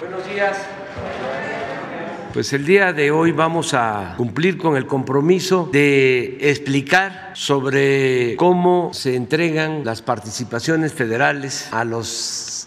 Buenos 0.00 0.26
días. 0.26 0.56
Pues 2.32 2.54
el 2.54 2.64
día 2.64 2.94
de 2.94 3.10
hoy 3.10 3.32
vamos 3.32 3.74
a 3.74 4.14
cumplir 4.16 4.56
con 4.56 4.76
el 4.78 4.86
compromiso 4.86 5.68
de 5.70 6.38
explicar 6.40 7.32
sobre 7.34 8.34
cómo 8.36 8.94
se 8.94 9.14
entregan 9.14 9.84
las 9.84 10.00
participaciones 10.00 10.94
federales 10.94 11.68
a 11.70 11.84
los 11.84 12.06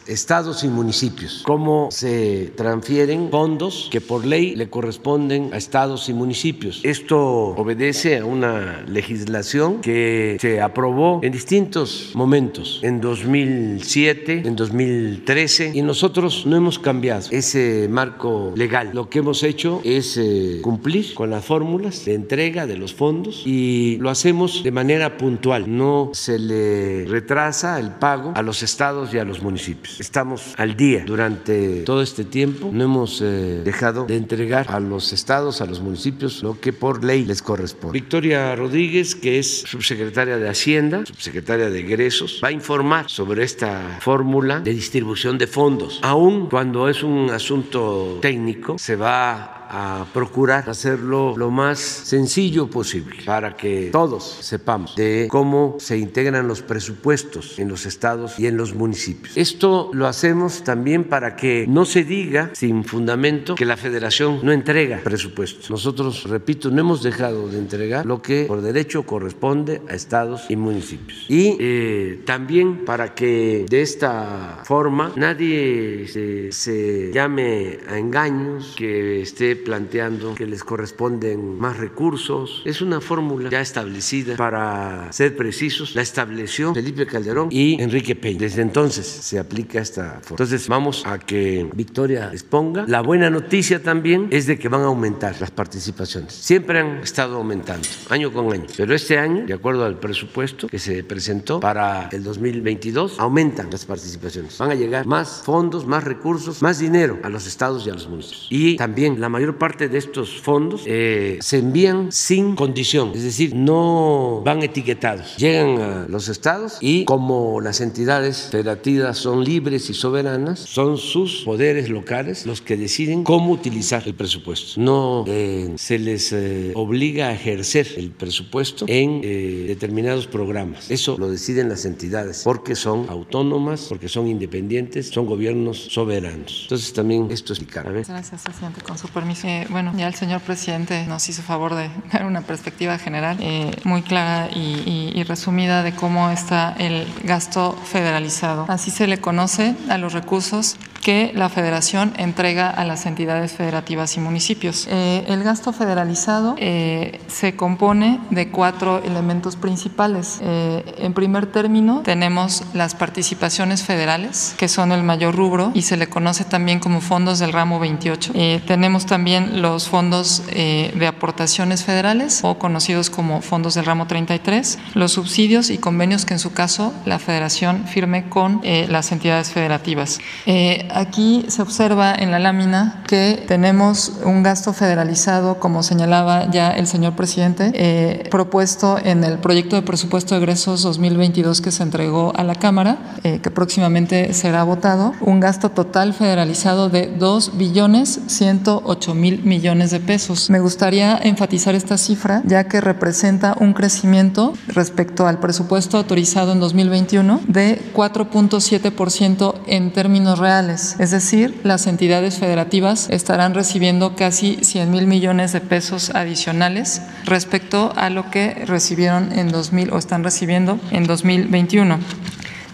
estados 0.08 0.63
y 0.63 0.68
municipios, 0.68 1.44
cómo 1.46 1.89
se 1.92 2.52
transfieren 2.55 3.30
fondos 3.30 3.89
que 3.91 4.02
por 4.02 4.26
ley 4.26 4.55
le 4.55 4.70
corresponden 4.70 5.54
a 5.54 5.57
estados 5.57 6.09
y 6.09 6.14
municipios. 6.14 6.82
Esto 6.84 7.20
obedece 7.20 8.20
a 8.20 8.26
una 8.26 8.84
legislación 8.88 9.81
que 9.81 10.38
se 10.39 10.62
aprobó 10.62 11.20
en 11.23 11.31
distintos 11.31 12.12
momentos, 12.13 12.80
en 12.84 13.02
2007, 13.02 14.44
en 14.45 14.55
2013, 14.55 15.71
y 15.73 15.81
nosotros 15.81 16.45
no 16.45 16.55
hemos 16.55 16.80
cambiado 16.80 17.27
ese 17.31 17.88
marco 17.90 18.54
legal. 18.55 18.91
Lo 18.94 19.09
que 19.09 19.20
hemos 19.20 19.44
hecho 19.44 19.81
es 19.84 20.17
eh, 20.17 20.59
cumplir 20.62 21.13
con 21.13 21.30
las 21.30 21.45
fórmulas 21.45 22.05
de 22.05 22.13
entrega 22.13 22.66
de 22.67 22.77
los 22.77 22.94
fondos 22.94 23.44
y 23.45 23.98
lo 23.99 24.09
hacemos 24.09 24.63
de 24.63 24.72
manera 24.72 25.17
puntual. 25.17 25.66
No 25.67 26.12
se 26.13 26.40
le 26.40 27.05
retrasa 27.05 27.80
el 27.80 27.91
pago 27.91 28.34
a 28.35 28.41
los 28.41 28.63
estados 28.63 29.13
y 29.13 29.17
a 29.17 29.23
los 29.23 29.41
municipios. 29.41 29.92
Estamos 29.99 30.53
al 30.57 30.75
día 30.75 31.03
durante 31.05 31.81
todo 31.83 32.02
este 32.02 32.23
tiempo. 32.23 32.70
No 32.71 32.83
hemos 32.83 33.21
eh, 33.21 33.61
dejado 33.63 34.05
de 34.05 34.17
entregar 34.17 34.67
a 34.69 34.79
los 34.79 35.13
estados, 35.13 35.61
a 35.61 35.66
los 35.66 35.81
municipios, 35.81 36.43
lo 36.43 36.59
que 36.59 36.73
por 36.73 37.03
ley 37.03 37.25
les 37.25 37.41
corresponde. 37.41 37.99
Victoria 37.99 38.55
Rodríguez, 38.55 39.16
que 39.16 39.39
es 39.39 39.61
subsecretaria 39.61 40.38
de 40.38 40.49
Hacienda, 40.49 41.05
subsecretaria 41.05 41.69
de 41.69 41.79
Egresos, 41.79 42.39
va 42.43 42.49
a 42.49 42.52
informar 42.52 43.09
sobre 43.09 43.43
esta 43.43 43.99
fórmula 44.02 44.59
de 44.59 44.73
distribución 44.73 45.38
de 45.38 45.47
fondos. 45.47 45.99
Aún 46.03 46.49
cuando 46.49 46.89
es 46.89 47.03
un 47.03 47.30
asunto 47.30 48.19
técnico, 48.21 48.77
se 48.77 48.95
va 48.95 49.62
a 49.76 50.05
procurar 50.13 50.70
hacerlo 50.70 51.34
lo 51.36 51.50
más 51.50 51.80
sencillo 51.80 52.70
posible 52.70 53.17
para 53.25 53.58
que 53.58 53.89
todos 53.92 54.38
sepamos 54.42 54.95
de 54.95 55.28
cómo 55.31 55.78
se 55.80 55.97
integran 55.97 56.47
los 56.47 56.61
presupuestos 56.61 57.58
en 57.58 57.70
los 57.70 57.88
estados 57.88 58.38
y 58.38 58.45
en 58.45 58.56
los 58.56 58.75
municipios. 58.75 59.36
Esto 59.36 59.89
lo 59.92 60.06
hacemos 60.06 60.64
también 60.64 61.06
para 61.06 61.36
que 61.36 61.66
no 61.67 61.86
se 61.86 62.03
diga 62.03 62.52
sin 62.53 62.84
fundamento 62.84 63.56
que 63.56 63.66
la 63.66 63.75
federación 63.75 64.42
no 64.44 64.52
entrega 64.52 65.00
presupuestos. 65.03 65.72
Nosotros, 65.72 66.30
repito, 66.30 66.69
no 66.69 66.81
hemos 66.81 67.02
dejado 67.02 67.47
de 67.47 67.58
entregar 67.58 68.06
lo 68.06 68.22
que 68.22 68.45
por 68.45 68.62
derecho 68.62 69.03
corresponde 69.08 69.81
a 69.90 69.95
estados 69.95 70.45
y 70.50 70.56
municipios. 70.56 71.25
Y 71.30 71.58
eh, 71.59 72.22
también 72.25 72.86
para 72.86 73.16
que 73.16 73.66
de 73.67 73.81
esta 73.81 74.62
forma 74.66 75.12
nadie 75.16 76.08
se, 76.08 76.52
se 76.52 77.12
llame 77.12 77.80
a 77.90 77.97
engaños, 77.97 78.75
que 78.78 79.23
esté 79.23 79.62
planteando 79.64 80.36
que 80.36 80.45
les 80.45 80.64
corresponden 80.64 81.58
más 81.58 81.78
recursos. 81.78 82.61
Es 82.66 82.81
una 82.81 83.02
fórmula 83.02 83.50
ya 83.50 83.61
establecida 83.61 84.36
para 84.36 85.11
ser 85.11 85.36
precisos. 85.36 85.95
La 85.95 86.02
estableció 86.02 86.73
Felipe 86.73 87.06
Calderón 87.06 87.50
y 87.52 87.81
Enrique 87.81 88.16
Peña. 88.16 88.39
Desde 88.39 88.61
entonces 88.61 89.06
se 89.06 89.39
aplica 89.39 89.80
esta 89.80 90.19
fórmula. 90.22 90.31
Entonces 90.31 90.67
vamos 90.67 91.03
a 91.06 91.19
que 91.19 91.69
Victoria 91.73 92.30
exponga. 92.31 92.86
La 92.88 93.02
buena 93.02 93.30
noticia 93.30 93.81
también 93.81 94.28
es 94.31 94.47
de 94.47 94.58
que 94.58 94.69
van 94.69 94.81
a 94.81 94.86
aumentar 94.86 95.39
las 95.39 95.52
participaciones. 95.52 96.34
Siempre 96.34 96.80
han 96.80 96.97
estado 97.00 97.38
aumentando, 97.38 97.88
año 98.09 98.31
con 98.31 98.52
año. 98.52 98.66
Pero 98.75 98.94
este 98.94 99.17
año, 99.17 99.45
de 99.45 99.53
acuerdo 99.53 99.86
al 99.86 100.00
presupuesto 100.00 100.67
que 100.67 100.80
se 100.80 101.03
presentó 101.03 101.59
para 101.59 102.09
el 102.11 102.23
2022, 102.23 103.19
aumentan 103.19 103.69
las 103.72 103.86
participaciones. 103.86 104.58
Van 104.58 104.72
a 104.72 104.75
llegar 104.75 105.06
más 105.06 105.41
fondos, 105.44 105.86
más 105.86 106.03
recursos, 106.03 106.61
más 106.61 106.80
dinero 106.80 107.19
a 107.23 107.30
los 107.30 107.47
estados 107.47 107.86
y 107.86 107.89
a 107.89 107.94
los 107.94 108.08
municipios. 108.08 108.47
Y 108.50 108.75
también 108.75 109.19
la 109.19 109.30
mayor 109.30 109.53
parte 109.58 109.90
de 109.90 109.98
estos 109.98 110.42
fondos 110.42 110.84
eh, 110.86 111.38
se 111.42 111.59
envían 111.59 112.12
sin 112.12 112.56
condición, 112.56 113.12
es 113.16 113.23
decir, 113.23 113.56
no 113.56 114.42
van 114.46 114.64
etiquetados. 114.64 115.38
Llegan 115.38 115.81
a 115.81 116.08
los 116.08 116.28
estados 116.28 116.78
y 116.81 117.06
como 117.06 117.62
las 117.62 117.81
entidades 117.81 118.50
federativas 118.52 119.18
son 119.18 119.44
libres 119.44 119.90
y 119.90 119.94
soberanas, 119.94 120.59
son 120.59 120.97
sus 120.97 121.44
poderes 121.44 121.90
locales 121.90 122.46
los 122.46 122.62
que 122.62 122.78
deciden 122.78 123.24
cómo 123.24 123.52
utilizar 123.52 124.03
el 124.06 124.16
presupuesto. 124.16 124.80
No 124.80 125.25
eh, 125.28 125.74
se 125.78 126.00
les 126.00 126.31
eh, 126.34 126.72
obliga 126.75 127.28
a 127.28 127.34
ejercer 127.34 127.88
el 127.97 128.12
presupuesto 128.12 128.86
en 128.88 129.22
determinados 129.22 130.28
programas. 130.28 130.90
Eso 130.90 131.16
lo 131.18 131.30
deciden 131.30 131.69
las 131.69 131.86
entidades 131.86 132.42
porque 132.44 132.75
son 132.75 133.08
autónomas, 133.09 133.86
porque 133.90 134.09
son 134.09 134.28
independientes, 134.28 135.09
son 135.09 135.25
gobiernos 135.25 135.78
soberanos. 135.78 136.62
Entonces 136.63 136.94
también 136.94 137.30
esto 137.31 137.53
es 137.53 137.59
explicar. 137.59 137.92
Gracias, 137.92 138.42
presidente. 138.44 138.81
Con 138.81 138.97
su 138.97 139.08
permiso. 139.08 139.43
Eh, 139.44 139.68
bueno, 139.70 139.92
ya 139.96 140.08
el 140.08 140.16
señor 140.16 140.42
presidente 140.42 141.06
nos 141.06 141.28
hizo 141.30 141.42
favor 141.42 141.76
de 141.76 141.90
dar 142.12 142.26
una 142.26 142.42
perspectiva 142.42 142.98
general 142.98 143.38
eh, 143.40 143.72
muy 143.84 144.02
clara 144.02 144.50
y, 144.54 145.24
resumida 145.24 145.84
de 145.84 145.94
cómo 145.94 146.30
está 146.31 146.76
el 146.78 147.08
gasto 147.24 147.78
federalizado. 147.86 148.66
Así 148.68 148.92
se 148.92 149.08
le 149.08 149.20
conoce 149.20 149.74
a 149.90 149.98
los 149.98 150.12
recursos 150.12 150.76
que 151.03 151.31
la 151.36 151.50
federación 151.50 152.14
entrega 152.18 152.69
a 152.69 152.84
las 152.86 153.06
entidades 153.06 153.52
federativas 153.53 154.18
y 154.18 154.19
municipios. 154.19 154.88
Eh, 154.90 155.24
el 155.28 155.44
gasto 155.44 155.74
federalizado 155.74 156.56
se 156.58 157.56
compone 157.56 158.19
de 158.30 158.50
cuatro 158.50 159.03
elementos 159.03 159.56
principales. 159.56 160.40
en 160.42 161.13
primer 161.13 161.47
término, 161.47 162.02
tenemos 162.03 162.63
las 162.74 162.96
participaciones 162.96 163.84
federales, 163.84 164.56
que 164.58 164.68
son 164.68 164.92
el 164.92 165.03
mayor 165.03 165.36
rubro 165.36 165.72
y 165.74 165.84
se 165.84 165.97
le 165.97 166.08
conoce 166.08 166.46
también 166.46 166.80
como 166.80 167.02
fondos 167.02 167.40
del 167.40 167.52
ramo 167.52 167.80
28. 167.80 168.34
tenemos 168.66 169.06
también 169.06 169.62
los 169.62 169.90
fondos 169.90 170.44
eh, 170.50 170.94
de 170.96 171.08
aportaciones 171.08 171.84
federales 171.84 172.42
o 172.44 172.58
conocidos 172.58 173.09
como 173.09 173.42
fondos 173.42 173.74
del 173.75 173.86
ramo 173.86 174.08
33, 174.08 174.80
los 174.94 175.13
subsidios 175.13 175.69
y 175.69 175.78
convenios 175.78 176.25
que 176.25 176.34
en 176.34 176.40
su 176.40 176.53
caso 176.53 176.94
la 177.06 177.19
federación 177.19 177.88
firme 177.88 178.30
con 178.30 178.62
eh, 178.63 178.88
las 178.90 179.12
entidades 179.12 179.52
federativas. 179.52 180.19
Eh, 180.46 180.88
aquí 180.94 181.46
se 181.48 181.62
observa 181.62 182.14
en 182.14 182.31
la 182.31 182.40
lámina 182.40 183.04
que 183.08 183.44
tenemos 183.48 184.14
un 184.26 184.44
gasto 184.44 184.74
federalizado, 184.74 185.59
como 185.59 185.84
señalaba 185.84 186.50
ya 186.52 186.72
el 186.72 186.88
señor 186.88 187.16
presidente, 187.16 188.28
propuesto 188.30 188.98
en 189.04 189.24
el 189.24 189.38
proyecto 189.38 189.76
de 189.76 189.81
presupuesto 189.81 190.36
de 190.36 190.42
egresos 190.42 190.81
2022 190.84 191.62
que 191.62 191.72
se 191.72 191.84
entregó 191.84 192.34
a 192.36 192.44
la 192.44 192.56
Cámara, 192.56 192.98
que 193.24 193.52
próximamente 193.52 194.34
será 194.34 194.64
votado, 194.64 195.14
un 195.22 195.40
gasto 195.40 195.72
total 195.72 196.14
federalizado 196.14 196.90
de 196.90 197.08
2 197.08 197.58
billones 197.58 198.22
108 198.28 199.16
mil 199.16 199.44
millones 199.44 199.92
de 199.92 200.00
pesos. 200.00 200.50
Me 200.50 200.60
gustaría 200.60 201.18
enfatizar 201.18 201.75
esta 201.75 201.98
cifra 201.98 202.42
ya 202.46 202.66
que 202.66 202.81
representa 202.81 203.56
un 203.60 203.74
crecimiento 203.74 204.54
respecto 204.68 205.28
al 205.28 205.40
presupuesto 205.40 205.98
autorizado 205.98 206.52
en 206.52 206.60
2021 206.60 207.42
de 207.48 207.81
4.7% 207.94 209.56
en 209.68 209.92
términos 209.94 210.40
reales. 210.40 210.82
Es 210.99 211.11
decir, 211.11 211.59
las 211.63 211.88
entidades 211.88 212.38
federativas 212.39 213.09
estarán 213.09 213.53
recibiendo 213.53 214.16
casi 214.16 214.57
100 214.61 214.91
mil 214.91 215.07
millones 215.07 215.53
de 215.53 215.61
pesos 215.61 216.11
adicionales 216.11 217.01
respecto 217.25 217.94
a 217.95 218.09
lo 218.09 218.29
que 218.29 218.66
recibieron 218.66 219.31
en 219.38 219.49
2000 219.49 219.94
o 219.94 219.97
están 219.97 220.23
recibiendo 220.23 220.79
en 220.91 221.05
2021. 221.05 221.99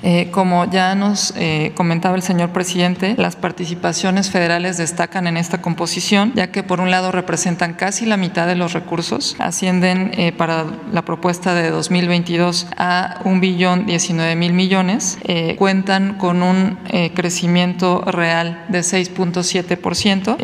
Eh, 0.02 0.30
como 0.32 0.66
ya 0.66 0.96
nos 0.96 1.34
eh, 1.36 1.74
comentaba 1.76 2.16
el 2.16 2.22
señor 2.22 2.52
presidente, 2.52 3.16
las 3.18 3.36
participaciones 3.36 4.30
federales 4.30 4.78
destacan 4.78 5.28
en 5.28 5.36
esta 5.36 5.62
composición, 5.62 6.32
ya 6.36 6.52
que 6.52 6.64
por 6.64 6.80
un 6.80 6.90
lado 6.90 7.12
representan 7.12 7.74
casi 7.74 8.06
la 8.06 8.16
mitad 8.16 8.48
de 8.48 8.56
los 8.56 8.74
recursos, 8.74 9.36
ascienden 9.40 10.12
eh, 10.16 10.32
para 10.32 10.66
la 10.94 11.04
propuesta 11.04 11.54
de 11.54 11.70
2022 11.70 12.68
a 12.78 13.20
un 13.26 13.42
billón 13.42 13.86
19 13.86 14.36
mil 14.36 14.54
millones, 14.54 15.18
cuentan 15.58 16.18
con 16.18 16.44
un 16.44 16.78
crecimiento 17.14 18.02
real 18.06 18.66
de 18.70 18.80
6.7% 18.80 20.38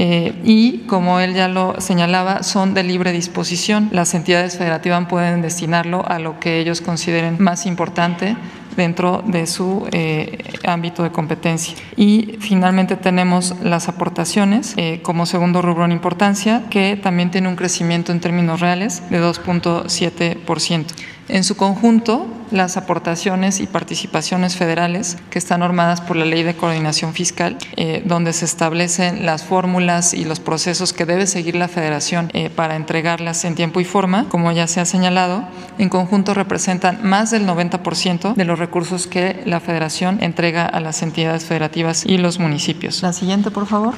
y, 0.43 0.79
como 0.87 1.19
él 1.19 1.33
ya 1.33 1.47
lo 1.47 1.79
señalaba, 1.79 2.43
son 2.43 2.73
de 2.73 2.83
libre 2.83 3.11
disposición. 3.11 3.89
Las 3.91 4.13
entidades 4.13 4.57
federativas 4.57 5.07
pueden 5.07 5.41
destinarlo 5.41 6.05
a 6.07 6.19
lo 6.19 6.39
que 6.39 6.59
ellos 6.59 6.81
consideren 6.81 7.37
más 7.39 7.65
importante 7.65 8.35
dentro 8.75 9.23
de 9.25 9.47
su 9.47 9.87
eh, 9.91 10.37
ámbito 10.65 11.03
de 11.03 11.11
competencia. 11.11 11.75
Y 11.95 12.37
finalmente 12.39 12.95
tenemos 12.95 13.55
las 13.63 13.87
aportaciones 13.87 14.73
eh, 14.77 14.99
como 15.01 15.25
segundo 15.25 15.61
rubro 15.61 15.85
en 15.85 15.91
importancia, 15.91 16.63
que 16.69 16.99
también 17.01 17.31
tiene 17.31 17.47
un 17.47 17.55
crecimiento 17.55 18.11
en 18.11 18.19
términos 18.19 18.59
reales 18.59 19.09
de 19.09 19.21
2.7%. 19.21 20.85
En 21.27 21.43
su 21.43 21.55
conjunto, 21.57 22.27
las 22.51 22.77
aportaciones 22.77 23.59
y 23.59 23.67
participaciones 23.67 24.55
federales 24.55 25.17
que 25.29 25.39
están 25.39 25.61
normadas 25.61 26.01
por 26.01 26.15
la 26.15 26.25
Ley 26.25 26.43
de 26.43 26.55
Coordinación 26.55 27.13
Fiscal, 27.13 27.57
eh, 27.75 28.03
donde 28.05 28.33
se 28.33 28.45
establecen 28.45 29.25
las 29.25 29.43
fórmulas 29.43 30.13
y 30.13 30.25
los 30.25 30.39
procesos 30.39 30.93
que 30.93 31.05
debe 31.05 31.27
seguir 31.27 31.55
la 31.55 31.67
federación 31.67 32.29
eh, 32.33 32.49
para 32.49 32.75
entregarlas 32.75 33.45
en 33.45 33.55
tiempo 33.55 33.79
y 33.79 33.85
forma, 33.85 34.25
como 34.29 34.51
ya 34.51 34.67
se 34.67 34.79
ha 34.79 34.85
señalado, 34.85 35.47
en 35.77 35.89
conjunto 35.89 36.33
representan 36.33 36.99
más 37.03 37.31
del 37.31 37.47
90% 37.47 38.33
de 38.33 38.45
los 38.45 38.59
recursos 38.59 39.07
que 39.07 39.41
la 39.45 39.59
federación 39.59 40.19
entrega 40.21 40.65
a 40.65 40.79
las 40.79 41.01
entidades 41.01 41.45
federativas 41.45 42.05
y 42.05 42.17
los 42.17 42.39
municipios. 42.39 43.01
La 43.01 43.13
siguiente, 43.13 43.51
por 43.51 43.67
favor. 43.67 43.93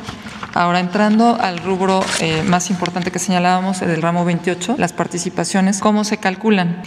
Ahora 0.53 0.79
entrando 0.79 1.38
al 1.39 1.59
rubro 1.59 2.03
eh, 2.19 2.44
más 2.44 2.69
importante 2.69 3.11
que 3.11 3.19
señalábamos, 3.19 3.81
el 3.81 3.89
del 3.89 4.01
ramo 4.01 4.25
28, 4.25 4.75
las 4.77 4.94
participaciones, 4.94 5.79
¿cómo 5.79 6.03
se 6.03 6.17
calculan? 6.17 6.81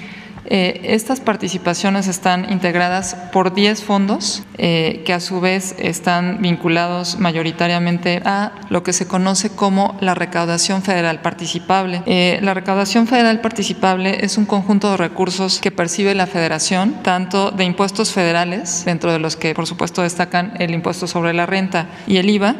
Eh, 0.46 0.80
estas 0.84 1.20
participaciones 1.20 2.06
están 2.08 2.50
integradas 2.50 3.14
por 3.32 3.54
10 3.54 3.82
fondos 3.82 4.42
eh, 4.58 5.02
que 5.04 5.12
a 5.12 5.20
su 5.20 5.40
vez 5.40 5.74
están 5.78 6.40
vinculados 6.40 7.18
mayoritariamente 7.18 8.22
a 8.24 8.52
lo 8.68 8.82
que 8.82 8.92
se 8.92 9.06
conoce 9.06 9.50
como 9.50 9.96
la 10.00 10.14
recaudación 10.14 10.82
federal 10.82 11.20
participable. 11.20 12.02
Eh, 12.06 12.38
la 12.42 12.54
recaudación 12.54 13.06
federal 13.06 13.40
participable 13.40 14.24
es 14.24 14.38
un 14.38 14.46
conjunto 14.46 14.90
de 14.90 14.96
recursos 14.96 15.60
que 15.60 15.70
percibe 15.70 16.14
la 16.14 16.26
federación, 16.26 17.02
tanto 17.02 17.50
de 17.50 17.64
impuestos 17.64 18.12
federales, 18.12 18.84
dentro 18.84 19.12
de 19.12 19.18
los 19.18 19.36
que 19.36 19.54
por 19.54 19.66
supuesto 19.66 20.02
destacan 20.02 20.54
el 20.58 20.72
impuesto 20.72 21.06
sobre 21.06 21.32
la 21.32 21.46
renta 21.46 21.86
y 22.06 22.16
el 22.16 22.30
IVA, 22.30 22.56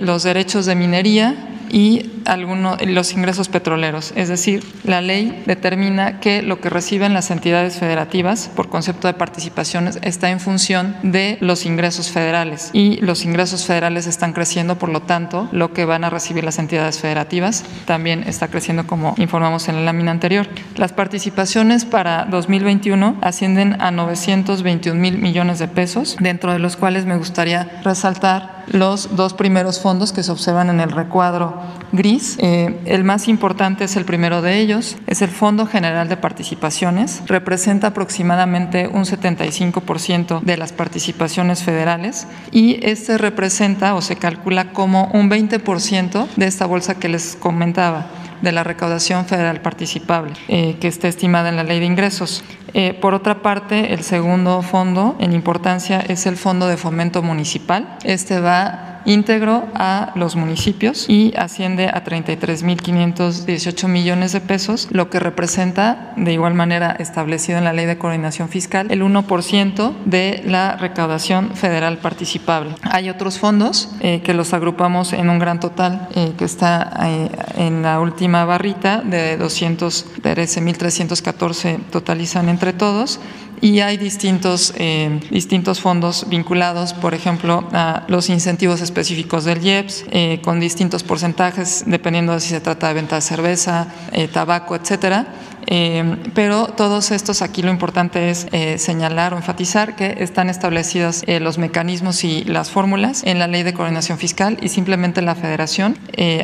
los 0.00 0.22
derechos 0.22 0.66
de 0.66 0.74
minería, 0.74 1.55
y 1.70 2.10
algunos, 2.24 2.84
los 2.86 3.12
ingresos 3.12 3.48
petroleros. 3.48 4.12
Es 4.16 4.28
decir, 4.28 4.64
la 4.84 5.00
ley 5.00 5.42
determina 5.46 6.20
que 6.20 6.42
lo 6.42 6.60
que 6.60 6.70
reciben 6.70 7.14
las 7.14 7.30
entidades 7.30 7.78
federativas 7.78 8.50
por 8.54 8.68
concepto 8.68 9.08
de 9.08 9.14
participaciones 9.14 9.98
está 10.02 10.30
en 10.30 10.40
función 10.40 10.96
de 11.02 11.38
los 11.40 11.66
ingresos 11.66 12.10
federales 12.10 12.70
y 12.72 12.96
los 12.96 13.24
ingresos 13.24 13.64
federales 13.64 14.06
están 14.06 14.32
creciendo, 14.32 14.78
por 14.78 14.88
lo 14.88 15.02
tanto, 15.02 15.48
lo 15.52 15.72
que 15.72 15.84
van 15.84 16.04
a 16.04 16.10
recibir 16.10 16.44
las 16.44 16.58
entidades 16.58 16.98
federativas 16.98 17.64
también 17.84 18.24
está 18.26 18.48
creciendo 18.48 18.86
como 18.86 19.14
informamos 19.18 19.68
en 19.68 19.76
la 19.76 19.82
lámina 19.82 20.10
anterior. 20.10 20.48
Las 20.76 20.92
participaciones 20.92 21.84
para 21.84 22.24
2021 22.26 23.18
ascienden 23.20 23.80
a 23.80 23.90
921 23.90 25.00
mil 25.00 25.18
millones 25.18 25.58
de 25.58 25.68
pesos, 25.68 26.16
dentro 26.20 26.52
de 26.52 26.58
los 26.58 26.76
cuales 26.76 27.06
me 27.06 27.16
gustaría 27.16 27.80
resaltar 27.84 28.55
los 28.66 29.16
dos 29.16 29.34
primeros 29.34 29.80
fondos 29.80 30.12
que 30.12 30.22
se 30.22 30.32
observan 30.32 30.70
en 30.70 30.80
el 30.80 30.90
recuadro 30.90 31.54
gris. 31.92 32.36
Eh, 32.40 32.80
el 32.86 33.04
más 33.04 33.28
importante 33.28 33.84
es 33.84 33.96
el 33.96 34.04
primero 34.04 34.42
de 34.42 34.58
ellos, 34.58 34.96
es 35.06 35.22
el 35.22 35.30
Fondo 35.30 35.66
General 35.66 36.08
de 36.08 36.16
Participaciones. 36.16 37.22
Representa 37.26 37.88
aproximadamente 37.88 38.88
un 38.88 39.04
75% 39.04 40.40
de 40.40 40.56
las 40.56 40.72
participaciones 40.72 41.62
federales 41.62 42.26
y 42.50 42.84
este 42.84 43.18
representa 43.18 43.94
o 43.94 44.00
se 44.00 44.16
calcula 44.16 44.72
como 44.72 45.10
un 45.12 45.30
20% 45.30 46.26
de 46.36 46.46
esta 46.46 46.66
bolsa 46.66 46.96
que 46.96 47.08
les 47.08 47.36
comentaba 47.36 48.06
de 48.42 48.52
la 48.52 48.64
recaudación 48.64 49.26
federal 49.26 49.60
participable, 49.60 50.32
eh, 50.48 50.76
que 50.80 50.88
está 50.88 51.08
estimada 51.08 51.48
en 51.48 51.56
la 51.56 51.64
ley 51.64 51.80
de 51.80 51.86
ingresos. 51.86 52.44
Eh, 52.78 52.92
por 52.92 53.14
otra 53.14 53.40
parte, 53.40 53.94
el 53.94 54.02
segundo 54.02 54.60
fondo 54.60 55.16
en 55.18 55.32
importancia 55.32 56.00
es 56.00 56.26
el 56.26 56.36
Fondo 56.36 56.66
de 56.66 56.76
Fomento 56.76 57.22
Municipal. 57.22 57.96
Este 58.04 58.38
va 58.38 58.96
íntegro 59.06 59.66
a 59.74 60.12
los 60.14 60.36
municipios 60.36 61.08
y 61.08 61.32
asciende 61.36 61.88
a 61.88 62.04
33.518 62.04 63.88
millones 63.88 64.32
de 64.32 64.42
pesos, 64.42 64.88
lo 64.90 65.08
que 65.08 65.18
representa, 65.20 66.12
de 66.16 66.34
igual 66.34 66.52
manera 66.54 66.94
establecido 66.98 67.56
en 67.58 67.64
la 67.64 67.72
Ley 67.72 67.86
de 67.86 67.96
Coordinación 67.98 68.50
Fiscal, 68.50 68.88
el 68.90 69.02
1% 69.02 69.94
de 70.04 70.42
la 70.44 70.76
recaudación 70.76 71.52
federal 71.54 71.98
participable. 71.98 72.74
Hay 72.82 73.08
otros 73.08 73.38
fondos 73.38 73.90
eh, 74.00 74.22
que 74.22 74.34
los 74.34 74.52
agrupamos 74.52 75.12
en 75.12 75.30
un 75.30 75.38
gran 75.38 75.60
total 75.60 76.08
eh, 76.14 76.32
que 76.36 76.44
está 76.44 76.90
eh, 77.04 77.30
en 77.56 77.82
la 77.82 78.00
última 78.00 78.44
barrita 78.44 79.02
de 79.02 79.38
213.314 79.38 81.78
totalizan 81.90 82.48
entre 82.48 82.65
todos 82.72 83.20
y 83.60 83.80
hay 83.80 83.96
distintos, 83.96 84.74
eh, 84.76 85.20
distintos 85.30 85.80
fondos 85.80 86.28
vinculados, 86.28 86.92
por 86.92 87.14
ejemplo, 87.14 87.66
a 87.72 88.04
los 88.08 88.28
incentivos 88.28 88.80
específicos 88.80 89.44
del 89.44 89.64
IEPS, 89.64 90.04
eh, 90.10 90.40
con 90.42 90.60
distintos 90.60 91.02
porcentajes, 91.02 91.84
dependiendo 91.86 92.32
de 92.32 92.40
si 92.40 92.50
se 92.50 92.60
trata 92.60 92.88
de 92.88 92.94
venta 92.94 93.16
de 93.16 93.22
cerveza, 93.22 93.88
eh, 94.12 94.28
tabaco, 94.28 94.76
etcétera. 94.76 95.26
Eh, 95.66 96.16
pero 96.34 96.68
todos 96.68 97.10
estos 97.10 97.42
aquí 97.42 97.62
lo 97.62 97.70
importante 97.70 98.30
es 98.30 98.46
eh, 98.52 98.78
señalar 98.78 99.34
o 99.34 99.36
enfatizar 99.36 99.96
que 99.96 100.16
están 100.20 100.48
establecidos 100.48 101.22
eh, 101.26 101.40
los 101.40 101.58
mecanismos 101.58 102.24
y 102.24 102.44
las 102.44 102.70
fórmulas 102.70 103.22
en 103.24 103.38
la 103.38 103.46
ley 103.46 103.62
de 103.62 103.74
coordinación 103.74 104.18
fiscal 104.18 104.58
y 104.60 104.68
simplemente 104.68 105.22
la 105.22 105.34
federación 105.34 105.96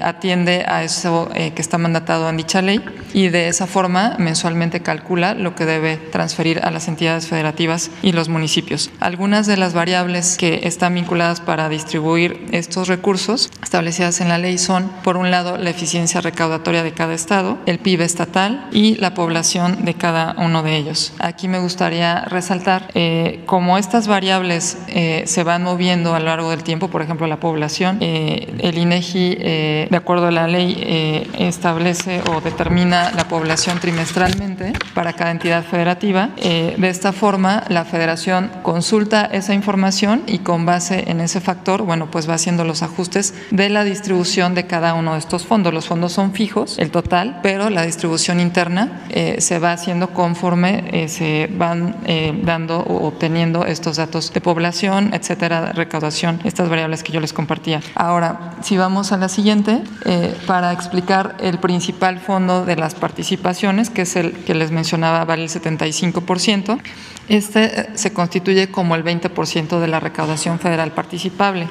atiende 0.03 0.65
a 0.67 0.85
eso 0.85 1.31
que 1.33 1.63
está 1.63 1.79
mandatado 1.79 2.29
en 2.29 2.37
dicha 2.37 2.63
ley 2.63 2.83
y 3.15 3.29
de 3.29 3.49
esa 3.49 3.67
forma 3.67 4.17
mensualmente 4.19 4.81
calcula 4.81 5.35
lo 5.35 5.55
que 5.55 5.67
debe 5.67 5.97
transferir 5.97 6.61
a 6.63 6.71
las 6.71 6.89
entidades 6.89 7.27
federativas 7.27 7.91
y 8.03 8.13
los 8.13 8.29
municipios. 8.29 8.91
Algunas 9.01 9.47
de 9.47 9.57
las 9.57 9.75
variables 9.75 10.37
que 10.37 10.61
están 10.65 10.95
vinculadas 10.95 11.41
para 11.41 11.69
distribuir 11.69 12.47
estos 12.53 12.89
recursos 12.89 13.51
establecidas 13.63 14.21
en 14.21 14.29
la 14.29 14.39
ley 14.39 14.59
son, 14.59 14.91
por 15.03 15.17
un 15.17 15.31
lado, 15.31 15.57
la 15.59 15.71
eficiencia 15.71 16.21
recaudatoria 16.21 16.83
de 16.83 16.93
cada 16.93 17.15
estado, 17.15 17.59
el 17.67 17.79
PIB 17.79 18.03
estatal 18.03 18.69
y 18.73 18.97
la 18.97 19.12
población 19.15 19.85
de 19.85 19.95
cada 19.95 20.35
uno 20.39 20.63
de 20.63 20.77
ellos. 20.77 21.13
Aquí 21.19 21.49
me 21.49 21.59
gustaría 21.59 22.25
resaltar 22.25 22.89
eh, 22.95 23.43
cómo 23.47 23.79
estas 23.79 24.07
variables 24.07 24.79
eh, 24.89 25.25
se 25.27 25.45
van 25.45 25.63
moviendo 25.63 26.15
a 26.15 26.21
lo 26.21 26.27
largo 26.27 26.51
del 26.51 26.63
tiempo, 26.63 26.89
por 26.89 27.03
ejemplo, 27.03 27.27
la 27.27 27.39
población. 27.39 27.99
Eh, 28.01 28.55
el 28.61 28.79
INEGI, 28.79 29.37
eh, 29.41 29.89
de 29.91 29.97
acuerdo 29.97 30.27
a 30.27 30.31
la 30.31 30.47
ley, 30.47 30.73
establece 31.39 32.23
o 32.31 32.41
determina 32.41 33.13
la 33.13 33.29
población 33.29 33.79
trimestralmente 33.79 34.73
para 34.95 35.13
cada 35.13 35.31
entidad 35.31 35.65
federativa. 35.65 36.31
de 36.37 36.89
esta 36.89 37.13
forma, 37.13 37.65
la 37.69 37.85
federación 37.85 38.51
consulta 38.63 39.25
esa 39.27 39.55
información 39.55 40.23
y 40.27 40.39
con 40.39 40.67
base 40.67 41.05
en 41.11 41.21
ese 41.21 41.41
factor, 41.41 41.83
bueno, 41.83 42.11
pues 42.11 42.29
va 42.29 42.35
haciendo 42.35 42.65
los 42.65 42.83
ajustes 42.83 43.35
de 43.51 43.69
la 43.69 43.85
distribución 43.85 44.55
de 44.55 44.67
cada 44.67 44.95
uno 44.95 45.13
de 45.13 45.19
estos 45.19 45.47
fondos. 45.47 45.73
Los 45.73 45.87
fondos 45.87 46.13
son 46.13 46.33
fijos, 46.33 46.79
el 46.79 46.91
total, 46.91 47.41
pero 47.43 47.71
la 47.71 47.83
distribución 47.83 48.41
interna 48.41 49.02
eh, 49.11 49.37
se 49.41 49.59
va 49.59 49.73
haciendo 49.73 50.11
conforme 50.11 50.85
eh, 50.93 51.09
se 51.09 51.49
van 51.53 51.97
eh, 52.07 52.33
dando 52.45 52.81
o 52.81 53.07
obteniendo 53.07 53.65
estos 53.65 53.97
datos 53.97 54.33
de 54.33 54.41
población, 54.41 55.13
etcétera, 55.13 55.73
recaudación, 55.73 56.41
estas 56.45 56.69
variables 56.69 57.03
que 57.03 57.13
yo 57.13 57.21
les 57.21 57.33
compartía. 57.33 57.81
Ahora, 57.95 58.55
si 58.63 58.77
vamos 58.77 59.13
a 59.13 59.17
la 59.17 59.29
siguiente, 59.29 59.83
para 60.47 60.73
explicar 60.73 61.37
el 61.41 61.59
principal 61.59 62.19
fondo 62.19 62.65
de 62.65 62.77
las 62.77 62.95
participaciones, 62.95 63.91
que 63.91 64.03
es 64.03 64.17
el 64.17 64.33
que 64.45 64.55
les 64.55 64.71
mencionaba, 64.71 65.25
vale 65.25 65.45
el 65.45 65.51
75%, 65.51 66.81
este 67.29 67.97
se 67.97 68.13
constituye 68.13 68.69
como 68.69 68.95
el 68.95 69.05
20% 69.05 69.79
de 69.79 69.89
la 69.89 70.01
recaudación 70.01 70.59
federal 70.59 70.93
participable 70.93 71.69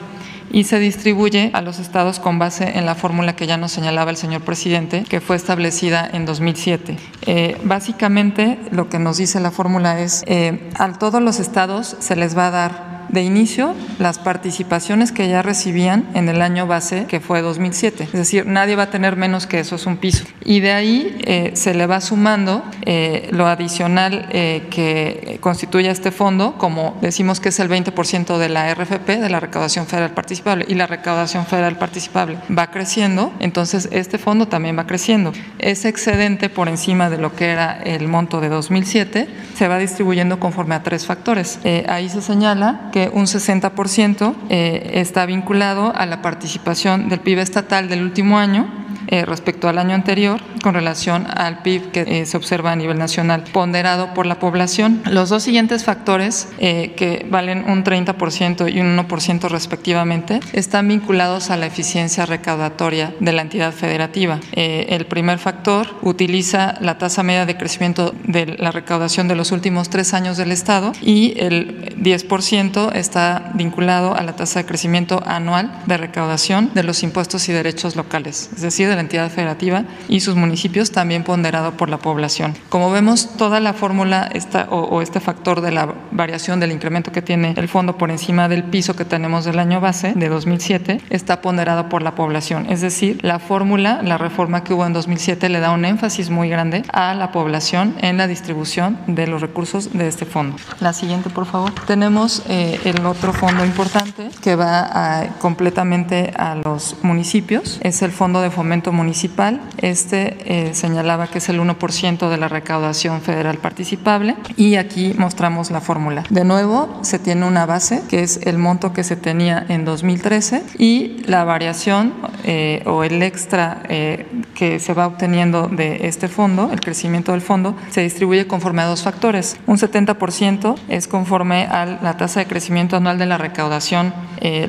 y 0.52 0.66
se 0.66 0.80
distribuye 0.80 1.50
a 1.54 1.62
los 1.62 1.80
estados 1.80 2.20
con 2.20 2.40
base 2.40 2.78
en 2.78 2.86
la 2.86 2.96
fórmula 2.96 3.36
que 3.36 3.48
ya 3.48 3.58
nos 3.58 3.72
señalaba 3.72 4.12
el 4.12 4.18
señor 4.18 4.42
presidente, 4.42 5.04
que 5.08 5.22
fue 5.22 5.36
establecida 5.36 6.10
en 6.12 6.26
2007. 6.26 6.98
Eh, 7.26 7.58
básicamente, 7.64 8.60
lo 8.72 8.90
que 8.90 9.00
nos 9.00 9.18
dice 9.18 9.40
la 9.40 9.52
fórmula 9.52 10.00
es, 10.00 10.24
eh, 10.28 10.70
a 10.78 10.92
todos 10.94 11.22
los 11.22 11.40
estados 11.40 11.96
se 12.00 12.16
les 12.16 12.38
va 12.38 12.48
a 12.48 12.52
dar 12.52 13.01
de 13.12 13.24
inicio 13.24 13.76
las 14.00 14.20
participaciones 14.20 15.12
que 15.12 15.28
ya 15.28 15.42
recibían 15.42 16.08
en 16.14 16.30
el 16.30 16.42
año 16.42 16.68
base 16.68 17.06
que 17.08 17.20
fue 17.20 17.42
2007. 17.42 18.06
Es 18.06 18.12
decir, 18.12 18.46
nadie 18.46 18.76
va 18.76 18.84
a 18.84 18.90
tener 18.90 19.16
menos 19.16 19.48
que 19.48 19.60
eso, 19.60 19.76
es 19.76 19.86
un 19.86 19.98
piso. 19.98 20.26
Y 20.44 20.60
de 20.60 20.72
ahí 20.72 21.18
eh, 21.26 21.52
se 21.56 21.74
le 21.74 21.88
va 21.88 22.02
sumando 22.02 22.64
eh, 22.84 23.30
lo 23.32 23.48
adicional 23.48 24.28
eh, 24.32 24.68
que 24.70 25.38
constituye 25.42 25.90
este 25.90 26.12
fondo, 26.12 26.58
como 26.58 26.98
decimos 27.02 27.40
que 27.40 27.50
es 27.50 27.60
el 27.60 27.70
20% 27.70 28.38
de 28.38 28.50
la 28.50 28.74
RFP, 28.74 29.08
de 29.08 29.30
la 29.30 29.40
recaudación 29.40 29.88
federal 29.88 30.12
participable, 30.12 30.66
y 30.68 30.76
la 30.76 30.88
recaudación 30.88 31.46
federal 31.46 31.78
participable 31.78 32.38
va 32.56 32.72
creciendo, 32.72 33.34
entonces 33.40 33.90
este 33.92 34.18
fondo 34.18 34.48
también 34.48 34.78
va 34.78 34.88
creciendo. 34.88 35.34
Ese 35.60 35.90
excedente 35.90 36.50
por 36.50 36.68
encima 36.68 37.10
de 37.10 37.18
lo 37.18 37.36
que 37.36 37.48
era 37.48 37.82
el 37.84 38.08
monto 38.08 38.42
de 38.42 38.50
2007 38.50 39.28
se 39.56 39.68
va 39.68 39.78
distribuyendo 39.78 40.40
conforme 40.40 40.76
a 40.76 40.84
tres 40.84 41.06
factores. 41.06 41.60
ahí 41.88 42.10
se 42.10 42.22
señala 42.22 42.90
que 42.92 43.01
un 43.14 43.26
60% 43.26 44.36
eh, 44.50 44.92
está 44.96 45.26
vinculado 45.26 45.94
a 45.96 46.06
la 46.06 46.22
participación 46.22 47.10
del 47.10 47.20
PIB 47.20 47.40
estatal 47.40 47.90
del 47.90 48.04
último 48.04 48.38
año, 48.38 48.81
eh, 49.08 49.26
respecto 49.26 49.68
al 49.68 49.78
año 49.78 49.96
anterior 49.96 50.42
con 50.64 50.74
relación 50.74 51.28
al 51.28 51.62
PIB 51.64 51.92
que 51.92 52.02
eh, 52.02 52.26
se 52.26 52.38
observa 52.38 52.72
a 52.72 52.76
nivel 52.76 52.98
nacional, 52.98 53.44
ponderado 53.52 54.14
por 54.14 54.26
la 54.26 54.40
población. 54.40 55.02
Los 55.10 55.30
dos 55.30 55.44
siguientes 55.44 55.84
factores, 55.84 56.48
eh, 56.60 56.94
que 56.96 57.26
valen 57.30 57.66
un 57.68 57.84
30% 57.84 58.72
y 58.72 58.80
un 58.80 58.98
1% 58.98 59.50
respectivamente, 59.50 60.40
están 60.54 60.88
vinculados 60.88 61.50
a 61.50 61.58
la 61.58 61.66
eficiencia 61.66 62.26
recaudatoria 62.26 63.14
de 63.20 63.32
la 63.32 63.42
entidad 63.42 63.74
federativa. 63.74 64.40
el 64.54 65.06
primer 65.06 65.40
factor 65.40 65.88
utiliza 66.02 66.76
la 66.80 66.98
tasa 66.98 67.24
media 67.24 67.46
de 67.46 67.58
crecimiento 67.58 68.14
de 68.24 68.58
la 68.58 68.72
recaudación 68.72 69.28
de 69.28 69.36
los 69.36 69.52
últimos 69.52 69.90
tres 69.90 70.14
años 70.14 70.38
del 70.38 70.52
Estado 70.52 70.92
y 71.02 71.34
el 71.38 71.96
10% 72.02 72.94
está 72.94 73.52
vinculado 73.54 74.16
a 74.16 74.24
la 74.24 74.36
tasa 74.36 74.60
de 74.60 74.66
crecimiento 74.66 75.22
anual 75.26 75.72
de 75.86 75.98
recaudación 75.98 76.72
de 76.74 76.84
los 76.84 77.04
impuestos 77.04 77.48
y 77.50 77.54
derechos 77.54 77.96
locales, 77.96 78.50
es 78.56 78.62
decir, 78.62 78.91
de 78.92 78.96
la 78.96 79.02
entidad 79.02 79.30
federativa 79.30 79.86
y 80.08 80.20
sus 80.20 80.36
municipios, 80.36 80.92
también 80.92 81.24
ponderado 81.24 81.72
por 81.72 81.90
la 81.90 81.98
población. 81.98 82.54
Como 82.70 82.92
vemos, 82.92 83.30
toda 83.38 83.60
la 83.60 83.74
fórmula 83.74 84.30
está, 84.34 84.68
o, 84.70 85.02
este 85.02 85.20
factor 85.20 85.62
de 85.62 85.72
la 85.72 85.94
variación 86.12 86.60
del 86.60 86.72
incremento 86.72 87.12
que 87.12 87.22
tiene 87.22 87.54
el 87.58 87.68
fondo 87.68 87.98
por 87.98 88.12
encima 88.12 88.48
del 88.48 88.64
piso 88.64 88.96
que 88.96 89.06
tenemos 89.06 89.46
del 89.46 89.60
año 89.60 89.82
base 89.82 90.14
de 90.16 90.30
2007 90.30 91.02
está 91.10 91.42
ponderado 91.42 91.90
por 91.90 92.04
la 92.04 92.16
población. 92.16 92.68
Es 92.70 92.82
decir, 92.82 93.20
la 93.24 93.40
fórmula, 93.40 94.02
la 94.04 94.18
reforma 94.18 94.64
que 94.64 94.74
hubo 94.74 94.86
en 94.86 94.94
2007 94.94 95.50
le 95.50 95.60
da 95.60 95.72
un 95.72 95.86
énfasis 95.86 96.30
muy 96.30 96.50
grande 96.50 96.84
a 96.92 97.14
la 97.14 97.32
población 97.32 97.96
en 98.02 98.18
la 98.18 98.28
distribución 98.28 98.98
de 99.08 99.28
los 99.28 99.42
recursos 99.42 99.94
de 99.94 100.08
este 100.08 100.26
fondo. 100.26 100.58
La 100.80 100.94
siguiente, 100.94 101.30
por 101.30 101.46
favor. 101.46 101.72
Tenemos 101.88 102.44
eh, 102.50 102.80
el 102.86 103.06
otro 103.06 103.34
fondo 103.34 103.66
importante 103.66 104.30
que 104.42 104.56
va 104.56 105.28
completamente 105.40 106.34
a 106.36 106.56
los 106.56 106.96
municipios. 107.04 107.80
Es 107.82 108.02
el 108.02 108.12
Fondo 108.12 108.42
de 108.42 108.50
Fomento 108.50 108.81
Municipal. 108.90 109.62
Este 109.78 110.38
eh, 110.46 110.74
señalaba 110.74 111.28
que 111.28 111.38
es 111.38 111.50
el 111.50 111.60
1% 111.60 112.30
de 112.30 112.38
la 112.38 112.48
recaudación 112.48 113.22
federal 113.22 113.60
participable 113.60 114.36
y 114.58 114.76
aquí 114.76 115.14
mostramos 115.18 115.70
la 115.70 115.82
fórmula. 115.82 116.24
De 116.32 116.44
nuevo, 116.44 117.00
se 117.04 117.20
tiene 117.20 117.46
una 117.46 117.68
base 117.68 118.02
que 118.10 118.24
es 118.24 118.40
el 118.48 118.58
monto 118.58 118.94
que 118.94 119.04
se 119.04 119.16
tenía 119.16 119.64
en 119.70 119.86
2013 119.86 120.64
y 120.80 121.22
la 121.28 121.44
variación 121.44 122.14
eh, 122.44 122.82
o 122.88 123.04
el 123.04 123.22
extra 123.22 123.84
eh, 123.88 124.26
que 124.56 124.80
se 124.80 124.94
va 124.96 125.06
obteniendo 125.06 125.68
de 125.68 126.08
este 126.08 126.28
fondo, 126.28 126.70
el 126.72 126.80
crecimiento 126.80 127.34
del 127.34 127.42
fondo, 127.42 127.76
se 127.92 128.02
distribuye 128.02 128.48
conforme 128.48 128.82
a 128.82 128.86
dos 128.86 129.04
factores. 129.04 129.58
Un 129.68 129.78
70% 129.78 130.76
es 130.90 131.08
conforme 131.08 131.66
a 131.66 131.86
la 131.86 132.18
tasa 132.18 132.40
de 132.40 132.48
crecimiento 132.48 132.96
anual 132.96 133.20
de 133.20 133.28
la 133.28 133.38
recaudación 133.38 134.14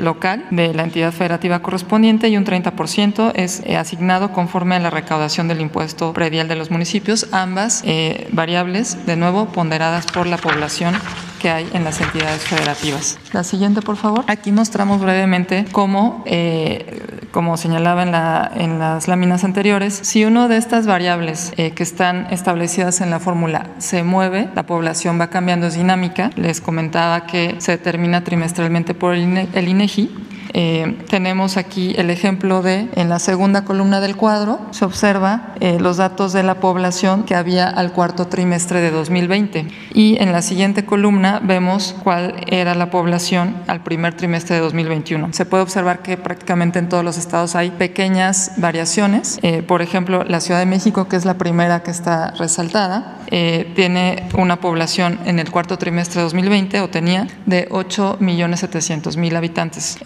local 0.00 0.44
de 0.50 0.74
la 0.74 0.82
entidad 0.82 1.12
federativa 1.12 1.60
correspondiente 1.60 2.28
y 2.28 2.36
un 2.36 2.44
30% 2.44 3.32
es 3.34 3.62
asignado 3.74 4.01
conforme 4.32 4.74
a 4.74 4.80
la 4.80 4.90
recaudación 4.90 5.48
del 5.48 5.60
impuesto 5.60 6.12
predial 6.12 6.48
de 6.48 6.56
los 6.56 6.70
municipios, 6.70 7.28
ambas 7.30 7.82
eh, 7.84 8.28
variables, 8.32 9.06
de 9.06 9.16
nuevo, 9.16 9.46
ponderadas 9.46 10.06
por 10.06 10.26
la 10.26 10.38
población 10.38 10.94
que 11.40 11.50
hay 11.50 11.68
en 11.72 11.84
las 11.84 12.00
entidades 12.00 12.42
federativas. 12.42 13.18
La 13.32 13.44
siguiente, 13.44 13.80
por 13.80 13.96
favor. 13.96 14.24
Aquí 14.26 14.50
mostramos 14.50 15.00
brevemente 15.00 15.64
cómo, 15.70 16.22
eh, 16.26 17.26
como 17.30 17.56
señalaba 17.56 18.02
en, 18.02 18.12
la, 18.12 18.50
en, 18.54 18.78
las 18.78 19.06
láminas 19.08 19.44
anteriores, 19.44 19.94
si 20.02 20.24
uno 20.24 20.48
de 20.48 20.56
estas 20.56 20.86
variables 20.86 21.52
eh, 21.56 21.70
que 21.70 21.82
están 21.84 22.26
establecidas 22.30 23.00
en 23.00 23.10
la 23.10 23.20
fórmula 23.20 23.70
se 23.78 24.02
mueve, 24.02 24.48
la 24.54 24.66
población 24.66 25.20
va 25.20 25.30
cambiando, 25.30 25.68
es 25.68 25.74
dinámica. 25.74 26.30
Les 26.36 26.60
comentaba 26.60 27.26
que 27.26 27.56
se 27.58 27.72
determina 27.72 28.24
trimestralmente 28.24 28.94
por 28.94 29.14
el 29.14 29.68
INEGI 29.68 30.10
eh, 30.54 30.98
tenemos 31.08 31.56
aquí 31.56 31.94
el 31.96 32.10
ejemplo 32.10 32.62
de, 32.62 32.88
en 32.94 33.08
la 33.08 33.18
segunda 33.18 33.64
columna 33.64 34.00
del 34.00 34.16
cuadro, 34.16 34.60
se 34.70 34.84
observa 34.84 35.54
eh, 35.60 35.78
los 35.80 35.96
datos 35.96 36.32
de 36.32 36.42
la 36.42 36.56
población 36.56 37.24
que 37.24 37.34
había 37.34 37.68
al 37.68 37.92
cuarto 37.92 38.26
trimestre 38.26 38.80
de 38.80 38.90
2020. 38.90 39.66
Y 39.94 40.16
en 40.20 40.32
la 40.32 40.42
siguiente 40.42 40.84
columna 40.84 41.40
vemos 41.42 41.94
cuál 42.02 42.34
era 42.46 42.74
la 42.74 42.90
población 42.90 43.56
al 43.66 43.82
primer 43.82 44.14
trimestre 44.14 44.56
de 44.56 44.62
2021. 44.62 45.32
Se 45.32 45.46
puede 45.46 45.62
observar 45.62 46.00
que 46.00 46.16
prácticamente 46.16 46.78
en 46.78 46.88
todos 46.88 47.04
los 47.04 47.16
estados 47.16 47.54
hay 47.56 47.70
pequeñas 47.70 48.52
variaciones. 48.56 49.38
Eh, 49.42 49.62
por 49.62 49.80
ejemplo, 49.80 50.24
la 50.24 50.40
Ciudad 50.40 50.60
de 50.60 50.66
México, 50.66 51.08
que 51.08 51.16
es 51.16 51.24
la 51.24 51.34
primera 51.34 51.82
que 51.82 51.90
está 51.90 52.32
resaltada, 52.32 53.18
tiene 53.30 54.28
una 54.36 54.60
población 54.60 55.18
en 55.24 55.38
el 55.38 55.50
cuarto 55.50 55.78
trimestre 55.78 56.16
de 56.16 56.24
2020 56.24 56.82
o 56.82 56.90
tenía 56.90 57.26
de 57.46 57.66
8.700.000 57.70 59.36
habitantes 59.36 59.96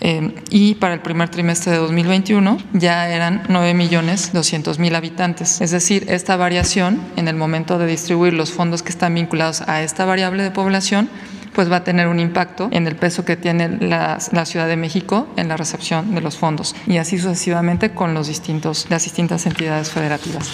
y 0.50 0.74
para 0.76 0.94
el 0.94 1.00
primer 1.00 1.28
trimestre 1.28 1.72
de 1.72 1.78
2021 1.78 2.58
ya 2.72 3.08
eran 3.08 3.42
9.200.000 3.44 4.94
habitantes. 4.94 5.60
Es 5.60 5.70
decir, 5.70 6.06
esta 6.08 6.36
variación 6.36 7.00
en 7.16 7.28
el 7.28 7.36
momento 7.36 7.78
de 7.78 7.86
distribuir 7.86 8.32
los 8.32 8.52
fondos 8.52 8.82
que 8.82 8.90
están 8.90 9.14
vinculados 9.14 9.62
a 9.62 9.82
esta 9.82 10.04
variable 10.04 10.42
de 10.42 10.50
población 10.50 11.08
pues 11.56 11.72
va 11.72 11.76
a 11.76 11.84
tener 11.84 12.06
un 12.08 12.20
impacto 12.20 12.68
en 12.70 12.86
el 12.86 12.96
peso 12.96 13.24
que 13.24 13.34
tiene 13.34 13.78
la, 13.80 14.20
Ciudad 14.44 14.68
de 14.68 14.76
México 14.76 15.26
en 15.36 15.48
la 15.48 15.56
recepción 15.56 16.14
de 16.14 16.20
los 16.20 16.36
fondos 16.36 16.76
y 16.86 16.98
así 16.98 17.18
sucesivamente 17.18 17.92
con 17.92 18.12
los 18.12 18.28
distintos, 18.28 18.86
las 18.90 19.04
distintas 19.04 19.46
entidades 19.46 19.90
federativas. 19.90 20.50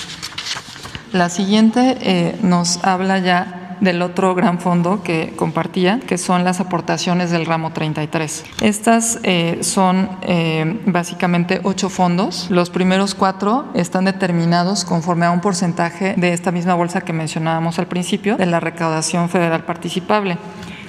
La 1.12 1.28
siguiente 1.28 1.98
eh, 2.00 2.36
nos 2.42 2.84
habla 2.84 3.18
ya 3.18 3.61
del 3.82 4.00
otro 4.00 4.34
gran 4.34 4.60
fondo 4.60 5.02
que 5.02 5.34
compartía, 5.36 6.00
que 6.06 6.16
son 6.16 6.44
las 6.44 6.60
aportaciones 6.60 7.30
del 7.32 7.44
ramo 7.44 7.72
33. 7.72 8.44
Estas 8.62 9.18
eh, 9.24 9.58
son 9.62 10.08
eh, 10.22 10.80
básicamente 10.86 11.60
ocho 11.64 11.90
fondos. 11.90 12.46
Los 12.48 12.70
primeros 12.70 13.16
cuatro 13.16 13.66
están 13.74 14.04
determinados 14.04 14.84
conforme 14.84 15.26
a 15.26 15.32
un 15.32 15.40
porcentaje 15.40 16.14
de 16.16 16.32
esta 16.32 16.52
misma 16.52 16.74
bolsa 16.74 17.00
que 17.00 17.12
mencionábamos 17.12 17.80
al 17.80 17.88
principio, 17.88 18.36
de 18.36 18.46
la 18.46 18.60
recaudación 18.60 19.28
federal 19.28 19.64
participable 19.64 20.38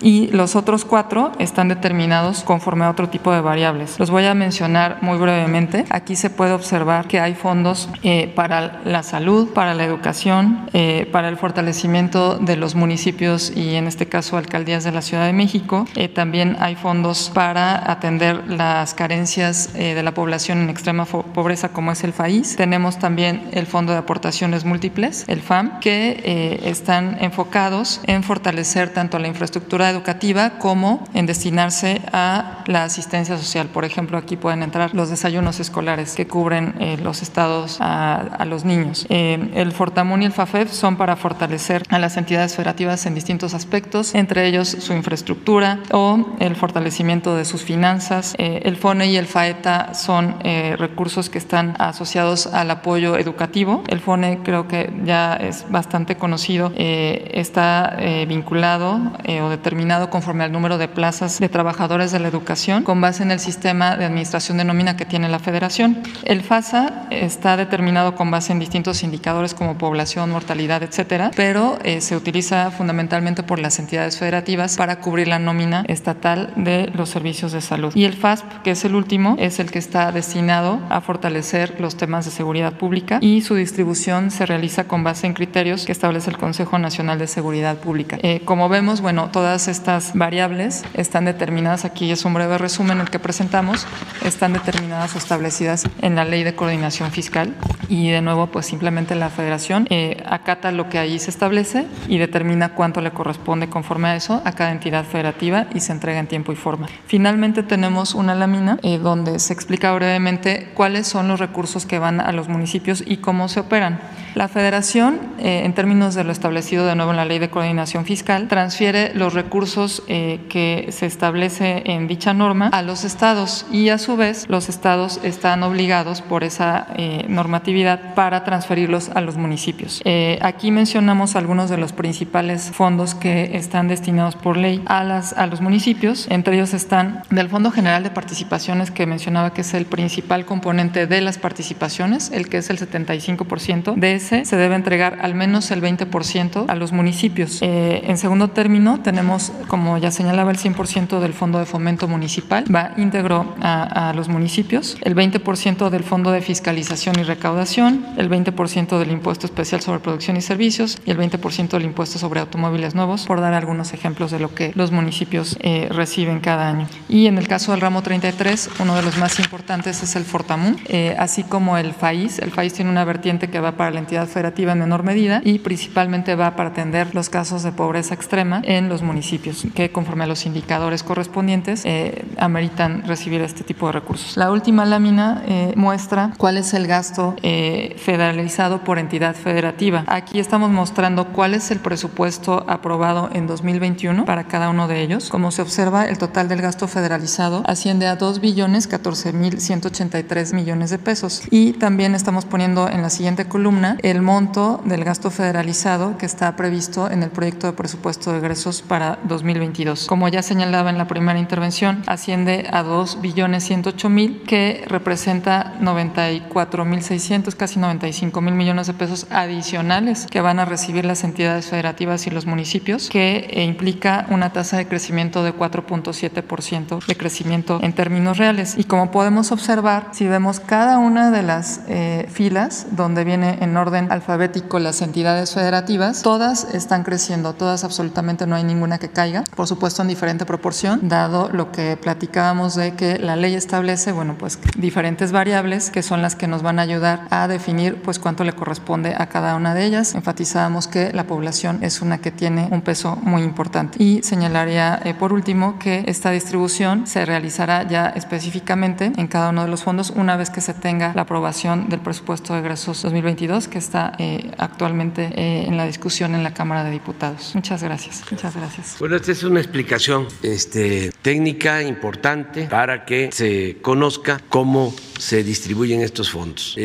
y 0.04 0.28
los 0.28 0.56
otros 0.56 0.84
cuatro 0.84 1.32
están 1.40 1.70
determinados 1.70 2.44
conforme 2.44 2.86
a 2.86 2.90
otro 2.90 3.10
tipo 3.10 3.32
de 3.32 3.42
variables. 3.42 3.98
Los 3.98 4.12
voy 4.12 4.26
a 4.26 4.34
mencionar 4.34 4.98
muy 5.02 5.18
brevemente. 5.18 5.86
Aquí 5.90 6.16
se 6.16 6.30
puede 6.30 6.52
observar 6.52 7.08
que 7.08 7.22
hay 7.22 7.34
fondos 7.34 7.90
eh, 8.04 8.32
para 8.36 8.82
la 8.84 9.02
salud, 9.02 9.54
para 9.54 9.74
la 9.74 9.86
educación, 9.86 10.70
eh, 10.74 11.08
para 11.12 11.30
el 11.30 11.38
fortalecimiento 11.38 12.38
de 12.38 12.58
los 12.58 12.76
municipios 12.76 13.52
y 13.56 13.76
en 13.76 13.88
este 13.88 14.08
caso 14.08 14.38
alcaldías 14.38 14.84
de 14.84 14.92
la 14.92 15.02
Ciudad 15.02 15.26
de 15.26 15.34
México. 15.34 15.88
Eh, 15.96 16.10
también 16.10 16.58
hay 16.60 16.76
fondos 16.76 17.32
para 17.34 17.90
atender 17.90 18.44
las 18.50 18.94
carencias 18.94 19.74
de 19.74 20.04
la 20.04 20.14
población 20.14 20.60
en 20.60 20.70
extrema 20.70 21.06
pobreza 21.06 21.70
como 21.70 21.94
es 21.94 22.04
el 22.04 22.12
FAIS. 22.12 22.58
Tenemos 22.58 23.00
también 23.00 23.48
el 23.54 23.66
Fondo 23.66 23.94
de 23.94 24.00
Aportaciones 24.00 24.66
Múltiples, 24.66 25.24
el 25.28 25.42
FAM, 25.42 25.80
que 25.80 26.60
están 26.66 27.18
enfocados 27.22 28.02
en 28.06 28.24
fortalecer 28.24 28.90
tanto 28.90 29.18
la 29.20 29.28
infraestructura 29.28 29.93
educativa 29.94 30.58
como 30.60 31.04
en 31.14 31.26
destinarse 31.26 32.02
a 32.12 32.64
la 32.68 32.84
asistencia 32.84 33.38
social. 33.38 33.68
Por 33.68 33.86
ejemplo, 33.86 34.18
aquí 34.18 34.38
pueden 34.38 34.64
entrar 34.64 34.94
los 34.94 35.10
desayunos 35.10 35.60
escolares 35.60 36.16
que 36.16 36.28
cubren 36.28 36.76
eh, 36.80 36.98
los 37.02 37.22
estados 37.22 37.78
a, 37.80 38.44
los 38.46 38.66
niños. 38.66 39.06
Eh, 39.10 39.52
el 39.56 39.72
Fortamun 39.72 40.22
y 40.22 40.26
el 40.26 40.32
FAFEF 40.32 40.72
son 40.72 40.98
para 40.98 41.16
fortalecer 41.16 41.84
a 41.90 42.00
las 42.00 42.18
entidades 42.18 42.56
federativas 42.56 43.06
en 43.06 43.16
distintos 43.16 43.54
aspectos, 43.54 44.16
entre 44.16 44.48
ellos 44.48 44.68
su 44.68 44.94
infraestructura 44.94 45.80
o 45.92 46.36
el 46.40 46.56
fortalecimiento 46.56 47.36
de 47.36 47.46
sus 47.46 47.62
finanzas. 47.64 48.36
Eh, 48.38 48.62
el 48.66 48.76
FONE 48.76 49.08
y 49.08 49.18
el 49.18 49.28
FAETA 49.28 49.94
son 49.94 50.36
recursos 50.78 51.30
que 51.30 51.38
están 51.38 51.76
asociados 51.80 52.48
al 52.48 52.70
apoyo 52.72 53.18
educativo. 53.18 53.84
El 53.88 54.00
FONE 54.00 54.40
creo 54.44 54.68
que 54.68 54.92
ya 55.06 55.36
es 55.36 55.66
bastante 55.70 56.16
conocido, 56.16 56.72
está 56.76 57.98
vinculado 58.28 59.00
o 59.42 59.50
determinado 59.50 59.83
conforme 60.10 60.46
al 60.46 60.52
número 60.52 60.78
de 60.78 60.88
plazas 60.88 61.40
de 61.40 61.50
trabajadores 61.50 62.14
de 62.14 62.20
la 62.20 62.30
educación 62.30 62.84
con 62.84 63.02
base 63.02 63.22
en 63.22 63.32
el 63.32 63.40
sistema 63.40 63.98
de 63.98 64.06
administración 64.06 64.58
de 64.58 64.64
nómina 64.64 64.96
que 64.96 65.06
tiene 65.06 65.28
la 65.28 65.40
federación. 65.40 66.02
El 66.24 66.42
FASA 66.42 67.08
está 67.10 67.58
determinado 67.58 68.16
con 68.16 68.32
base 68.32 68.54
en 68.54 68.60
distintos 68.60 69.04
indicadores 69.04 69.54
como 69.54 69.78
población, 69.78 70.32
mortalidad, 70.32 70.84
etcétera, 70.84 71.32
pero 71.36 71.80
eh, 71.84 72.00
se 72.00 72.16
utiliza 72.16 72.72
fundamentalmente 72.72 73.44
por 73.44 73.60
las 73.60 73.78
entidades 73.78 74.18
federativas 74.18 74.78
para 74.78 75.02
cubrir 75.02 75.28
la 75.28 75.38
nómina 75.38 75.84
estatal 75.90 76.54
de 76.56 76.90
los 76.96 77.10
servicios 77.10 77.52
de 77.52 77.60
salud. 77.60 77.92
Y 77.94 78.06
el 78.06 78.14
FASP, 78.14 78.46
que 78.64 78.72
es 78.72 78.86
el 78.86 78.96
último, 78.96 79.36
es 79.38 79.60
el 79.60 79.70
que 79.70 79.80
está 79.80 80.14
destinado 80.14 80.80
a 80.90 81.02
fortalecer 81.02 81.76
los 81.80 81.98
temas 81.98 82.24
de 82.24 82.32
seguridad 82.32 82.74
pública 82.74 83.20
y 83.22 83.42
su 83.42 83.56
distribución 83.56 84.32
se 84.32 84.46
realiza 84.46 84.86
con 84.86 85.04
base 85.04 85.28
en 85.28 85.34
criterios 85.34 85.86
que 85.86 85.92
establece 85.92 86.30
el 86.30 86.38
Consejo 86.38 86.80
Nacional 86.80 87.20
de 87.20 87.28
Seguridad 87.28 87.76
Pública. 87.78 88.18
Eh, 88.22 88.42
como 88.46 88.70
vemos, 88.70 89.02
bueno, 89.02 89.30
todas 89.32 89.63
estas 89.68 90.14
variables 90.14 90.84
están 90.94 91.26
determinadas, 91.26 91.86
aquí 91.86 92.12
es 92.12 92.26
un 92.26 92.34
breve 92.34 92.58
resumen 92.58 93.00
el 93.00 93.10
que 93.10 93.20
presentamos, 93.20 93.88
están 94.26 94.54
determinadas 94.54 95.16
o 95.16 95.18
establecidas 95.18 95.86
en 96.02 96.16
la 96.16 96.26
Ley 96.26 96.44
de 96.44 96.56
Coordinación 96.56 97.12
Fiscal 97.12 97.56
y 97.90 98.10
de 98.10 98.22
nuevo 98.22 98.48
pues 98.48 98.66
simplemente 98.66 99.16
la 99.16 99.30
federación 99.30 99.88
eh, 99.90 100.24
acata 100.26 100.72
lo 100.72 100.90
que 100.90 101.00
allí 101.00 101.20
se 101.20 101.30
establece 101.30 101.86
y 102.08 102.18
determina 102.18 102.76
cuánto 102.76 103.02
le 103.02 103.12
corresponde 103.12 103.70
conforme 103.70 104.10
a 104.10 104.16
eso 104.16 104.42
a 104.46 104.52
cada 104.54 104.72
entidad 104.72 105.06
federativa 105.06 105.68
y 105.74 105.80
se 105.80 105.92
entrega 105.92 106.20
en 106.20 106.28
tiempo 106.28 106.52
y 106.52 106.56
forma. 106.56 106.88
Finalmente 107.06 107.64
tenemos 107.64 108.14
una 108.16 108.36
lámina 108.36 108.80
eh, 108.84 108.98
donde 108.98 109.40
se 109.40 109.54
explica 109.54 109.94
brevemente 109.94 110.72
cuáles 110.74 111.08
son 111.08 111.28
los 111.28 111.40
recursos 111.40 111.86
que 111.86 112.00
van 112.00 112.20
a 112.20 112.32
los 112.32 112.48
municipios 112.48 113.04
y 113.06 113.18
cómo 113.18 113.48
se 113.48 113.60
operan. 113.60 114.00
La 114.36 114.48
federación, 114.48 115.20
eh, 115.40 115.62
en 115.64 115.74
términos 115.74 116.16
de 116.16 116.24
lo 116.24 116.32
establecido 116.32 116.86
de 116.86 116.96
nuevo 116.96 117.12
en 117.12 117.18
la 117.18 117.26
ley 117.26 117.40
de 117.40 117.50
coordinación 117.50 118.06
fiscal, 118.06 118.48
transfiere 118.48 119.14
los 119.14 119.34
recursos 119.34 120.04
que 120.08 120.88
se 120.90 121.06
establece 121.06 121.84
en 121.86 122.08
dicha 122.08 122.34
norma 122.34 122.70
a 122.72 122.82
los 122.82 123.04
estados 123.04 123.66
y 123.72 123.90
a 123.90 123.98
su 123.98 124.18
vez 124.18 124.46
los 124.50 124.70
estados 124.70 125.20
están 125.24 125.64
obligados 125.64 126.22
por 126.22 126.44
esa 126.44 126.88
normatividad 127.28 128.14
para 128.16 128.44
transferirlos 128.44 129.10
a 129.10 129.22
los 129.22 129.38
municipios. 129.38 130.02
Eh, 130.06 130.40
aquí 130.42 130.72
mencionamos 130.72 131.36
algunos 131.36 131.70
de 131.70 131.78
los 131.78 131.94
principales 131.94 132.72
fondos 132.72 133.16
que 133.16 133.56
están 133.58 133.88
destinados 133.88 134.36
por 134.36 134.58
ley 134.58 134.82
a, 134.86 135.04
las, 135.04 135.34
a 135.34 135.48
los 135.48 135.62
municipios. 135.62 136.28
Entre 136.30 136.56
ellos 136.56 136.74
están 136.74 137.24
del 137.30 137.50
Fondo 137.50 137.72
General 137.72 138.04
de 138.04 138.10
Participaciones 138.10 138.92
que 138.92 139.06
mencionaba 139.06 139.54
que 139.54 139.62
es 139.62 139.74
el 139.74 139.86
principal 139.86 140.46
componente 140.46 141.08
de 141.08 141.22
las 141.22 141.38
participaciones, 141.38 142.32
el 142.32 142.50
que 142.50 142.58
es 142.58 142.70
el 142.70 142.80
75%. 142.80 143.96
De 143.96 144.16
se 144.24 144.58
debe 144.58 144.76
entregar 144.76 145.20
al 145.22 145.36
menos 145.36 145.72
el 145.72 145.82
20% 145.82 146.66
a 146.68 146.76
los 146.76 146.92
municipios. 146.92 147.60
Eh, 147.62 148.02
en 148.06 148.18
segundo 148.18 148.50
término, 148.50 149.00
tenemos, 149.02 149.52
como 149.68 149.98
ya 149.98 150.12
señalaba, 150.12 150.52
el 150.52 150.58
100% 150.58 151.20
del 151.20 151.34
Fondo 151.34 151.60
de 151.60 151.66
Fomento 151.66 152.08
Municipal 152.08 152.64
va 152.74 152.92
íntegro 152.98 153.56
a, 153.62 154.10
a 154.10 154.14
los 154.14 154.30
municipios, 154.30 154.98
el 155.02 155.16
20% 155.16 155.90
del 155.90 156.04
Fondo 156.04 156.32
de 156.32 156.42
Fiscalización 156.42 157.20
y 157.20 157.24
Recaudación, 157.24 158.06
el 158.18 158.30
20% 158.30 158.98
del 158.98 159.12
impuesto 159.12 159.46
especial 159.46 159.82
sobre 159.82 160.00
producción 160.00 160.38
y 160.38 160.42
servicios 160.42 161.00
y 161.06 161.12
el 161.12 161.18
20% 161.18 161.70
del 161.70 161.84
impuesto 161.84 162.20
sobre 162.20 162.40
automóviles 162.40 162.96
nuevos, 162.96 163.26
por 163.26 163.42
dar 163.42 163.54
algunos 163.54 163.94
ejemplos 163.94 164.32
de 164.32 164.40
lo 164.40 164.54
que 164.54 164.72
los 164.76 164.92
municipios 164.92 165.58
eh, 165.62 165.88
reciben 165.90 166.40
cada 166.40 166.70
año. 166.70 166.88
Y 167.10 167.28
en 167.28 167.38
el 167.38 167.48
caso 167.48 167.72
del 167.72 167.82
ramo 167.82 168.02
33, 168.02 168.70
uno 168.80 168.96
de 168.96 169.02
los 169.02 169.18
más 169.18 169.40
importantes 169.40 170.04
es 170.04 170.16
el 170.16 170.24
Fortamun, 170.24 170.78
eh, 170.86 171.16
así 171.18 171.44
como 171.44 171.78
el 171.78 171.94
FAIS. 171.94 172.40
El 172.40 172.52
FAIS 172.52 172.74
tiene 172.74 172.92
una 172.92 173.06
vertiente 173.06 173.50
que 173.50 173.60
va 173.60 173.74
para 173.74 173.92
la 173.92 174.00
entidad 174.00 174.13
federativa 174.26 174.72
en 174.72 174.80
menor 174.80 175.04
medida 175.04 175.42
y 175.44 175.60
principalmente 175.60 176.36
va 176.36 176.56
para 176.56 176.70
atender 176.70 177.14
los 177.14 177.30
casos 177.30 177.64
de 177.64 177.72
pobreza 177.72 178.14
extrema 178.14 178.62
en 178.64 178.90
los 178.90 179.02
municipios, 179.02 179.66
que 179.76 179.92
conforme 179.92 180.24
a 180.24 180.28
los 180.28 180.46
indicadores 180.46 181.04
correspondientes 181.04 181.84
eh, 181.86 182.26
ameritan 182.38 183.04
recibir 183.08 183.42
este 183.42 183.64
tipo 183.64 183.88
de 183.88 183.94
recursos. 183.94 184.38
La 184.38 184.52
última 184.52 184.86
lámina 184.86 185.44
muestra 185.76 186.32
cuál 186.38 186.58
es 186.58 186.74
el 186.74 186.88
gasto 186.88 187.36
federalizado 187.42 188.84
por 188.84 189.00
entidad 189.00 189.36
federativa. 189.36 190.04
Aquí 190.08 190.40
estamos 190.40 190.70
mostrando 190.70 191.28
cuál 191.28 191.54
es 191.54 191.72
el 191.72 191.80
presupuesto 191.80 192.66
aprobado 192.68 193.30
en 193.34 193.48
2021 193.48 194.26
para 194.26 194.46
cada 194.46 194.70
uno 194.70 194.88
de 194.88 195.02
ellos. 195.02 195.30
Como 195.30 195.52
se 195.52 195.62
observa, 195.62 196.06
el 196.06 196.18
total 196.18 196.48
del 196.48 196.62
gasto 196.62 196.88
federalizado 196.88 197.64
asciende 197.66 198.08
a 198.08 198.16
2 198.16 198.40
billones 198.40 198.88
14 198.88 199.34
mil 199.34 199.60
183 199.60 200.54
millones 200.54 200.90
de 200.90 201.00
pesos. 201.00 201.44
Y 201.50 201.74
también 201.74 202.16
estamos 202.16 202.46
poniendo 202.46 202.90
en 202.90 203.02
la 203.02 203.10
siguiente 203.10 203.46
columna 203.46 203.98
el 204.04 204.22
monto 204.22 204.82
del 204.84 205.06
gasto 205.06 205.32
federalizado 205.32 206.18
que 206.18 206.26
está 206.26 206.56
previsto 206.58 207.10
en 207.10 207.24
el 207.24 207.30
proyecto 207.30 207.68
de 207.68 207.74
presupuesto 207.74 208.32
de 208.34 208.40
egresos 208.40 208.82
para 208.82 209.18
2022. 209.24 210.08
Como 210.08 210.28
ya 210.28 210.44
señalaba 210.44 210.90
en 210.90 210.98
la 210.98 211.08
primera 211.08 211.40
intervención, 211.40 212.04
asciende 212.06 212.68
a 212.72 212.84
2 212.84 213.22
billones 213.22 213.64
108 213.64 214.10
mil, 214.10 214.44
que 214.44 214.84
representa 214.88 215.76
94 215.80 216.84
mil 216.84 217.02
600, 217.02 217.56
casi 217.56 217.80
95 217.80 218.42
mil 218.42 218.54
millones 218.54 218.88
de 218.88 218.94
pesos 218.94 219.26
adicionales 219.30 220.28
que 220.30 220.42
van 220.42 220.60
a 220.60 220.66
recibir 220.66 221.06
las 221.06 221.24
entidades 221.24 221.68
federativas 221.68 222.28
y 222.28 222.30
los 222.30 222.46
municipios, 222.46 223.10
que 223.10 223.48
eh, 223.50 223.64
implica 223.64 224.28
una 224.30 224.52
tasa 224.52 224.76
de 224.78 224.86
crecimiento 224.86 225.44
de 225.46 225.56
4.7% 225.56 227.06
de 227.06 227.16
crecimiento 227.16 227.80
en 227.82 227.94
términos 227.94 228.38
reales. 228.38 228.76
Y 228.78 228.84
como 228.84 229.12
podemos 229.12 229.54
observar, 229.54 230.10
si 230.12 230.28
vemos 230.28 230.60
cada 230.60 230.98
una 230.98 231.32
de 231.32 231.44
las 231.44 231.82
eh, 231.88 232.28
filas 232.30 232.88
donde 232.92 233.24
viene 233.24 233.60
en 233.62 233.78
orden 233.78 233.93
alfabético 233.98 234.80
las 234.80 235.02
entidades 235.02 235.54
federativas, 235.54 236.22
todas 236.22 236.74
están 236.74 237.04
creciendo, 237.04 237.54
todas 237.54 237.84
absolutamente 237.84 238.48
no 238.48 238.56
hay 238.56 238.64
ninguna 238.64 239.00
que 239.00 239.10
caiga, 239.10 239.44
por 239.56 239.68
supuesto 239.68 240.02
en 240.02 240.08
diferente 240.08 240.46
proporción, 240.46 241.08
dado 241.08 241.50
lo 241.50 241.72
que 241.72 241.98
platicábamos 241.98 242.76
de 242.76 242.96
que 242.96 243.20
la 243.20 243.36
ley 243.36 243.56
establece, 243.56 244.12
bueno, 244.12 244.36
pues 244.38 244.60
diferentes 244.78 245.32
variables 245.32 245.90
que 245.90 246.04
son 246.04 246.22
las 246.22 246.36
que 246.36 246.48
nos 246.48 246.62
van 246.62 246.80
a 246.80 246.84
ayudar 246.84 247.28
a 247.30 247.48
definir 247.48 248.02
pues 248.02 248.20
cuánto 248.20 248.44
le 248.44 248.54
corresponde 248.54 249.16
a 249.18 249.28
cada 249.28 249.56
una 249.56 249.74
de 249.74 249.86
ellas. 249.86 250.16
Enfatizábamos 250.16 250.88
que 250.88 251.12
la 251.14 251.26
población 251.26 251.80
es 251.82 252.02
una 252.02 252.20
que 252.20 252.32
tiene 252.32 252.68
un 252.72 252.82
peso 252.82 253.18
muy 253.22 253.44
importante. 253.44 254.02
Y 254.04 254.22
señalaría 254.24 255.00
eh, 255.04 255.14
por 255.14 255.34
último 255.34 255.80
que 255.80 256.04
esta 256.08 256.32
distribución 256.32 257.08
se 257.08 257.26
realizará 257.26 257.88
ya 257.88 258.08
específicamente 258.08 259.12
en 259.16 259.28
cada 259.28 259.50
uno 259.50 259.64
de 259.64 259.70
los 259.70 259.84
fondos 259.84 260.12
una 260.12 260.38
vez 260.38 260.50
que 260.50 260.62
se 260.62 260.74
tenga 260.74 261.14
la 261.14 261.24
aprobación 261.24 261.90
del 261.90 262.00
presupuesto 262.00 262.54
de 262.54 262.60
egresos 262.60 263.02
2022 263.02 263.68
que 263.68 263.78
está 263.84 264.14
eh, 264.18 264.52
actualmente 264.58 265.30
eh, 265.36 265.66
en 265.68 265.78
la 265.78 265.86
discusión 265.86 266.36
en 266.36 266.44
la 266.44 266.54
Cámara 266.54 266.84
de 266.84 266.92
Diputados. 266.92 267.52
Muchas 267.56 267.84
gracias. 267.84 268.24
Muchas 268.32 268.56
gracias. 268.56 268.96
Bueno, 269.00 269.16
esta 269.16 269.32
es 269.32 269.44
una 269.44 269.60
explicación 269.60 270.28
este, 270.42 271.12
técnica 271.22 271.84
importante 271.84 272.64
para 272.66 273.06
que 273.06 273.30
se 273.32 273.78
conozca 273.82 274.42
cómo 274.50 274.94
se 275.24 275.42
distribuyen 275.44 276.02
estos 276.02 276.30
fondos. 276.30 276.76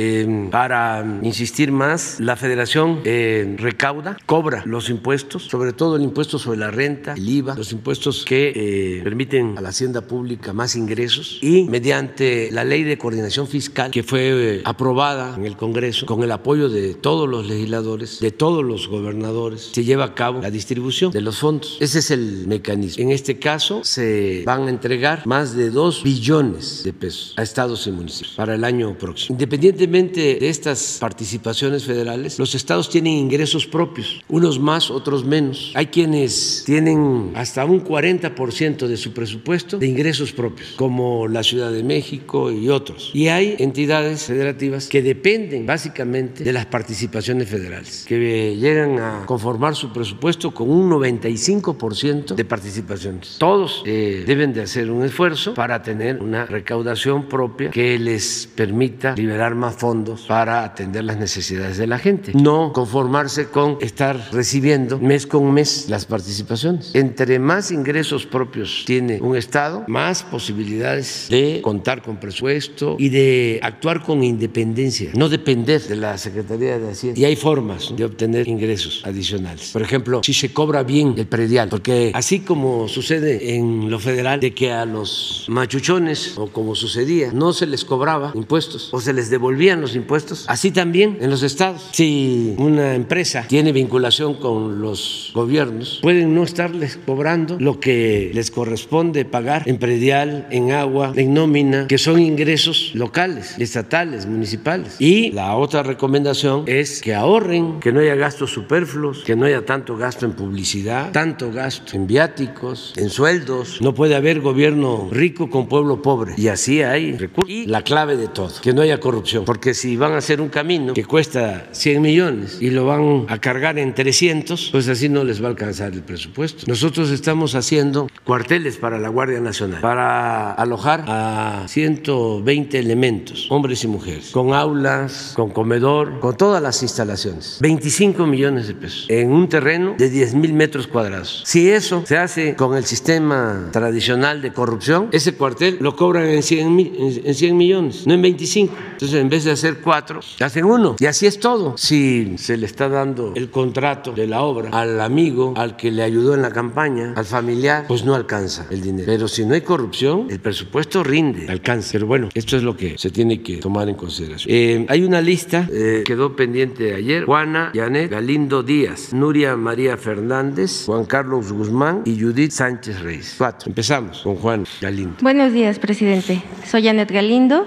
para 0.51 1.05
insistir 1.23 1.73
más, 1.73 2.21
la 2.21 2.37
federación 2.37 3.01
eh, 3.05 3.57
recauda, 3.59 4.17
cobra 4.27 4.63
los 4.65 4.91
impuestos, 4.91 5.43
sobre 5.45 5.73
todo 5.73 5.97
el 5.97 6.03
impuesto 6.03 6.39
sobre 6.39 6.59
la 6.59 6.71
renta, 6.71 7.15
el 7.15 7.29
IVA, 7.29 7.57
los 7.57 7.73
impuestos 7.73 8.25
que 8.25 8.53
eh, 8.55 9.01
permiten 9.03 9.59
a 9.59 9.61
la 9.61 9.71
hacienda 9.71 10.03
pública 10.03 10.53
más 10.53 10.77
ingresos 10.77 11.41
y 11.43 11.65
mediante 11.65 12.51
la 12.53 12.63
ley 12.63 12.85
de 12.85 12.97
coordinación 12.97 13.49
fiscal 13.49 13.91
que 13.91 14.05
fue 14.05 14.59
eh, 14.59 14.63
aprobada 14.65 15.35
en 15.37 15.45
el 15.45 15.57
Congreso 15.57 16.07
con 16.07 16.23
el 16.23 16.31
apoyo 16.31 16.69
de 16.69 16.95
todos 16.95 17.29
los 17.29 17.45
legisladores, 17.47 18.21
de 18.21 18.31
todos 18.31 18.65
los 18.65 18.87
gobernadores, 18.87 19.71
se 19.73 19.83
lleva 19.83 20.05
a 20.05 20.15
cabo 20.15 20.41
la 20.41 20.51
distribución 20.51 21.11
de 21.11 21.23
los 21.23 21.39
fondos. 21.39 21.77
Ese 21.81 21.99
es 21.99 22.11
el 22.13 22.47
mecanismo. 22.47 23.03
En 23.03 23.11
este 23.11 23.41
caso 23.41 23.83
se 23.83 24.45
van 24.47 24.69
a 24.69 24.71
entregar 24.71 25.27
más 25.27 25.57
de 25.57 25.71
2 25.71 26.05
billones 26.05 26.85
de 26.85 26.93
pesos 26.93 27.35
a 27.37 27.43
estados 27.43 27.87
y 27.89 27.91
municipios 27.91 28.28
para 28.37 28.55
el 28.55 28.65
año 28.65 28.97
próximo. 28.97 29.35
Independientemente 29.35 30.39
de 30.41 30.49
estas 30.49 30.99
participaciones 31.01 31.85
federales, 31.85 32.39
los 32.39 32.55
estados 32.55 32.89
tienen 32.89 33.15
ingresos 33.15 33.67
propios, 33.67 34.23
unos 34.29 34.59
más, 34.59 34.91
otros 34.91 35.25
menos. 35.25 35.73
Hay 35.75 35.87
quienes 35.87 36.63
tienen 36.65 37.33
hasta 37.35 37.65
un 37.65 37.85
40% 37.85 38.87
de 38.87 38.97
su 38.97 39.13
presupuesto 39.13 39.79
de 39.79 39.87
ingresos 39.87 40.33
propios, 40.33 40.75
como 40.77 41.29
la 41.29 41.43
Ciudad 41.43 41.73
de 41.73 41.83
México 41.83 42.51
y 42.51 42.69
otros. 42.69 43.11
Y 43.15 43.29
hay 43.29 43.57
entidades 43.59 44.25
federativas 44.25 44.89
que 44.89 45.03
dependen 45.03 45.67
básicamente 45.67 46.45
de 46.45 46.53
las 46.53 46.67
participaciones 46.67 47.49
federales, 47.49 48.05
que 48.07 48.57
llegan 48.57 48.99
a 48.99 49.27
conformar 49.27 49.75
su 49.75 49.93
presupuesto 49.93 50.53
con 50.53 50.71
un 50.71 50.91
95% 50.91 52.35
de 52.35 52.45
participaciones. 52.45 53.37
Todos 53.39 53.83
eh, 53.87 54.25
deben 54.27 54.53
de 54.53 54.63
hacer 54.63 54.91
un 54.91 55.05
esfuerzo 55.05 55.55
para 55.55 55.83
tener 55.83 56.21
una 56.23 56.47
recaudación 56.47 57.29
propia 57.29 57.71
que 57.71 57.99
les 57.99 58.18
permita 58.55 59.15
liberar 59.15 59.55
más 59.55 59.77
fondos 59.77 60.23
para 60.23 60.65
atender 60.65 61.05
las 61.05 61.19
necesidades 61.19 61.77
de 61.79 61.87
la 61.87 61.99
gente. 61.99 62.33
No 62.35 62.73
conformarse 62.73 63.49
con 63.49 63.79
estar 63.81 64.31
recibiendo 64.33 64.99
mes 64.99 65.27
con 65.27 65.53
mes 65.53 65.87
las 65.89 66.07
participaciones. 66.07 66.95
Entre 66.95 67.39
más 67.39 67.71
ingresos 67.71 68.27
propios 68.27 68.85
tiene 68.87 69.21
un 69.21 69.37
Estado, 69.37 69.85
más 69.87 70.23
posibilidades 70.23 71.27
de 71.31 71.61
contar 71.63 72.03
con 72.03 72.19
presupuesto 72.19 72.97
y 72.99 73.09
de 73.09 73.61
actuar 73.63 74.03
con 74.03 74.23
independencia, 74.23 75.11
no 75.15 75.29
depender 75.29 75.83
de 75.83 75.97
la 75.97 76.19
Secretaría 76.19 76.79
de 76.79 76.91
Hacienda. 76.91 77.21
Y 77.21 77.25
hay 77.25 77.37
formas 77.37 77.95
de 77.97 78.05
obtener 78.05 78.49
ingresos 78.49 79.03
adicionales. 79.05 79.71
Por 79.73 79.83
ejemplo, 79.83 80.21
si 80.25 80.35
se 80.35 80.53
cobra 80.53 80.83
bien 80.83 81.15
el 81.17 81.27
predial, 81.27 81.69
porque 81.69 82.11
así 82.15 82.41
como 82.41 82.89
sucede 82.89 83.55
en 83.55 83.91
lo 83.91 83.99
federal, 83.99 84.41
de 84.41 84.53
que 84.53 84.73
a 84.73 84.85
los 84.85 85.47
machuchones, 85.49 86.37
o 86.37 86.49
como 86.49 86.75
sucedía, 86.75 87.33
no 87.33 87.53
se 87.53 87.67
les 87.67 87.85
cobraba 87.99 88.31
impuestos 88.37 88.91
o 88.93 89.01
se 89.01 89.13
les 89.13 89.29
devolvían 89.29 89.81
los 89.81 89.97
impuestos, 89.97 90.45
así 90.47 90.71
también 90.71 91.19
en 91.21 91.31
los 91.31 91.43
estados. 91.43 91.89
Si 91.91 92.55
una 92.57 92.95
empresa 92.95 93.45
tiene 93.49 93.73
vinculación 93.73 94.35
con 94.35 94.81
los 94.81 95.33
gobiernos, 95.35 95.99
pueden 96.01 96.33
no 96.33 96.45
estarles 96.45 96.97
cobrando 97.05 97.57
lo 97.59 97.81
que 97.81 98.31
les 98.33 98.53
corresponde 98.53 99.25
pagar 99.25 99.65
en 99.67 99.79
predial, 99.79 100.47
en 100.53 100.71
agua, 100.71 101.13
en 101.17 101.35
nómina, 101.35 101.89
que 101.89 101.99
son 101.99 102.21
ingresos 102.21 102.93
locales, 102.95 103.57
estatales, 103.59 104.27
municipales. 104.27 104.95
Y 105.01 105.33
la 105.33 105.57
otra 105.57 105.83
recomendación 105.83 106.63
es 106.67 107.01
que 107.03 107.17
ahorren, 107.17 107.81
que 107.81 107.91
no 107.91 107.99
haya 107.99 108.15
gastos 108.15 108.53
superfluos, 108.53 109.25
que 109.25 109.35
no 109.35 109.45
haya 109.45 109.67
tanto 109.67 109.97
gasto 109.97 110.25
en 110.25 110.35
publicidad, 110.35 111.11
tanto 111.11 111.51
gasto 111.51 111.97
en 111.97 112.07
viáticos, 112.07 112.93
en 112.97 113.11
sueldos. 113.11 113.81
No 113.81 113.93
puede 113.93 114.15
haber 114.15 114.39
gobierno 114.39 115.09
rico 115.11 115.51
con 115.51 115.67
pueblo 115.67 116.01
pobre. 116.01 116.35
Y 116.37 116.47
así 116.47 116.81
hay 116.83 117.17
recursos. 117.17 117.51
Y 117.51 117.67
la 117.67 117.83
clave 117.89 118.17
de 118.19 118.29
todo, 118.29 118.53
que 118.63 118.75
no 118.75 118.83
haya 118.83 119.01
corrupción, 119.01 119.47
porque 119.47 119.73
si 119.73 119.97
van 119.97 120.13
a 120.13 120.19
hacer 120.19 120.43
un 120.43 120.51
camino 120.51 120.93
que 120.93 121.07
cuesta 121.07 121.69
100 121.73 122.03
millones 122.03 122.59
y 122.61 122.69
lo 122.69 122.85
van 122.85 123.25
a 123.29 123.39
cargar 123.39 123.79
en 123.79 123.95
300, 123.95 124.69
pues 124.73 124.89
así 124.89 125.09
no 125.09 125.25
les 125.25 125.43
va 125.43 125.47
a 125.47 125.51
alcanzar 125.51 125.95
el 125.95 126.03
presupuesto. 126.03 126.65
Nosotros 126.67 127.11
estamos 127.11 127.55
haciendo 127.55 128.09
cuarteles 128.25 128.77
para 128.77 128.99
la 128.99 129.09
Guardia 129.09 129.41
Nacional, 129.41 129.81
para 129.81 130.53
alojar 130.53 131.05
a 131.09 131.65
120 131.67 132.79
elementos, 132.79 133.47
hombres 133.51 133.83
y 133.85 133.87
mujeres, 133.87 134.33
con 134.33 134.53
aulas, 134.53 135.33
con 135.35 135.49
comedor, 135.49 136.21
con 136.21 136.37
todas 136.37 136.63
las 136.63 136.83
instalaciones. 136.83 137.57
25 137.63 138.27
millones 138.27 138.69
de 138.69 138.75
pesos 138.75 139.07
en 139.09 139.33
un 139.33 139.49
terreno 139.49 139.95
de 139.97 140.11
10 140.11 140.35
mil 140.35 140.53
metros 140.53 140.87
cuadrados. 140.87 141.43
Si 141.47 141.71
eso 141.71 142.03
se 142.05 142.19
hace 142.19 142.55
con 142.55 142.77
el 142.77 142.85
sistema 142.85 143.71
tradicional 143.73 144.43
de 144.43 144.53
corrupción, 144.53 145.09
ese 145.13 145.33
cuartel 145.35 145.79
lo 145.81 145.97
cobran 145.97 146.27
en 146.27 146.43
100, 146.43 147.23
en 147.25 147.35
100 147.35 147.57
millones, 147.57 147.78
no 147.83 148.15
en 148.15 148.23
25. 148.23 148.75
Entonces, 148.93 149.21
en 149.21 149.29
vez 149.29 149.45
de 149.45 149.53
hacer 149.53 149.79
cuatro, 149.81 150.21
hacen 150.41 150.65
uno. 150.65 150.97
Y 150.99 151.07
así 151.07 151.27
es 151.27 151.39
todo. 151.39 151.77
Si 151.77 152.37
se 152.39 152.57
le 152.57 152.67
está 152.67 152.89
dando 152.89 153.33
el 153.35 153.51
contrato 153.51 154.13
de 154.13 154.27
la 154.27 154.43
obra 154.43 154.71
al 154.71 155.01
amigo, 155.01 155.55
al 155.57 155.77
que 155.77 155.91
le 155.91 156.03
ayudó 156.03 156.35
en 156.35 156.43
la 156.43 156.51
campaña, 156.51 157.15
al 157.17 157.25
familiar, 157.25 157.85
pues 157.87 158.05
no 158.05 158.15
alcanza 158.15 158.67
el 158.71 158.81
dinero. 158.81 159.05
Pero 159.07 159.29
si 159.29 159.45
no 159.45 159.55
hay 159.55 159.61
corrupción, 159.61 160.27
el 160.31 160.41
presupuesto 160.41 161.03
rinde, 161.05 161.47
alcanza. 161.49 161.91
Pero 161.93 162.07
bueno, 162.07 162.29
esto 162.35 162.57
es 162.57 162.63
lo 162.63 162.77
que 162.77 162.99
se 162.99 163.11
tiene 163.11 163.43
que 163.43 163.59
tomar 163.59 163.89
en 163.89 163.95
consideración. 163.95 164.53
Eh, 164.55 164.87
hay 164.89 165.05
una 165.05 165.21
lista, 165.21 165.69
eh, 165.73 166.03
quedó 166.05 166.35
pendiente 166.35 166.95
ayer, 166.95 167.25
Juana 167.25 167.71
Janet 167.75 168.11
Galindo 168.11 168.63
Díaz, 168.63 169.13
Nuria 169.13 169.57
María 169.57 169.97
Fernández, 169.97 170.87
Juan 170.87 171.05
Carlos 171.05 171.53
Guzmán 171.53 172.03
y 172.05 172.21
Judith 172.21 172.51
Sánchez 172.51 173.01
Reyes. 173.01 173.35
Cuatro. 173.39 173.69
Empezamos 173.69 174.23
con 174.23 174.37
Juan 174.37 174.65
Galindo. 174.81 175.17
Buenos 175.21 175.53
días, 175.53 175.79
presidente. 175.79 176.43
Soy 176.65 176.85
Janet 176.85 177.11
Galindo. 177.11 177.67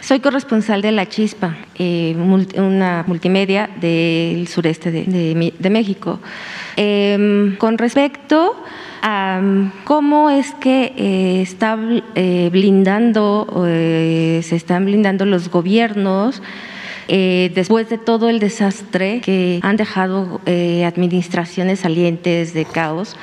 Soy 0.00 0.20
corresponsal 0.20 0.80
de 0.80 0.92
La 0.92 1.06
Chispa, 1.06 1.56
eh, 1.74 2.16
una 2.56 3.04
multimedia 3.06 3.68
del 3.80 4.46
sureste 4.48 4.90
de, 4.90 5.70
México. 5.70 6.20
Em, 6.76 7.56
con 7.56 7.76
respecto 7.76 8.54
a 9.02 9.40
mm, 9.42 9.72
cómo 9.84 10.30
es 10.30 10.54
que 10.54 10.94
eh, 10.96 11.46
eh, 12.14 12.48
blindando, 12.50 13.46
se 13.66 14.56
están 14.56 14.86
blindando 14.86 15.26
los 15.26 15.50
gobiernos 15.50 16.42
después 17.08 17.88
de 17.88 17.98
todo 17.98 18.28
el 18.28 18.38
desastre 18.38 19.20
que 19.20 19.60
han 19.62 19.76
dejado 19.76 20.40
administraciones 20.86 21.80
salientes 21.80 22.54
de 22.54 22.64
caos 22.64 23.16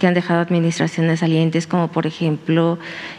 que 0.00 0.06
han 0.06 0.14
dejado 0.14 0.40
administraciones 0.40 1.20
salientes, 1.20 1.66
como 1.66 1.92
por 1.92 2.06
ejemplo 2.06 2.78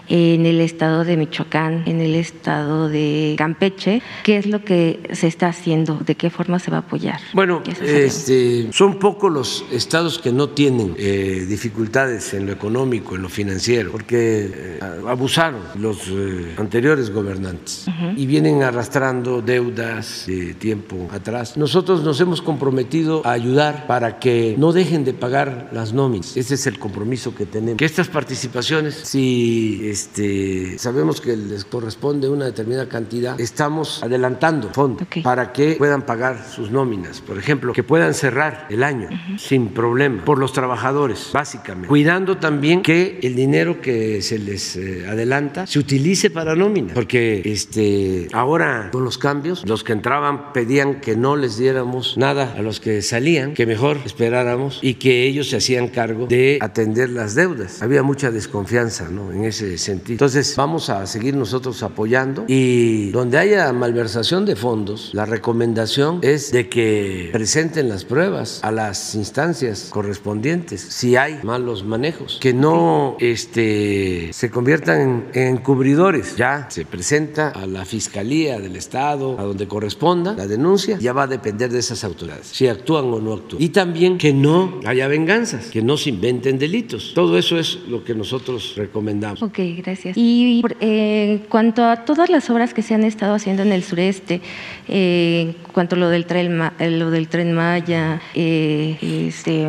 en 0.10 0.48
el 0.48 0.60
estado 0.60 1.06
de 1.06 1.16
Michoacán, 1.16 1.84
en 1.86 2.02
el 2.02 2.16
estado 2.16 2.90
de 2.90 3.36
Campeche. 3.38 4.02
¿Qué 4.24 4.38
es 4.38 4.48
lo 4.48 4.66
que 4.66 5.00
se 5.14 5.28
está 5.28 5.48
haciendo? 5.48 6.00
¿De 6.04 6.16
qué 6.16 6.32
forma 6.32 6.58
se 6.58 6.72
va 6.72 6.78
a 6.78 6.80
apoyar? 6.80 7.20
Bueno, 7.34 7.62
este, 7.84 8.74
son 8.74 8.98
pocos 8.98 9.32
los 9.32 9.66
estados 9.72 10.18
que 10.18 10.32
no 10.32 10.50
tienen 10.50 10.96
eh, 10.98 11.46
dificultades 11.48 12.34
en 12.34 12.48
lo 12.48 12.52
económico, 12.52 13.16
en 13.16 13.22
lo 13.22 13.30
financiero, 13.30 13.92
porque 13.92 14.52
eh, 14.52 14.80
abusaron 15.08 15.62
los 15.76 16.08
eh, 16.08 16.56
anteriores 16.58 17.12
gobernantes 17.12 17.86
y 18.18 18.26
vienen 18.26 18.64
arrastrando 18.64 19.44
deudas 19.44 20.26
de 20.26 20.56
tiempo 20.56 21.08
atrás. 21.14 21.58
Nosotros 21.58 22.04
nos 22.04 22.20
hemos 22.20 22.42
comprometido 22.42 23.22
a 23.24 23.34
ayudar 23.34 23.86
para 23.86 24.18
que 24.18 24.56
no 24.58 24.74
dejen 24.74 25.06
de 25.06 25.14
pagar 25.14 25.70
las 25.72 25.94
nóminas. 25.94 26.36
Ese 26.36 26.56
es 26.56 26.68
el 26.71 26.71
compromiso 26.80 27.34
que 27.36 27.46
tenemos. 27.46 27.78
Que 27.78 27.86
estas 27.86 28.08
participaciones, 28.08 28.96
si 28.96 29.82
este, 29.84 30.78
sabemos 30.78 31.22
que 31.22 31.36
les 31.36 31.66
corresponde 31.66 32.30
una 32.30 32.46
determinada 32.46 32.88
cantidad, 32.88 33.40
estamos 33.40 34.02
adelantando 34.04 34.70
fondos 34.74 35.08
para 35.24 35.54
que 35.54 35.76
puedan 35.76 36.04
pagar 36.04 36.46
sus 36.46 36.72
nóminas. 36.72 37.22
Por 37.22 37.38
ejemplo, 37.38 37.74
que 37.74 37.84
puedan 37.84 38.14
cerrar 38.14 38.68
el 38.70 38.84
año 38.84 39.10
sin 39.38 39.70
problema 39.70 40.24
por 40.26 40.40
los 40.40 40.54
trabajadores, 40.54 41.30
básicamente. 41.34 41.88
Cuidando 41.88 42.38
también 42.38 42.82
que 42.82 43.20
el 43.22 43.36
dinero 43.36 43.82
que 43.82 44.22
se 44.22 44.40
les 44.40 44.76
eh, 44.76 45.06
adelanta 45.08 45.68
se 45.68 45.80
utilice 45.80 46.30
para 46.30 46.56
nómina, 46.56 46.94
porque 46.94 47.42
este, 47.46 48.28
ahora 48.34 48.90
con 48.92 49.04
los 49.04 49.18
cambios, 49.18 49.64
los 49.68 49.84
que 49.84 49.94
entraban 49.94 50.54
pedían 50.54 51.02
que 51.02 51.16
no 51.16 51.36
les 51.36 51.58
diéramos 51.58 52.18
nada 52.18 52.54
a 52.58 52.62
los 52.62 52.80
que 52.80 53.02
salían, 53.02 53.54
que 53.54 53.66
mejor 53.66 53.98
esperáramos 54.06 54.80
y 54.82 54.96
que 54.96 55.24
ellos 55.26 55.50
se 55.50 55.58
hacían 55.58 55.88
cargo 55.88 56.28
de 56.28 56.58
atender 56.62 57.10
las 57.10 57.34
deudas. 57.34 57.82
Había 57.82 58.04
mucha 58.04 58.30
desconfianza 58.30 59.10
¿no? 59.10 59.32
en 59.32 59.46
ese 59.46 59.80
sentido. 59.80 60.14
Entonces 60.14 60.56
vamos 60.56 60.90
a 60.92 61.08
seguir 61.08 61.36
nosotros 61.36 61.82
apoyando 61.82 62.46
y 62.48 63.10
donde 63.10 63.40
haya 63.40 63.74
malversación 63.74 64.46
de 64.46 64.56
fondos, 64.56 65.10
la 65.14 65.26
recomendación 65.26 66.20
es 66.22 66.52
de 66.52 66.70
que 66.70 67.30
presenten 67.34 67.90
las 67.90 68.06
pruebas 68.06 68.60
a 68.62 68.72
las 68.72 69.16
instancias 69.16 69.88
correspondientes 69.90 70.82
si 70.82 71.16
hay 71.16 71.40
malos 71.42 71.84
manejos, 71.84 72.38
que 72.40 72.54
no 72.54 73.18
este, 73.20 74.30
se 74.32 74.52
conviertan 74.52 75.02
en, 75.34 75.42
en 75.42 75.58
cubridores. 75.58 76.36
Ya 76.36 76.68
se 76.70 76.86
presenta 76.86 77.50
a 77.50 77.66
la 77.66 77.86
Fiscalía 77.86 78.60
del 78.60 78.76
Estado, 78.76 79.40
a 79.40 79.44
donde 79.44 79.68
corresponda 79.68 80.34
la 80.34 80.46
denuncia, 80.46 81.00
ya 81.00 81.12
va 81.12 81.24
a 81.24 81.28
depender 81.28 81.72
de 81.72 81.80
esas 81.80 82.04
autoridades, 82.04 82.48
si 82.48 82.68
actúan 82.68 83.06
o 83.06 83.20
no 83.20 83.34
actúan. 83.34 83.62
Y 83.62 83.70
también 83.70 84.20
que 84.20 84.32
no 84.32 84.80
haya 84.86 85.08
venganzas, 85.08 85.68
que 85.68 85.82
no 85.82 85.98
se 85.98 86.10
inventen 86.10 86.51
delitos. 86.58 87.14
Todo 87.14 87.38
eso 87.38 87.58
es 87.58 87.80
lo 87.88 88.04
que 88.04 88.16
nosotros 88.16 88.74
recomendamos. 88.76 89.42
Ok, 89.42 89.60
gracias. 89.78 90.18
Y 90.18 90.64
eh, 90.80 91.32
en 91.32 91.38
cuanto 91.40 91.84
a 91.84 92.06
todas 92.06 92.30
las 92.30 92.50
obras 92.50 92.74
que 92.74 92.82
se 92.82 92.94
han 92.94 93.04
estado 93.04 93.36
haciendo 93.36 93.64
en 93.64 93.72
el 93.72 93.84
sureste, 93.84 94.42
eh, 94.88 95.56
en 95.56 95.72
cuanto 95.74 95.96
a 95.96 96.00
lo 96.00 96.10
del 96.10 96.26
tren, 96.26 96.62
eh, 96.80 96.92
lo 96.92 97.12
del 97.12 97.28
tren 97.28 97.54
Maya, 97.54 98.22
este, 98.34 99.68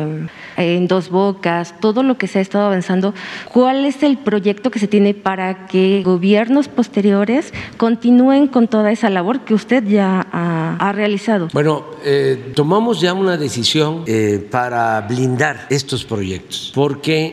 en 0.57 0.87
Dos 0.87 1.09
Bocas, 1.09 1.79
todo 1.79 2.03
lo 2.03 2.17
que 2.17 2.27
se 2.27 2.39
ha 2.39 2.41
estado 2.41 2.65
avanzando, 2.65 3.13
¿cuál 3.51 3.85
es 3.85 4.03
el 4.03 4.17
proyecto 4.17 4.71
que 4.71 4.79
se 4.79 4.87
tiene 4.87 5.13
para 5.13 5.67
que 5.67 6.01
gobiernos 6.03 6.67
posteriores 6.67 7.53
continúen 7.77 8.47
con 8.47 8.67
toda 8.67 8.91
esa 8.91 9.09
labor 9.09 9.41
que 9.41 9.53
usted 9.53 9.83
ya 9.85 10.27
ha, 10.31 10.77
ha 10.79 10.91
realizado? 10.91 11.49
Bueno, 11.53 11.85
tomamos 12.55 12.99
ya 13.01 13.13
una 13.13 13.37
decisión 13.37 14.03
para 14.51 15.01
blindar 15.01 15.67
estos 15.69 16.03
proyectos 16.03 16.72
porque 16.73 17.29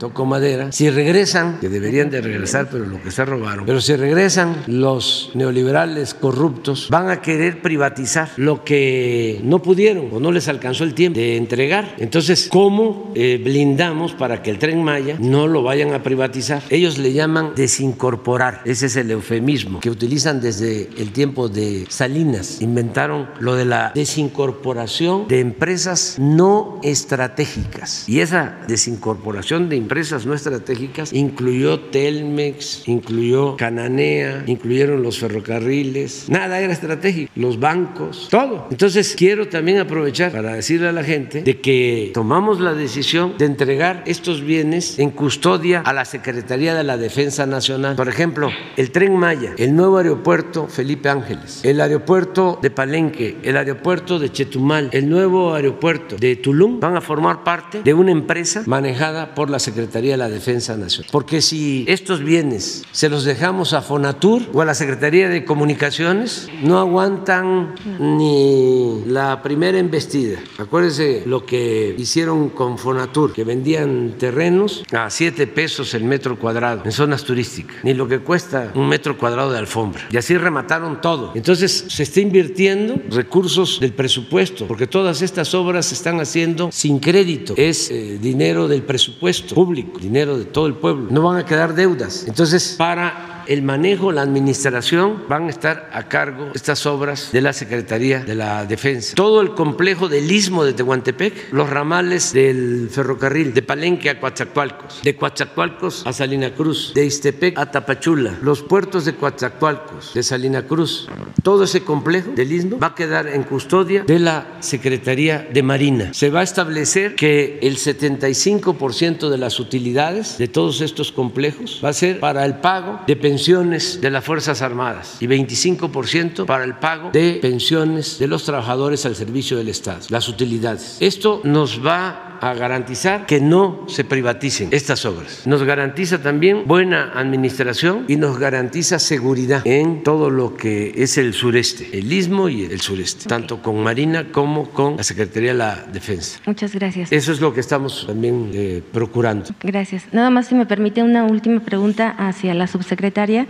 tocó 0.00 0.24
madera, 0.24 0.72
si 0.72 0.88
regresan, 0.90 1.58
que 1.60 1.68
deberían 1.68 2.08
de 2.10 2.22
regresar, 2.22 2.68
pero 2.72 2.86
lo 2.86 3.00
que 3.02 3.10
se 3.10 3.22
robaron, 3.24 3.66
pero 3.66 3.82
si 3.82 3.94
regresan 3.94 4.56
los 4.66 5.30
neoliberales 5.34 6.14
corruptos, 6.14 6.88
van 6.90 7.10
a 7.10 7.20
querer 7.20 7.60
privatizar 7.60 8.30
lo 8.38 8.64
que 8.64 9.40
no 9.44 9.60
pudieron 9.60 10.08
o 10.10 10.18
no 10.18 10.32
les 10.32 10.48
alcanzó 10.48 10.84
el 10.84 10.94
tiempo 10.94 11.20
de 11.20 11.36
entregar. 11.36 11.96
Entonces, 11.98 12.48
¿cómo 12.50 13.12
eh, 13.14 13.38
blindamos 13.44 14.14
para 14.14 14.42
que 14.42 14.50
el 14.50 14.58
tren 14.58 14.82
Maya 14.82 15.16
no 15.20 15.46
lo 15.46 15.62
vayan 15.62 15.92
a 15.92 16.02
privatizar? 16.02 16.62
Ellos 16.70 16.96
le 16.96 17.12
llaman 17.12 17.52
desincorporar, 17.54 18.62
ese 18.64 18.86
es 18.86 18.96
el 18.96 19.10
eufemismo 19.10 19.80
que 19.80 19.90
utilizan 19.90 20.40
desde 20.40 20.88
el 20.96 21.12
tiempo 21.12 21.50
de 21.50 21.86
Salinas. 21.90 22.62
Inventaron 22.62 23.28
lo 23.38 23.54
de 23.54 23.66
la 23.66 23.92
desincorporación 23.94 25.28
de 25.28 25.40
empresas 25.40 26.16
no 26.18 26.80
estratégicas. 26.82 28.08
Y 28.08 28.20
esa 28.20 28.56
desincorporación 28.66 29.68
de 29.68 29.76
empresas 29.90 30.24
no 30.24 30.34
estratégicas 30.34 31.12
incluyó 31.12 31.80
Telmex, 31.80 32.84
incluyó 32.86 33.56
Cananea, 33.56 34.44
incluyeron 34.46 35.02
los 35.02 35.18
ferrocarriles, 35.18 36.28
nada 36.28 36.60
era 36.60 36.72
estratégico, 36.72 37.32
los 37.34 37.58
bancos, 37.58 38.28
todo. 38.30 38.68
Entonces 38.70 39.16
quiero 39.18 39.48
también 39.48 39.78
aprovechar 39.78 40.30
para 40.30 40.54
decirle 40.54 40.86
a 40.86 40.92
la 40.92 41.02
gente 41.02 41.42
de 41.42 41.60
que 41.60 42.12
tomamos 42.14 42.60
la 42.60 42.72
decisión 42.72 43.34
de 43.36 43.46
entregar 43.46 44.04
estos 44.06 44.42
bienes 44.42 44.96
en 45.00 45.10
custodia 45.10 45.80
a 45.80 45.92
la 45.92 46.04
Secretaría 46.04 46.76
de 46.76 46.84
la 46.84 46.96
Defensa 46.96 47.44
Nacional. 47.46 47.96
Por 47.96 48.08
ejemplo, 48.08 48.48
el 48.76 48.92
tren 48.92 49.16
Maya, 49.16 49.54
el 49.58 49.74
nuevo 49.74 49.98
aeropuerto 49.98 50.68
Felipe 50.68 51.08
Ángeles, 51.08 51.64
el 51.64 51.80
aeropuerto 51.80 52.60
de 52.62 52.70
Palenque, 52.70 53.38
el 53.42 53.56
aeropuerto 53.56 54.20
de 54.20 54.30
Chetumal, 54.30 54.90
el 54.92 55.10
nuevo 55.10 55.52
aeropuerto 55.52 56.14
de 56.14 56.36
Tulum 56.36 56.78
van 56.78 56.96
a 56.96 57.00
formar 57.00 57.42
parte 57.42 57.82
de 57.82 57.92
una 57.92 58.12
empresa 58.12 58.62
manejada 58.66 59.34
por 59.34 59.50
la 59.50 59.58
Secretaría 59.58 59.79
Secretaría 59.80 60.12
de 60.12 60.18
la 60.18 60.28
Defensa 60.28 60.76
Nacional. 60.76 61.08
Porque 61.10 61.40
si 61.40 61.86
estos 61.88 62.22
bienes 62.22 62.84
se 62.92 63.08
los 63.08 63.24
dejamos 63.24 63.72
a 63.72 63.80
Fonatur 63.80 64.42
o 64.52 64.60
a 64.60 64.66
la 64.66 64.74
Secretaría 64.74 65.30
de 65.30 65.46
Comunicaciones, 65.46 66.48
no 66.62 66.78
aguantan 66.78 67.74
ni 67.98 69.02
la 69.06 69.40
primera 69.42 69.78
embestida. 69.78 70.38
Acuérdense 70.58 71.22
lo 71.24 71.46
que 71.46 71.94
hicieron 71.96 72.50
con 72.50 72.76
Fonatur, 72.76 73.32
que 73.32 73.44
vendían 73.44 74.16
terrenos 74.18 74.84
a 74.92 75.08
7 75.08 75.46
pesos 75.46 75.94
el 75.94 76.04
metro 76.04 76.38
cuadrado 76.38 76.82
en 76.84 76.92
zonas 76.92 77.24
turísticas, 77.24 77.76
ni 77.82 77.94
lo 77.94 78.06
que 78.06 78.18
cuesta 78.18 78.72
un 78.74 78.86
metro 78.86 79.16
cuadrado 79.16 79.50
de 79.50 79.58
alfombra. 79.58 80.02
Y 80.10 80.18
así 80.18 80.36
remataron 80.36 81.00
todo. 81.00 81.32
Entonces 81.34 81.86
se 81.88 82.02
está 82.02 82.20
invirtiendo 82.20 83.00
recursos 83.10 83.80
del 83.80 83.94
presupuesto, 83.94 84.66
porque 84.66 84.86
todas 84.86 85.22
estas 85.22 85.54
obras 85.54 85.86
se 85.86 85.94
están 85.94 86.20
haciendo 86.20 86.70
sin 86.70 86.98
crédito. 86.98 87.54
Es 87.56 87.90
eh, 87.90 88.18
dinero 88.20 88.68
del 88.68 88.82
presupuesto 88.82 89.54
público 89.54 89.69
dinero 89.74 90.38
de 90.38 90.44
todo 90.44 90.66
el 90.66 90.74
pueblo. 90.74 91.08
No 91.10 91.22
van 91.22 91.38
a 91.38 91.46
quedar 91.46 91.74
deudas. 91.74 92.24
Entonces, 92.26 92.74
para 92.78 93.30
el 93.50 93.62
manejo, 93.62 94.12
la 94.12 94.22
administración, 94.22 95.24
van 95.28 95.46
a 95.46 95.50
estar 95.50 95.90
a 95.92 96.04
cargo 96.04 96.50
estas 96.54 96.86
obras 96.86 97.30
de 97.32 97.40
la 97.40 97.52
Secretaría 97.52 98.20
de 98.20 98.36
la 98.36 98.64
Defensa. 98.64 99.14
Todo 99.16 99.40
el 99.40 99.54
complejo 99.54 100.08
del 100.08 100.30
Istmo 100.30 100.64
de 100.64 100.72
Tehuantepec, 100.72 101.52
los 101.52 101.68
ramales 101.68 102.32
del 102.32 102.88
ferrocarril 102.90 103.52
de 103.52 103.62
Palenque 103.62 104.10
a 104.10 104.20
Coatzacoalcos, 104.20 105.00
de 105.02 105.16
Coatzacoalcos 105.16 106.06
a 106.06 106.12
Salina 106.12 106.54
Cruz, 106.54 106.92
de 106.94 107.06
Istepec 107.06 107.58
a 107.58 107.70
Tapachula, 107.70 108.38
los 108.42 108.62
puertos 108.62 109.04
de 109.04 109.14
Coatzacoalcos, 109.14 110.14
de 110.14 110.22
Salina 110.22 110.62
Cruz, 110.62 111.08
todo 111.42 111.64
ese 111.64 111.82
complejo 111.82 112.30
del 112.30 112.52
Istmo 112.52 112.78
va 112.78 112.88
a 112.88 112.94
quedar 112.94 113.26
en 113.26 113.42
custodia 113.42 114.04
de 114.04 114.18
la 114.18 114.58
Secretaría 114.60 115.48
de 115.52 115.62
Marina. 115.62 116.14
Se 116.14 116.30
va 116.30 116.40
a 116.40 116.44
establecer 116.44 117.16
que 117.16 117.58
el 117.62 117.78
75% 117.78 119.28
de 119.28 119.38
las 119.50 119.58
utilidades 119.58 120.38
de 120.38 120.46
todos 120.46 120.80
estos 120.80 121.10
complejos 121.10 121.80
va 121.84 121.88
a 121.88 121.92
ser 121.92 122.20
para 122.20 122.44
el 122.44 122.60
pago 122.60 123.00
de 123.04 123.16
pensiones 123.16 124.00
de 124.00 124.08
las 124.08 124.24
Fuerzas 124.24 124.62
Armadas 124.62 125.16
y 125.18 125.26
25% 125.26 126.46
para 126.46 126.62
el 126.62 126.76
pago 126.76 127.10
de 127.12 127.40
pensiones 127.42 128.20
de 128.20 128.28
los 128.28 128.44
trabajadores 128.44 129.04
al 129.06 129.16
servicio 129.16 129.56
del 129.56 129.68
Estado, 129.68 130.06
las 130.08 130.28
utilidades. 130.28 130.98
Esto 131.00 131.40
nos 131.42 131.84
va 131.84 132.29
a 132.40 132.54
garantizar 132.54 133.26
que 133.26 133.40
no 133.40 133.84
se 133.88 134.04
privaticen 134.04 134.68
estas 134.70 135.04
obras. 135.04 135.46
Nos 135.46 135.62
garantiza 135.62 136.22
también 136.22 136.64
buena 136.66 137.12
administración 137.14 138.04
y 138.08 138.16
nos 138.16 138.38
garantiza 138.38 138.98
seguridad 138.98 139.62
en 139.66 140.02
todo 140.02 140.30
lo 140.30 140.56
que 140.56 140.92
es 140.96 141.18
el 141.18 141.34
sureste, 141.34 141.98
el 141.98 142.12
istmo 142.12 142.48
y 142.48 142.64
el 142.64 142.80
sureste, 142.80 143.28
tanto 143.28 143.62
con 143.62 143.82
Marina 143.82 144.32
como 144.32 144.70
con 144.70 144.96
la 144.96 145.02
Secretaría 145.02 145.52
de 145.52 145.58
la 145.58 145.76
Defensa. 145.92 146.40
Muchas 146.46 146.74
gracias. 146.74 147.12
Eso 147.12 147.32
es 147.32 147.40
lo 147.40 147.52
que 147.52 147.60
estamos 147.60 148.06
también 148.06 148.50
eh, 148.54 148.82
procurando. 148.92 149.46
Gracias. 149.62 150.04
Nada 150.12 150.30
más 150.30 150.48
si 150.48 150.54
me 150.54 150.66
permite 150.66 151.02
una 151.02 151.24
última 151.24 151.60
pregunta 151.60 152.10
hacia 152.18 152.54
la 152.54 152.66
subsecretaria. 152.66 153.46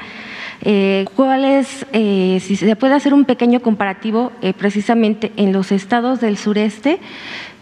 Eh, 0.63 1.07
¿Cuál 1.17 1.45
es, 1.45 1.87
eh, 1.93 2.39
si 2.41 2.57
se 2.57 2.77
puede 2.77 2.95
hacer 2.95 3.15
un 3.15 3.25
pequeño 3.25 3.61
comparativo 3.61 4.33
eh, 4.43 4.53
precisamente 4.53 5.33
en 5.37 5.53
los 5.53 5.73
estados 5.73 6.21
del 6.21 6.37
sureste? 6.37 7.01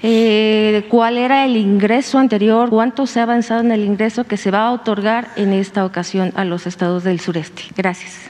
Eh, 0.03 0.87
¿Cuál 0.89 1.19
era 1.19 1.45
el 1.45 1.57
ingreso 1.57 2.19
anterior? 2.19 2.71
¿Cuánto 2.71 3.07
se 3.07 3.21
ha 3.21 3.25
avanzado 3.25 3.61
en 3.63 3.73
el 3.73 3.85
ingreso 3.85 4.25
que 4.25 4.37
se 4.37 4.51
va 4.51 4.67
a 4.67 4.73
otorgar 4.73 5.29
en 5.37 5.53
esta 5.53 5.85
ocasión 5.85 6.33
a 6.37 6.45
los 6.45 6.67
estados 6.67 7.05
del 7.05 7.21
sureste? 7.21 7.63
Gracias. 7.77 8.29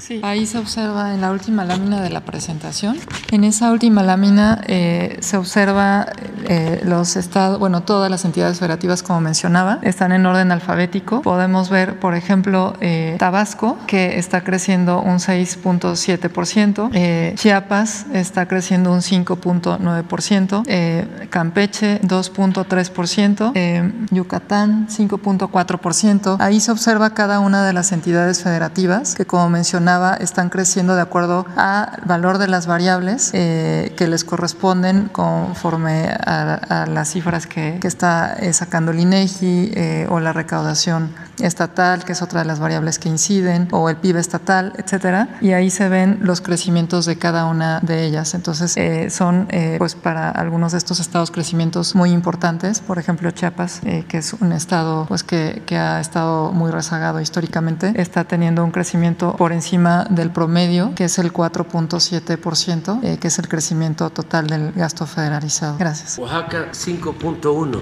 Sí, 0.00 0.20
ahí 0.22 0.46
se 0.46 0.58
observa 0.58 1.14
en 1.14 1.20
la 1.20 1.30
última 1.30 1.64
lámina 1.64 2.00
de 2.00 2.10
la 2.10 2.20
presentación. 2.20 2.96
En 3.30 3.44
esa 3.44 3.70
última 3.72 4.02
lámina 4.02 4.60
eh, 4.66 5.18
se 5.20 5.36
observa 5.36 6.06
eh, 6.48 6.80
los 6.84 7.16
estados, 7.16 7.58
bueno, 7.58 7.82
todas 7.82 8.10
las 8.10 8.24
entidades 8.24 8.58
federativas, 8.58 9.02
como 9.02 9.20
mencionaba, 9.20 9.78
están 9.82 10.12
en 10.12 10.24
orden 10.26 10.52
alfabético. 10.52 11.22
Podemos 11.22 11.70
ver, 11.70 11.98
por 11.98 12.14
ejemplo, 12.14 12.74
eh, 12.80 13.16
Tabasco, 13.18 13.78
que 13.86 14.18
está 14.18 14.44
creciendo 14.44 15.00
un 15.00 15.18
6.7%, 15.18 17.36
Chiapas 17.36 18.06
está 18.12 18.46
creciendo 18.46 18.92
un 18.92 19.00
5.9%, 19.00 21.28
Campeche 21.30 22.00
2.3%, 22.02 24.08
Yucatán 24.10 24.88
5.4%. 24.88 26.36
Ahí 26.38 26.60
se 26.60 26.70
observa 26.70 27.10
cada 27.10 27.40
una 27.40 27.66
de 27.66 27.72
las 27.72 27.92
entidades 27.92 28.42
federativas 28.42 29.14
que, 29.14 29.24
como 29.24 29.48
mencionaba, 29.48 29.85
están 30.20 30.48
creciendo 30.48 30.96
de 30.96 31.02
acuerdo 31.02 31.46
al 31.56 32.02
valor 32.04 32.38
de 32.38 32.48
las 32.48 32.66
variables 32.66 33.30
eh, 33.32 33.92
que 33.96 34.08
les 34.08 34.24
corresponden 34.24 35.08
conforme 35.08 36.08
a, 36.08 36.54
a 36.54 36.86
las 36.86 37.10
cifras 37.10 37.46
que, 37.46 37.78
que 37.80 37.88
está 37.88 38.34
eh, 38.34 38.52
sacando 38.52 38.90
el 38.90 39.00
INEGI 39.00 39.72
eh, 39.74 40.06
o 40.10 40.20
la 40.20 40.32
recaudación 40.32 41.14
estatal, 41.40 42.04
que 42.04 42.12
es 42.12 42.22
otra 42.22 42.40
de 42.40 42.46
las 42.46 42.60
variables 42.60 42.98
que 42.98 43.08
inciden, 43.08 43.68
o 43.72 43.88
el 43.90 43.96
PIB 43.96 44.16
estatal, 44.16 44.72
etcétera. 44.76 45.28
Y 45.40 45.52
ahí 45.52 45.70
se 45.70 45.88
ven 45.88 46.18
los 46.20 46.40
crecimientos 46.40 47.06
de 47.06 47.16
cada 47.16 47.46
una 47.46 47.80
de 47.80 48.04
ellas. 48.04 48.34
Entonces, 48.34 48.76
eh, 48.76 49.10
son, 49.10 49.46
eh, 49.50 49.76
pues, 49.78 49.94
para 49.94 50.30
algunos 50.30 50.72
de 50.72 50.78
estos 50.78 51.00
estados 51.00 51.30
crecimientos 51.30 51.94
muy 51.94 52.10
importantes. 52.10 52.80
Por 52.80 52.98
ejemplo, 52.98 53.30
Chiapas, 53.30 53.80
eh, 53.84 54.04
que 54.08 54.18
es 54.18 54.32
un 54.34 54.52
estado, 54.52 55.06
pues, 55.06 55.22
que, 55.22 55.62
que 55.66 55.76
ha 55.76 56.00
estado 56.00 56.52
muy 56.52 56.70
rezagado 56.70 57.20
históricamente, 57.20 57.92
está 57.96 58.24
teniendo 58.24 58.64
un 58.64 58.70
crecimiento 58.70 59.36
por 59.36 59.52
encima 59.52 59.75
del 60.10 60.30
promedio, 60.30 60.92
que 60.94 61.04
es 61.04 61.18
el 61.18 61.32
4.7%, 61.32 63.00
eh, 63.02 63.18
que 63.18 63.28
es 63.28 63.38
el 63.38 63.48
crecimiento 63.48 64.10
total 64.10 64.46
del 64.46 64.72
gasto 64.72 65.06
federalizado. 65.06 65.76
Gracias. 65.78 66.18
Oaxaca 66.18 66.70
5.1. 66.72 67.80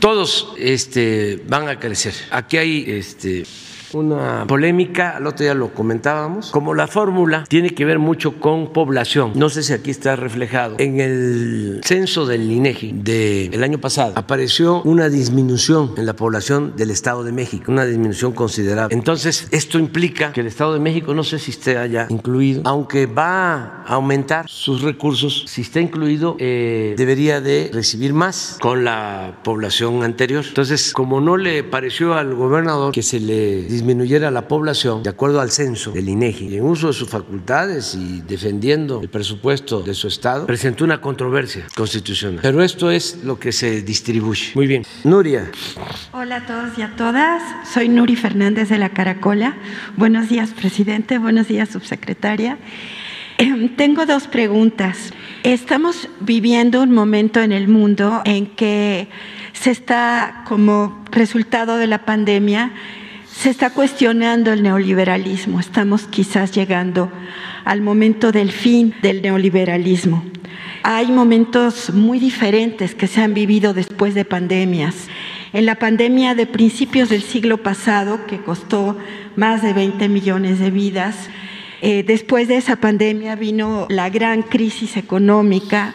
Todos 0.00 0.48
este, 0.58 1.42
van 1.48 1.68
a 1.68 1.78
crecer. 1.78 2.14
Aquí 2.30 2.56
hay 2.56 2.84
este, 2.88 3.44
una 3.94 4.44
polémica, 4.46 5.16
al 5.16 5.26
otro 5.26 5.44
día 5.44 5.54
lo 5.54 5.72
comentábamos, 5.72 6.50
como 6.50 6.74
la 6.74 6.86
fórmula 6.86 7.44
tiene 7.48 7.70
que 7.70 7.84
ver 7.84 7.98
mucho 7.98 8.40
con 8.40 8.72
población. 8.72 9.32
No 9.34 9.48
sé 9.48 9.62
si 9.62 9.72
aquí 9.72 9.90
está 9.90 10.16
reflejado. 10.16 10.76
En 10.78 11.00
el 11.00 11.80
censo 11.84 12.26
del 12.26 12.50
INEGI 12.50 12.92
del 12.92 13.62
año 13.62 13.78
pasado 13.78 14.12
apareció 14.16 14.82
una 14.82 15.08
disminución 15.08 15.94
en 15.96 16.06
la 16.06 16.14
población 16.14 16.74
del 16.76 16.90
Estado 16.90 17.24
de 17.24 17.32
México, 17.32 17.70
una 17.72 17.84
disminución 17.84 18.32
considerable. 18.32 18.94
Entonces, 18.94 19.48
esto 19.50 19.78
implica 19.78 20.32
que 20.32 20.40
el 20.40 20.46
Estado 20.46 20.74
de 20.74 20.80
México, 20.80 21.14
no 21.14 21.24
sé 21.24 21.38
si 21.38 21.50
esté 21.50 21.78
allá 21.78 22.06
incluido, 22.10 22.62
aunque 22.64 23.06
va 23.06 23.82
a 23.84 23.94
aumentar 23.94 24.48
sus 24.48 24.82
recursos, 24.82 25.44
si 25.46 25.62
está 25.62 25.80
incluido, 25.80 26.36
eh, 26.38 26.94
debería 26.96 27.40
de 27.40 27.70
recibir 27.72 28.12
más 28.12 28.58
con 28.60 28.84
la 28.84 29.38
población 29.44 30.02
anterior. 30.02 30.44
Entonces, 30.46 30.92
como 30.92 31.20
no 31.20 31.36
le 31.36 31.64
pareció 31.64 32.14
al 32.14 32.34
gobernador 32.34 32.92
que 32.92 33.02
se 33.02 33.20
le 33.20 33.77
disminuyera 33.78 34.32
la 34.32 34.48
población 34.48 35.04
de 35.04 35.10
acuerdo 35.10 35.40
al 35.40 35.52
censo 35.52 35.92
del 35.92 36.08
INEGI 36.08 36.56
en 36.56 36.64
uso 36.64 36.88
de 36.88 36.92
sus 36.92 37.08
facultades 37.08 37.94
y 37.94 38.22
defendiendo 38.22 39.00
el 39.00 39.08
presupuesto 39.08 39.82
de 39.82 39.94
su 39.94 40.08
estado, 40.08 40.46
presentó 40.46 40.82
una 40.84 41.00
controversia 41.00 41.64
constitucional. 41.76 42.40
Pero 42.42 42.60
esto 42.62 42.90
es 42.90 43.22
lo 43.22 43.38
que 43.38 43.52
se 43.52 43.82
distribuye. 43.82 44.50
Muy 44.56 44.66
bien. 44.66 44.82
Nuria. 45.04 45.50
Hola 46.12 46.36
a 46.36 46.46
todos 46.46 46.76
y 46.76 46.82
a 46.82 46.96
todas. 46.96 47.40
Soy 47.72 47.88
Nuri 47.88 48.16
Fernández 48.16 48.68
de 48.68 48.78
la 48.78 48.88
Caracola. 48.88 49.56
Buenos 49.96 50.28
días, 50.28 50.50
presidente. 50.50 51.18
Buenos 51.18 51.46
días, 51.46 51.68
subsecretaria. 51.68 52.58
Eh, 53.38 53.70
tengo 53.76 54.06
dos 54.06 54.26
preguntas. 54.26 55.12
Estamos 55.44 56.08
viviendo 56.18 56.82
un 56.82 56.90
momento 56.90 57.40
en 57.40 57.52
el 57.52 57.68
mundo 57.68 58.22
en 58.24 58.46
que 58.46 59.08
se 59.52 59.70
está, 59.70 60.42
como 60.48 61.04
resultado 61.12 61.76
de 61.76 61.86
la 61.86 62.04
pandemia, 62.04 62.72
se 63.38 63.50
está 63.50 63.70
cuestionando 63.70 64.52
el 64.52 64.64
neoliberalismo. 64.64 65.60
Estamos 65.60 66.08
quizás 66.08 66.50
llegando 66.50 67.12
al 67.64 67.80
momento 67.82 68.32
del 68.32 68.50
fin 68.50 68.94
del 69.00 69.22
neoliberalismo. 69.22 70.24
Hay 70.82 71.06
momentos 71.06 71.94
muy 71.94 72.18
diferentes 72.18 72.96
que 72.96 73.06
se 73.06 73.20
han 73.20 73.34
vivido 73.34 73.74
después 73.74 74.14
de 74.14 74.24
pandemias. 74.24 75.06
En 75.52 75.66
la 75.66 75.76
pandemia 75.76 76.34
de 76.34 76.46
principios 76.46 77.10
del 77.10 77.22
siglo 77.22 77.62
pasado, 77.62 78.26
que 78.26 78.38
costó 78.42 78.98
más 79.36 79.62
de 79.62 79.72
20 79.72 80.08
millones 80.08 80.58
de 80.58 80.72
vidas, 80.72 81.14
eh, 81.80 82.02
después 82.02 82.48
de 82.48 82.56
esa 82.56 82.76
pandemia 82.76 83.36
vino 83.36 83.86
la 83.88 84.10
gran 84.10 84.42
crisis 84.42 84.96
económica 84.96 85.94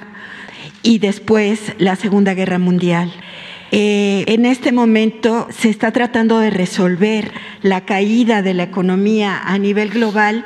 y 0.82 0.99
después 0.99 1.73
la 1.77 1.97
Segunda 1.97 2.36
Guerra 2.36 2.58
Mundial. 2.58 3.12
Eh, 3.75 4.25
en 4.27 4.45
este 4.45 4.71
momento 4.71 5.47
se 5.49 5.67
está 5.67 5.89
tratando 5.91 6.38
de 6.38 6.51
resolver 6.51 7.31
la 7.63 7.81
caída 7.86 8.43
de 8.43 8.53
la 8.53 8.62
economía 8.62 9.41
a 9.43 9.57
nivel 9.57 9.89
global, 9.89 10.45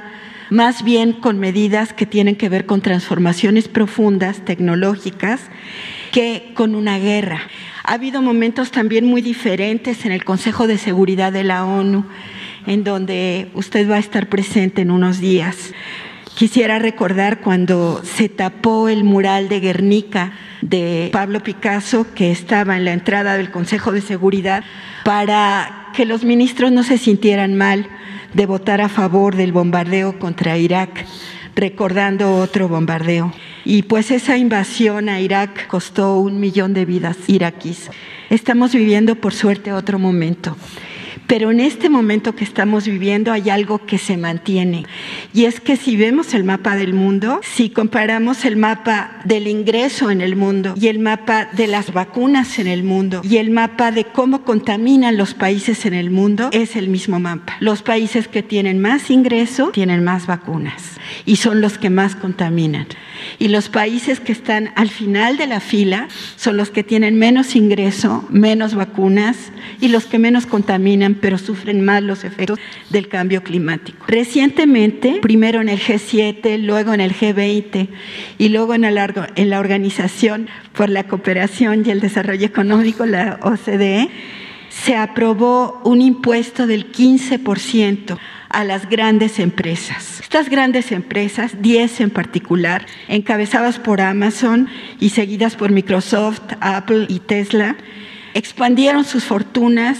más 0.49 0.81
bien 0.85 1.11
con 1.11 1.37
medidas 1.37 1.91
que 1.91 2.05
tienen 2.05 2.37
que 2.37 2.47
ver 2.47 2.65
con 2.65 2.79
transformaciones 2.79 3.67
profundas, 3.67 4.45
tecnológicas, 4.45 5.41
que 6.13 6.51
con 6.53 6.73
una 6.73 6.99
guerra. 6.99 7.41
Ha 7.83 7.95
habido 7.95 8.21
momentos 8.21 8.71
también 8.71 9.03
muy 9.03 9.21
diferentes 9.21 10.05
en 10.05 10.13
el 10.13 10.23
Consejo 10.23 10.65
de 10.65 10.77
Seguridad 10.77 11.33
de 11.33 11.43
la 11.43 11.65
ONU, 11.65 12.05
en 12.65 12.85
donde 12.85 13.49
usted 13.55 13.91
va 13.91 13.95
a 13.95 13.99
estar 13.99 14.29
presente 14.29 14.83
en 14.83 14.89
unos 14.89 15.19
días. 15.19 15.73
Quisiera 16.37 16.77
recordar 16.77 17.39
cuando 17.39 18.03
se 18.03 18.29
tapó 18.29 18.89
el 18.89 19.03
mural 19.03 19.49
de 19.49 19.59
Guernica 19.59 20.33
de 20.61 21.09
Pablo 21.11 21.41
Picasso, 21.41 22.05
que 22.13 22.31
estaba 22.31 22.77
en 22.77 22.85
la 22.85 22.93
entrada 22.93 23.37
del 23.37 23.49
Consejo 23.49 23.91
de 23.91 24.01
Seguridad, 24.01 24.63
para 25.03 25.87
que 25.95 26.05
los 26.05 26.23
ministros 26.23 26.71
no 26.71 26.83
se 26.83 26.99
sintieran 26.99 27.55
mal 27.55 27.87
de 28.35 28.45
votar 28.45 28.81
a 28.81 28.87
favor 28.87 29.35
del 29.35 29.51
bombardeo 29.51 30.19
contra 30.19 30.59
Irak, 30.59 31.07
recordando 31.55 32.35
otro 32.35 32.67
bombardeo. 32.67 33.33
Y 33.65 33.81
pues 33.81 34.11
esa 34.11 34.37
invasión 34.37 35.09
a 35.09 35.19
Irak 35.19 35.65
costó 35.65 36.19
un 36.19 36.39
millón 36.39 36.75
de 36.75 36.85
vidas 36.85 37.17
iraquíes. 37.25 37.89
Estamos 38.29 38.73
viviendo, 38.73 39.15
por 39.15 39.33
suerte, 39.33 39.73
otro 39.73 39.97
momento. 39.97 40.55
Pero 41.27 41.51
en 41.51 41.59
este 41.59 41.89
momento 41.89 42.35
que 42.35 42.45
estamos 42.45 42.87
viviendo 42.87 43.33
hay 43.33 43.49
algo 43.49 43.85
que 43.85 43.97
se 43.97 44.15
mantiene. 44.15 44.85
Y 45.33 45.43
es 45.43 45.59
que 45.59 45.75
si 45.75 45.97
vemos 45.97 46.33
el 46.33 46.45
mapa 46.45 46.77
del 46.77 46.93
mundo, 46.93 47.41
si 47.43 47.69
comparamos 47.69 48.45
el 48.45 48.55
mapa 48.55 49.19
del 49.25 49.47
ingreso 49.47 50.09
en 50.09 50.21
el 50.21 50.37
mundo 50.37 50.73
y 50.79 50.87
el 50.87 50.99
mapa 50.99 51.49
de 51.51 51.67
las 51.67 51.91
vacunas 51.91 52.59
en 52.59 52.67
el 52.67 52.83
mundo 52.83 53.21
y 53.23 53.37
el 53.37 53.51
mapa 53.51 53.91
de 53.91 54.05
cómo 54.05 54.43
contaminan 54.43 55.17
los 55.17 55.33
países 55.33 55.85
en 55.85 55.93
el 55.93 56.11
mundo, 56.11 56.49
es 56.53 56.77
el 56.77 56.87
mismo 56.87 57.19
mapa. 57.19 57.57
Los 57.59 57.81
países 57.81 58.29
que 58.29 58.41
tienen 58.41 58.79
más 58.79 59.11
ingreso 59.11 59.71
tienen 59.73 60.03
más 60.03 60.27
vacunas 60.27 60.97
y 61.25 61.35
son 61.35 61.61
los 61.61 61.77
que 61.77 61.89
más 61.89 62.15
contaminan. 62.15 62.87
Y 63.39 63.49
los 63.49 63.69
países 63.69 64.19
que 64.19 64.31
están 64.31 64.71
al 64.75 64.89
final 64.89 65.37
de 65.37 65.47
la 65.47 65.59
fila 65.59 66.07
son 66.35 66.57
los 66.57 66.69
que 66.69 66.83
tienen 66.83 67.17
menos 67.17 67.55
ingreso, 67.55 68.25
menos 68.29 68.75
vacunas 68.75 69.51
y 69.81 69.89
los 69.89 70.05
que 70.05 70.19
menos 70.19 70.45
contaminan, 70.45 71.15
pero 71.17 71.37
sufren 71.37 71.83
más 71.83 72.03
los 72.03 72.23
efectos 72.23 72.59
del 72.89 73.07
cambio 73.07 73.43
climático. 73.43 74.05
Recientemente, 74.07 75.19
primero 75.21 75.61
en 75.61 75.69
el 75.69 75.79
G7, 75.79 76.57
luego 76.59 76.93
en 76.93 77.01
el 77.01 77.13
G20 77.13 77.87
y 78.37 78.49
luego 78.49 78.73
en 78.73 78.81
la, 78.81 79.31
en 79.35 79.49
la 79.49 79.59
Organización 79.59 80.49
por 80.73 80.89
la 80.89 81.03
Cooperación 81.07 81.83
y 81.85 81.89
el 81.89 81.99
Desarrollo 81.99 82.45
Económico, 82.45 83.05
la 83.05 83.39
OCDE, 83.41 84.09
se 84.69 84.95
aprobó 84.95 85.81
un 85.83 86.01
impuesto 86.01 86.67
del 86.67 86.91
15% 86.91 88.17
a 88.49 88.63
las 88.63 88.89
grandes 88.89 89.39
empresas. 89.39 90.19
Estas 90.21 90.49
grandes 90.49 90.91
empresas, 90.91 91.61
10 91.61 92.01
en 92.01 92.09
particular, 92.09 92.85
encabezadas 93.07 93.79
por 93.79 94.01
Amazon 94.01 94.69
y 94.99 95.09
seguidas 95.09 95.55
por 95.55 95.71
Microsoft, 95.71 96.41
Apple 96.59 97.05
y 97.09 97.19
Tesla, 97.19 97.75
expandieron 98.37 99.03
sus 99.03 99.23
fortunas 99.23 99.97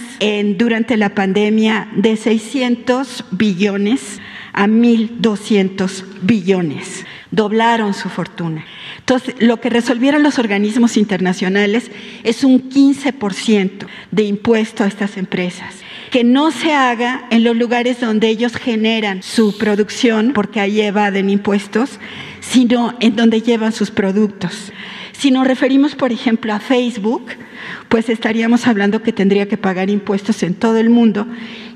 durante 0.56 0.96
la 0.96 1.12
pandemia 1.12 1.88
de 1.96 2.16
600 2.16 3.24
billones 3.32 4.20
a 4.52 4.68
1.200 4.68 6.04
billones. 6.22 7.04
Doblaron 7.32 7.94
su 7.94 8.08
fortuna. 8.08 8.64
Entonces, 9.00 9.34
lo 9.40 9.60
que 9.60 9.70
resolvieron 9.70 10.22
los 10.22 10.38
organismos 10.38 10.96
internacionales 10.96 11.90
es 12.22 12.44
un 12.44 12.70
15% 12.70 13.86
de 14.12 14.22
impuesto 14.22 14.84
a 14.84 14.86
estas 14.86 15.16
empresas 15.16 15.74
que 16.12 16.24
no 16.24 16.52
se 16.52 16.72
haga 16.72 17.26
en 17.30 17.44
los 17.44 17.56
lugares 17.56 18.00
donde 18.00 18.28
ellos 18.28 18.56
generan 18.56 19.22
su 19.22 19.58
producción, 19.58 20.32
porque 20.32 20.60
ahí 20.60 20.80
evaden 20.80 21.28
impuestos, 21.28 21.98
sino 22.40 22.96
en 23.00 23.14
donde 23.14 23.42
llevan 23.42 23.72
sus 23.72 23.90
productos. 23.90 24.72
Si 25.18 25.32
nos 25.32 25.48
referimos, 25.48 25.96
por 25.96 26.12
ejemplo, 26.12 26.54
a 26.54 26.60
Facebook, 26.60 27.26
pues 27.88 28.08
estaríamos 28.08 28.68
hablando 28.68 29.02
que 29.02 29.12
tendría 29.12 29.48
que 29.48 29.56
pagar 29.56 29.90
impuestos 29.90 30.44
en 30.44 30.54
todo 30.54 30.76
el 30.76 30.90
mundo 30.90 31.26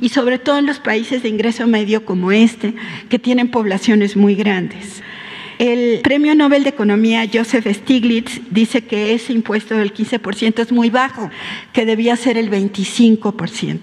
y 0.01 0.11
sobre 0.11 0.39
todo 0.39 0.59
en 0.59 0.67
los 0.67 0.79
países 0.79 1.25
de 1.25 1.29
ingreso 1.29 1.67
medio 1.67 2.05
como 2.05 2.31
este, 2.31 2.73
que 3.09 3.19
tienen 3.19 3.51
poblaciones 3.51 4.17
muy 4.17 4.37
grandes. 4.37 5.03
El 5.59 6.03
Premio 6.03 6.37
Nobel 6.37 6.63
de 6.63 6.69
Economía 6.69 7.29
Joseph 7.33 7.67
Stiglitz 7.67 8.41
dice 8.51 8.85
que 8.85 9.13
ese 9.13 9.33
impuesto 9.33 9.75
del 9.75 9.93
15% 9.93 10.61
es 10.61 10.71
muy 10.71 10.91
bajo, 10.91 11.29
que 11.73 11.85
debía 11.85 12.15
ser 12.15 12.39
el 12.39 12.49
25%. 12.49 13.81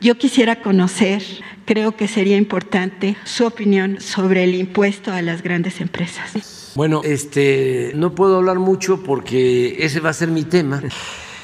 Yo 0.00 0.16
quisiera 0.18 0.62
conocer, 0.62 1.20
creo 1.64 1.96
que 1.96 2.06
sería 2.06 2.36
importante, 2.36 3.16
su 3.24 3.44
opinión 3.44 4.00
sobre 4.00 4.44
el 4.44 4.54
impuesto 4.54 5.12
a 5.12 5.20
las 5.20 5.42
grandes 5.42 5.80
empresas. 5.80 6.63
Bueno, 6.74 7.02
este, 7.04 7.92
no 7.94 8.14
puedo 8.14 8.36
hablar 8.36 8.58
mucho 8.58 9.02
porque 9.02 9.84
ese 9.84 10.00
va 10.00 10.10
a 10.10 10.14
ser 10.14 10.28
mi 10.28 10.42
tema 10.42 10.82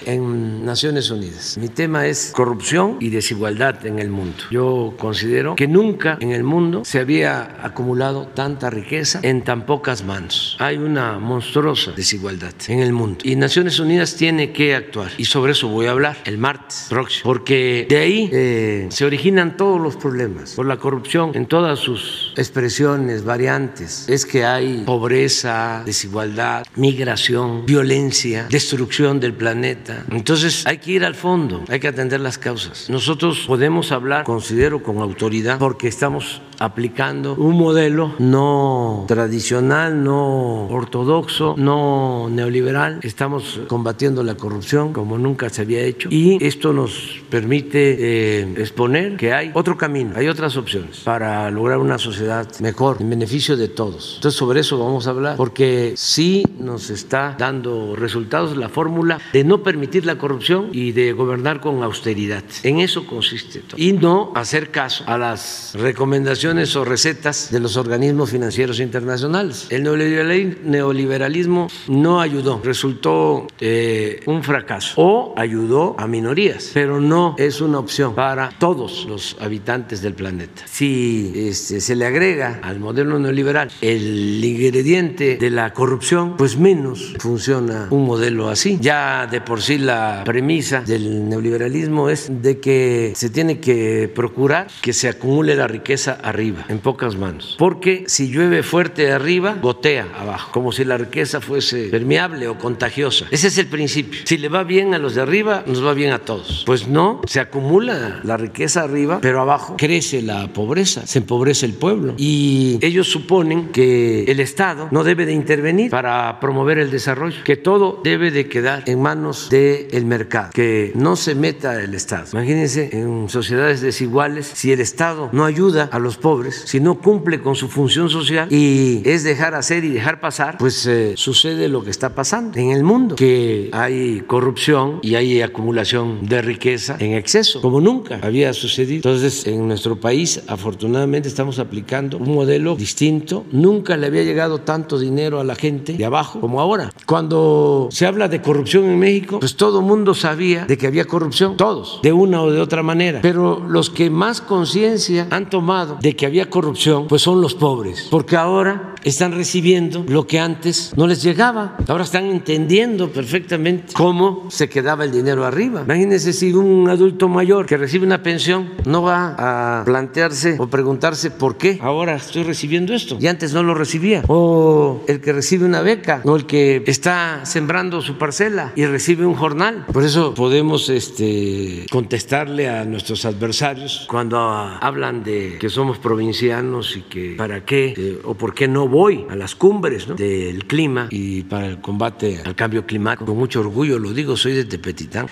en 0.06 0.64
Naciones 0.64 1.10
Unidas. 1.10 1.58
Mi 1.58 1.68
tema 1.68 2.06
es 2.06 2.32
corrupción 2.34 2.96
y 3.00 3.10
desigualdad 3.10 3.86
en 3.86 3.98
el 3.98 4.08
mundo. 4.08 4.44
Yo 4.50 4.94
considero 4.98 5.56
que 5.56 5.66
nunca 5.66 6.18
en 6.20 6.32
el 6.32 6.44
mundo 6.44 6.84
se 6.84 6.98
había 6.98 7.64
acumulado 7.64 8.26
tanta 8.28 8.70
riqueza 8.70 9.20
en 9.22 9.42
tan 9.42 9.66
pocas 9.66 10.04
manos. 10.04 10.56
Hay 10.58 10.78
una 10.78 11.18
monstruosa 11.18 11.92
desigualdad 11.92 12.52
en 12.68 12.80
el 12.80 12.92
mundo 12.92 13.18
y 13.24 13.36
Naciones 13.36 13.78
Unidas 13.78 14.16
tiene 14.16 14.52
que 14.52 14.74
actuar 14.74 15.10
y 15.18 15.24
sobre 15.24 15.52
eso 15.52 15.68
voy 15.68 15.86
a 15.86 15.92
hablar 15.92 16.16
el 16.24 16.38
martes 16.38 16.86
próximo, 16.88 17.22
porque 17.24 17.86
de 17.88 17.96
ahí 17.96 18.30
eh, 18.32 18.86
se 18.90 19.04
originan 19.04 19.56
todos 19.56 19.80
los 19.80 19.96
problemas 19.96 20.54
por 20.54 20.66
la 20.66 20.76
corrupción 20.76 21.32
en 21.34 21.46
todas 21.46 21.78
sus 21.78 22.32
expresiones, 22.36 23.24
variantes. 23.24 24.08
Es 24.08 24.26
que 24.26 24.44
hay 24.44 24.82
pobreza, 24.86 25.82
desigualdad, 25.84 26.64
migración, 26.76 27.66
violencia, 27.66 28.46
destrucción 28.50 29.20
del 29.20 29.34
planeta 29.34 29.89
entonces 30.10 30.66
hay 30.66 30.78
que 30.78 30.92
ir 30.92 31.04
al 31.04 31.14
fondo, 31.14 31.64
hay 31.68 31.80
que 31.80 31.88
atender 31.88 32.20
las 32.20 32.38
causas. 32.38 32.88
Nosotros 32.90 33.44
podemos 33.46 33.92
hablar, 33.92 34.24
considero, 34.24 34.82
con 34.82 34.98
autoridad, 34.98 35.58
porque 35.58 35.88
estamos 35.88 36.42
aplicando 36.60 37.34
un 37.36 37.56
modelo 37.56 38.14
no 38.18 39.06
tradicional, 39.08 40.04
no 40.04 40.66
ortodoxo, 40.66 41.54
no 41.56 42.28
neoliberal. 42.30 43.00
Estamos 43.02 43.60
combatiendo 43.66 44.22
la 44.22 44.34
corrupción 44.34 44.92
como 44.92 45.16
nunca 45.16 45.48
se 45.48 45.62
había 45.62 45.80
hecho 45.80 46.10
y 46.12 46.38
esto 46.44 46.74
nos 46.74 47.22
permite 47.30 47.96
eh, 47.98 48.54
exponer 48.58 49.16
que 49.16 49.32
hay 49.32 49.50
otro 49.54 49.78
camino, 49.78 50.12
hay 50.16 50.28
otras 50.28 50.56
opciones 50.58 50.98
para 50.98 51.50
lograr 51.50 51.78
una 51.78 51.96
sociedad 51.96 52.46
mejor, 52.60 52.98
en 53.00 53.08
beneficio 53.08 53.56
de 53.56 53.68
todos. 53.68 54.16
Entonces 54.16 54.38
sobre 54.38 54.60
eso 54.60 54.78
vamos 54.78 55.06
a 55.06 55.10
hablar, 55.10 55.36
porque 55.38 55.94
sí 55.96 56.44
nos 56.58 56.90
está 56.90 57.36
dando 57.38 57.96
resultados 57.96 58.56
la 58.58 58.68
fórmula 58.68 59.18
de 59.32 59.44
no 59.44 59.62
permitir 59.62 60.04
la 60.04 60.18
corrupción 60.18 60.68
y 60.72 60.92
de 60.92 61.14
gobernar 61.14 61.60
con 61.60 61.82
austeridad. 61.82 62.44
En 62.64 62.80
eso 62.80 63.06
consiste 63.06 63.60
todo. 63.60 63.80
Y 63.80 63.94
no 63.94 64.32
hacer 64.34 64.70
caso 64.70 65.04
a 65.06 65.16
las 65.16 65.72
recomendaciones 65.74 66.49
o 66.50 66.84
recetas 66.84 67.52
de 67.52 67.60
los 67.60 67.76
organismos 67.76 68.30
financieros 68.30 68.80
internacionales. 68.80 69.68
El 69.70 69.84
neoliberalismo 69.84 71.68
no 71.86 72.20
ayudó, 72.20 72.60
resultó 72.64 73.46
eh, 73.60 74.18
un 74.26 74.42
fracaso 74.42 74.94
o 74.96 75.32
ayudó 75.36 75.94
a 75.96 76.08
minorías, 76.08 76.72
pero 76.74 77.00
no 77.00 77.36
es 77.38 77.60
una 77.60 77.78
opción 77.78 78.16
para 78.16 78.50
todos 78.58 79.06
los 79.08 79.36
habitantes 79.38 80.02
del 80.02 80.14
planeta. 80.14 80.62
Si 80.66 81.32
este, 81.36 81.80
se 81.80 81.94
le 81.94 82.04
agrega 82.04 82.58
al 82.64 82.80
modelo 82.80 83.20
neoliberal 83.20 83.70
el 83.80 84.44
ingrediente 84.44 85.36
de 85.36 85.50
la 85.50 85.72
corrupción, 85.72 86.36
pues 86.36 86.58
menos 86.58 87.14
funciona 87.20 87.86
un 87.90 88.06
modelo 88.06 88.48
así. 88.48 88.76
Ya 88.80 89.28
de 89.28 89.40
por 89.40 89.62
sí 89.62 89.78
la 89.78 90.24
premisa 90.24 90.80
del 90.80 91.28
neoliberalismo 91.28 92.10
es 92.10 92.28
de 92.42 92.58
que 92.58 93.12
se 93.14 93.30
tiene 93.30 93.60
que 93.60 94.10
procurar 94.12 94.66
que 94.82 94.92
se 94.92 95.08
acumule 95.08 95.54
la 95.54 95.68
riqueza 95.68 96.18
arriba 96.20 96.39
en 96.40 96.78
pocas 96.78 97.16
manos. 97.16 97.56
Porque 97.58 98.04
si 98.06 98.30
llueve 98.30 98.62
fuerte 98.62 99.12
arriba, 99.12 99.56
gotea 99.60 100.08
abajo, 100.18 100.50
como 100.52 100.72
si 100.72 100.84
la 100.84 100.96
riqueza 100.96 101.40
fuese 101.40 101.88
permeable 101.88 102.48
o 102.48 102.58
contagiosa. 102.58 103.26
Ese 103.30 103.48
es 103.48 103.58
el 103.58 103.66
principio. 103.66 104.20
Si 104.24 104.38
le 104.38 104.48
va 104.48 104.64
bien 104.64 104.94
a 104.94 104.98
los 104.98 105.14
de 105.14 105.22
arriba, 105.22 105.62
nos 105.66 105.84
va 105.84 105.94
bien 105.94 106.12
a 106.12 106.20
todos. 106.20 106.62
Pues 106.66 106.88
no, 106.88 107.20
se 107.26 107.40
acumula 107.40 108.20
la 108.24 108.36
riqueza 108.36 108.82
arriba, 108.82 109.18
pero 109.20 109.40
abajo 109.40 109.76
crece 109.76 110.22
la 110.22 110.52
pobreza, 110.52 111.06
se 111.06 111.18
empobrece 111.18 111.66
el 111.66 111.74
pueblo. 111.74 112.14
Y 112.16 112.78
ellos 112.82 113.08
suponen 113.08 113.68
que 113.68 114.24
el 114.24 114.40
Estado 114.40 114.88
no 114.90 115.04
debe 115.04 115.26
de 115.26 115.32
intervenir 115.32 115.90
para 115.90 116.40
promover 116.40 116.78
el 116.78 116.90
desarrollo, 116.90 117.42
que 117.44 117.56
todo 117.56 118.00
debe 118.02 118.30
de 118.30 118.48
quedar 118.48 118.82
en 118.86 119.00
manos 119.00 119.48
del 119.50 120.04
mercado, 120.06 120.50
que 120.52 120.92
no 120.94 121.16
se 121.16 121.34
meta 121.34 121.80
el 121.82 121.94
Estado. 121.94 122.26
Imagínense 122.32 122.90
en 122.92 123.28
sociedades 123.28 123.80
desiguales, 123.80 124.50
si 124.54 124.72
el 124.72 124.80
Estado 124.80 125.28
no 125.32 125.44
ayuda 125.44 125.88
a 125.92 125.98
los 125.98 126.16
pobres, 126.16 126.29
si 126.50 126.80
no 126.80 126.98
cumple 126.98 127.40
con 127.40 127.56
su 127.56 127.68
función 127.68 128.08
social 128.08 128.48
y 128.50 129.02
es 129.04 129.24
dejar 129.24 129.54
hacer 129.54 129.84
y 129.84 129.88
dejar 129.88 130.20
pasar, 130.20 130.58
pues 130.58 130.86
eh, 130.86 131.14
sucede 131.16 131.68
lo 131.68 131.82
que 131.82 131.90
está 131.90 132.14
pasando 132.14 132.58
en 132.58 132.70
el 132.70 132.82
mundo, 132.82 133.16
que 133.16 133.70
hay 133.72 134.22
corrupción 134.26 135.00
y 135.02 135.14
hay 135.14 135.42
acumulación 135.42 136.26
de 136.26 136.42
riqueza 136.42 136.96
en 136.98 137.14
exceso, 137.14 137.60
como 137.60 137.80
nunca 137.80 138.20
había 138.22 138.52
sucedido. 138.52 138.96
Entonces, 138.96 139.46
en 139.46 139.66
nuestro 139.66 139.96
país, 139.96 140.42
afortunadamente, 140.46 141.28
estamos 141.28 141.58
aplicando 141.58 142.18
un 142.18 142.34
modelo 142.34 142.76
distinto. 142.76 143.44
Nunca 143.52 143.96
le 143.96 144.06
había 144.06 144.22
llegado 144.22 144.60
tanto 144.60 144.98
dinero 144.98 145.40
a 145.40 145.44
la 145.44 145.54
gente 145.54 145.94
de 145.94 146.04
abajo 146.04 146.40
como 146.40 146.60
ahora. 146.60 146.90
Cuando 147.06 147.88
se 147.90 148.06
habla 148.06 148.28
de 148.28 148.40
corrupción 148.40 148.84
en 148.84 148.98
México, 148.98 149.40
pues 149.40 149.56
todo 149.56 149.82
mundo 149.82 150.14
sabía 150.14 150.64
de 150.64 150.76
que 150.76 150.86
había 150.86 151.04
corrupción, 151.04 151.56
todos, 151.56 152.00
de 152.02 152.12
una 152.12 152.42
o 152.42 152.50
de 152.50 152.60
otra 152.60 152.82
manera. 152.82 153.20
Pero 153.22 153.62
los 153.68 153.90
que 153.90 154.10
más 154.10 154.40
conciencia 154.40 155.26
han 155.30 155.50
tomado 155.50 155.98
de 156.00 156.16
que 156.20 156.26
había 156.26 156.50
corrupción, 156.50 157.06
pues 157.08 157.22
son 157.22 157.40
los 157.40 157.54
pobres, 157.54 158.08
porque 158.10 158.36
ahora 158.36 158.94
están 159.04 159.32
recibiendo 159.32 160.04
lo 160.08 160.26
que 160.26 160.38
antes 160.38 160.92
no 160.96 161.06
les 161.06 161.22
llegaba. 161.22 161.76
Ahora 161.88 162.04
están 162.04 162.26
entendiendo 162.26 163.10
perfectamente 163.10 163.92
cómo 163.94 164.50
se 164.50 164.68
quedaba 164.68 165.04
el 165.04 165.12
dinero 165.12 165.44
arriba. 165.44 165.82
Imagínense 165.84 166.32
si 166.32 166.52
un 166.52 166.88
adulto 166.88 167.28
mayor 167.28 167.66
que 167.66 167.76
recibe 167.76 168.06
una 168.06 168.22
pensión 168.22 168.70
no 168.84 169.02
va 169.02 169.34
a 169.38 169.84
plantearse 169.84 170.56
o 170.58 170.66
preguntarse 170.68 171.30
por 171.30 171.56
qué 171.56 171.78
ahora 171.82 172.16
estoy 172.16 172.42
recibiendo 172.42 172.94
esto 172.94 173.16
y 173.20 173.26
antes 173.26 173.52
no 173.52 173.62
lo 173.62 173.74
recibía. 173.74 174.22
O 174.28 175.02
el 175.06 175.20
que 175.20 175.32
recibe 175.32 175.64
una 175.64 175.82
beca 175.82 176.22
o 176.24 176.36
el 176.36 176.46
que 176.46 176.82
está 176.86 177.44
sembrando 177.44 178.00
su 178.02 178.18
parcela 178.18 178.72
y 178.76 178.86
recibe 178.86 179.26
un 179.26 179.34
jornal. 179.34 179.86
Por 179.92 180.04
eso 180.04 180.34
podemos 180.34 180.88
este, 180.88 181.86
contestarle 181.90 182.68
a 182.68 182.84
nuestros 182.84 183.24
adversarios 183.24 184.06
cuando 184.08 184.38
hablan 184.38 185.22
de 185.22 185.58
que 185.58 185.68
somos 185.68 185.98
provincianos 185.98 186.96
y 186.96 187.02
que 187.02 187.34
para 187.36 187.64
qué 187.64 187.94
eh, 187.96 188.18
o 188.24 188.34
por 188.34 188.54
qué 188.54 188.68
no 188.68 188.88
voy 188.90 189.26
a 189.30 189.36
las 189.36 189.54
cumbres 189.54 190.06
del 190.16 190.66
clima 190.66 191.06
y 191.10 191.42
para 191.42 191.66
el 191.66 191.80
combate 191.80 192.42
al 192.44 192.54
cambio 192.54 192.84
climático. 192.84 193.24
Con 193.24 193.38
mucho 193.38 193.60
orgullo 193.60 193.98
lo 193.98 194.12
digo, 194.12 194.36
soy 194.36 194.52
de 194.52 194.64
Tepetitán. 194.64 195.28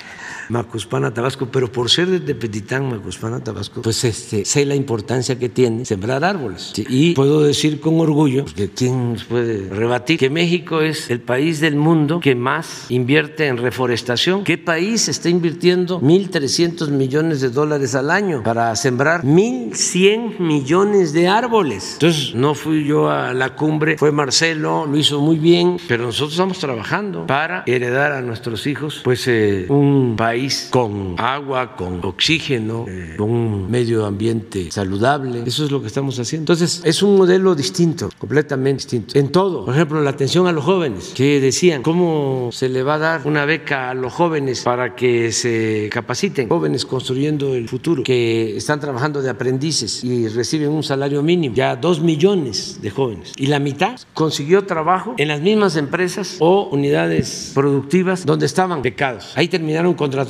Macuspana, 0.49 1.13
Tabasco, 1.13 1.47
pero 1.47 1.71
por 1.71 1.91
ser 1.91 2.09
de 2.09 2.21
Tepetitán, 2.21 2.89
Macuspana, 2.89 3.41
Tabasco, 3.41 3.83
pues 3.83 4.05
este, 4.05 4.45
sé 4.45 4.65
la 4.65 4.75
importancia 4.75 5.39
que 5.39 5.49
tiene 5.49 5.85
sembrar 5.85 6.25
árboles. 6.25 6.73
Y 6.77 7.15
puedo 7.15 7.43
decir 7.43 7.81
con 7.81 8.01
orgullo, 8.01 8.45
porque 8.45 8.71
quién 8.71 9.13
nos 9.13 9.25
puede 9.25 9.69
rebatir, 9.69 10.19
que 10.19 10.31
México 10.31 10.81
es 10.81 11.11
el 11.11 11.21
país 11.21 11.61
del 11.61 11.77
mundo 11.77 12.21
que 12.21 12.35
más 12.35 12.87
invierte 12.89 13.47
en 13.47 13.59
reforestación. 13.59 14.45
¿Qué 14.45 14.59
país 14.59 15.09
está 15.09 15.29
invirtiendo 15.29 16.01
1.300 16.01 16.91
millones 16.91 17.41
de 17.41 17.51
dólares 17.51 17.95
al 17.95 18.11
año 18.11 18.43
para 18.43 18.75
sembrar 18.77 19.25
1.100 19.25 20.39
millones 20.39 21.13
de 21.13 21.29
árboles? 21.29 21.95
Entonces, 21.95 22.35
no 22.35 22.55
fui 22.55 22.85
yo 22.85 23.11
a 23.11 23.35
la 23.35 23.55
cumbre, 23.55 23.99
fue 23.99 24.13
Marcelo, 24.13 24.87
lo 24.87 24.97
hizo 24.97 25.21
muy 25.21 25.39
bien, 25.39 25.77
pero 25.89 26.05
nosotros 26.05 26.33
estamos 26.33 26.59
trabajando 26.59 27.27
para 27.27 27.65
heredar 27.67 28.13
a 28.13 28.23
nuestros 28.23 28.67
hijos 28.67 29.01
pues 29.05 29.27
eh, 29.29 29.67
un 29.69 30.17
país 30.17 30.38
con 30.71 31.15
agua, 31.19 31.77
con 31.77 32.05
oxígeno, 32.05 32.85
eh, 32.89 33.15
con 33.17 33.31
un 33.31 33.71
medio 33.71 34.07
ambiente 34.07 34.71
saludable. 34.71 35.43
Eso 35.47 35.65
es 35.65 35.71
lo 35.71 35.81
que 35.81 35.89
estamos 35.89 36.19
haciendo. 36.19 36.43
Entonces, 36.43 36.83
es 36.85 37.03
un 37.03 37.17
modelo 37.17 37.55
distinto, 37.55 38.11
completamente 38.19 38.83
distinto. 38.83 39.19
En 39.19 39.31
todo, 39.31 39.65
por 39.65 39.75
ejemplo, 39.75 40.01
la 40.03 40.11
atención 40.11 40.47
a 40.47 40.53
los 40.53 40.65
jóvenes, 40.65 41.13
que 41.15 41.41
decían, 41.41 41.83
¿cómo 41.83 42.51
se 42.53 42.69
le 42.69 42.83
va 42.83 42.95
a 42.95 42.99
dar 42.99 43.21
una 43.25 43.45
beca 43.45 43.91
a 43.91 43.95
los 43.95 44.13
jóvenes 44.13 44.63
para 44.63 44.95
que 44.95 45.33
se 45.33 45.89
capaciten? 45.93 46.49
Jóvenes 46.49 46.85
construyendo 46.85 47.55
el 47.55 47.69
futuro, 47.69 48.03
que 48.03 48.57
están 48.57 48.81
trabajando 48.81 49.23
de 49.23 49.31
aprendices 49.31 50.05
y 50.05 50.29
reciben 50.29 50.71
un 50.71 50.83
salario 50.83 51.23
mínimo, 51.23 51.55
ya 51.55 51.77
dos 51.77 52.01
millones 52.01 52.79
de 52.81 52.91
jóvenes. 52.91 53.33
Y 53.37 53.47
la 53.47 53.59
mitad 53.59 54.01
consiguió 54.15 54.65
trabajo 54.65 55.15
en 55.19 55.29
las 55.29 55.41
mismas 55.41 55.77
empresas 55.77 56.37
o 56.39 56.69
unidades 56.71 57.53
productivas 57.55 58.25
donde 58.25 58.47
estaban 58.47 58.83
becados. 58.83 59.33
Ahí 59.37 59.49
terminaron 59.49 59.95
contratando 59.95 60.28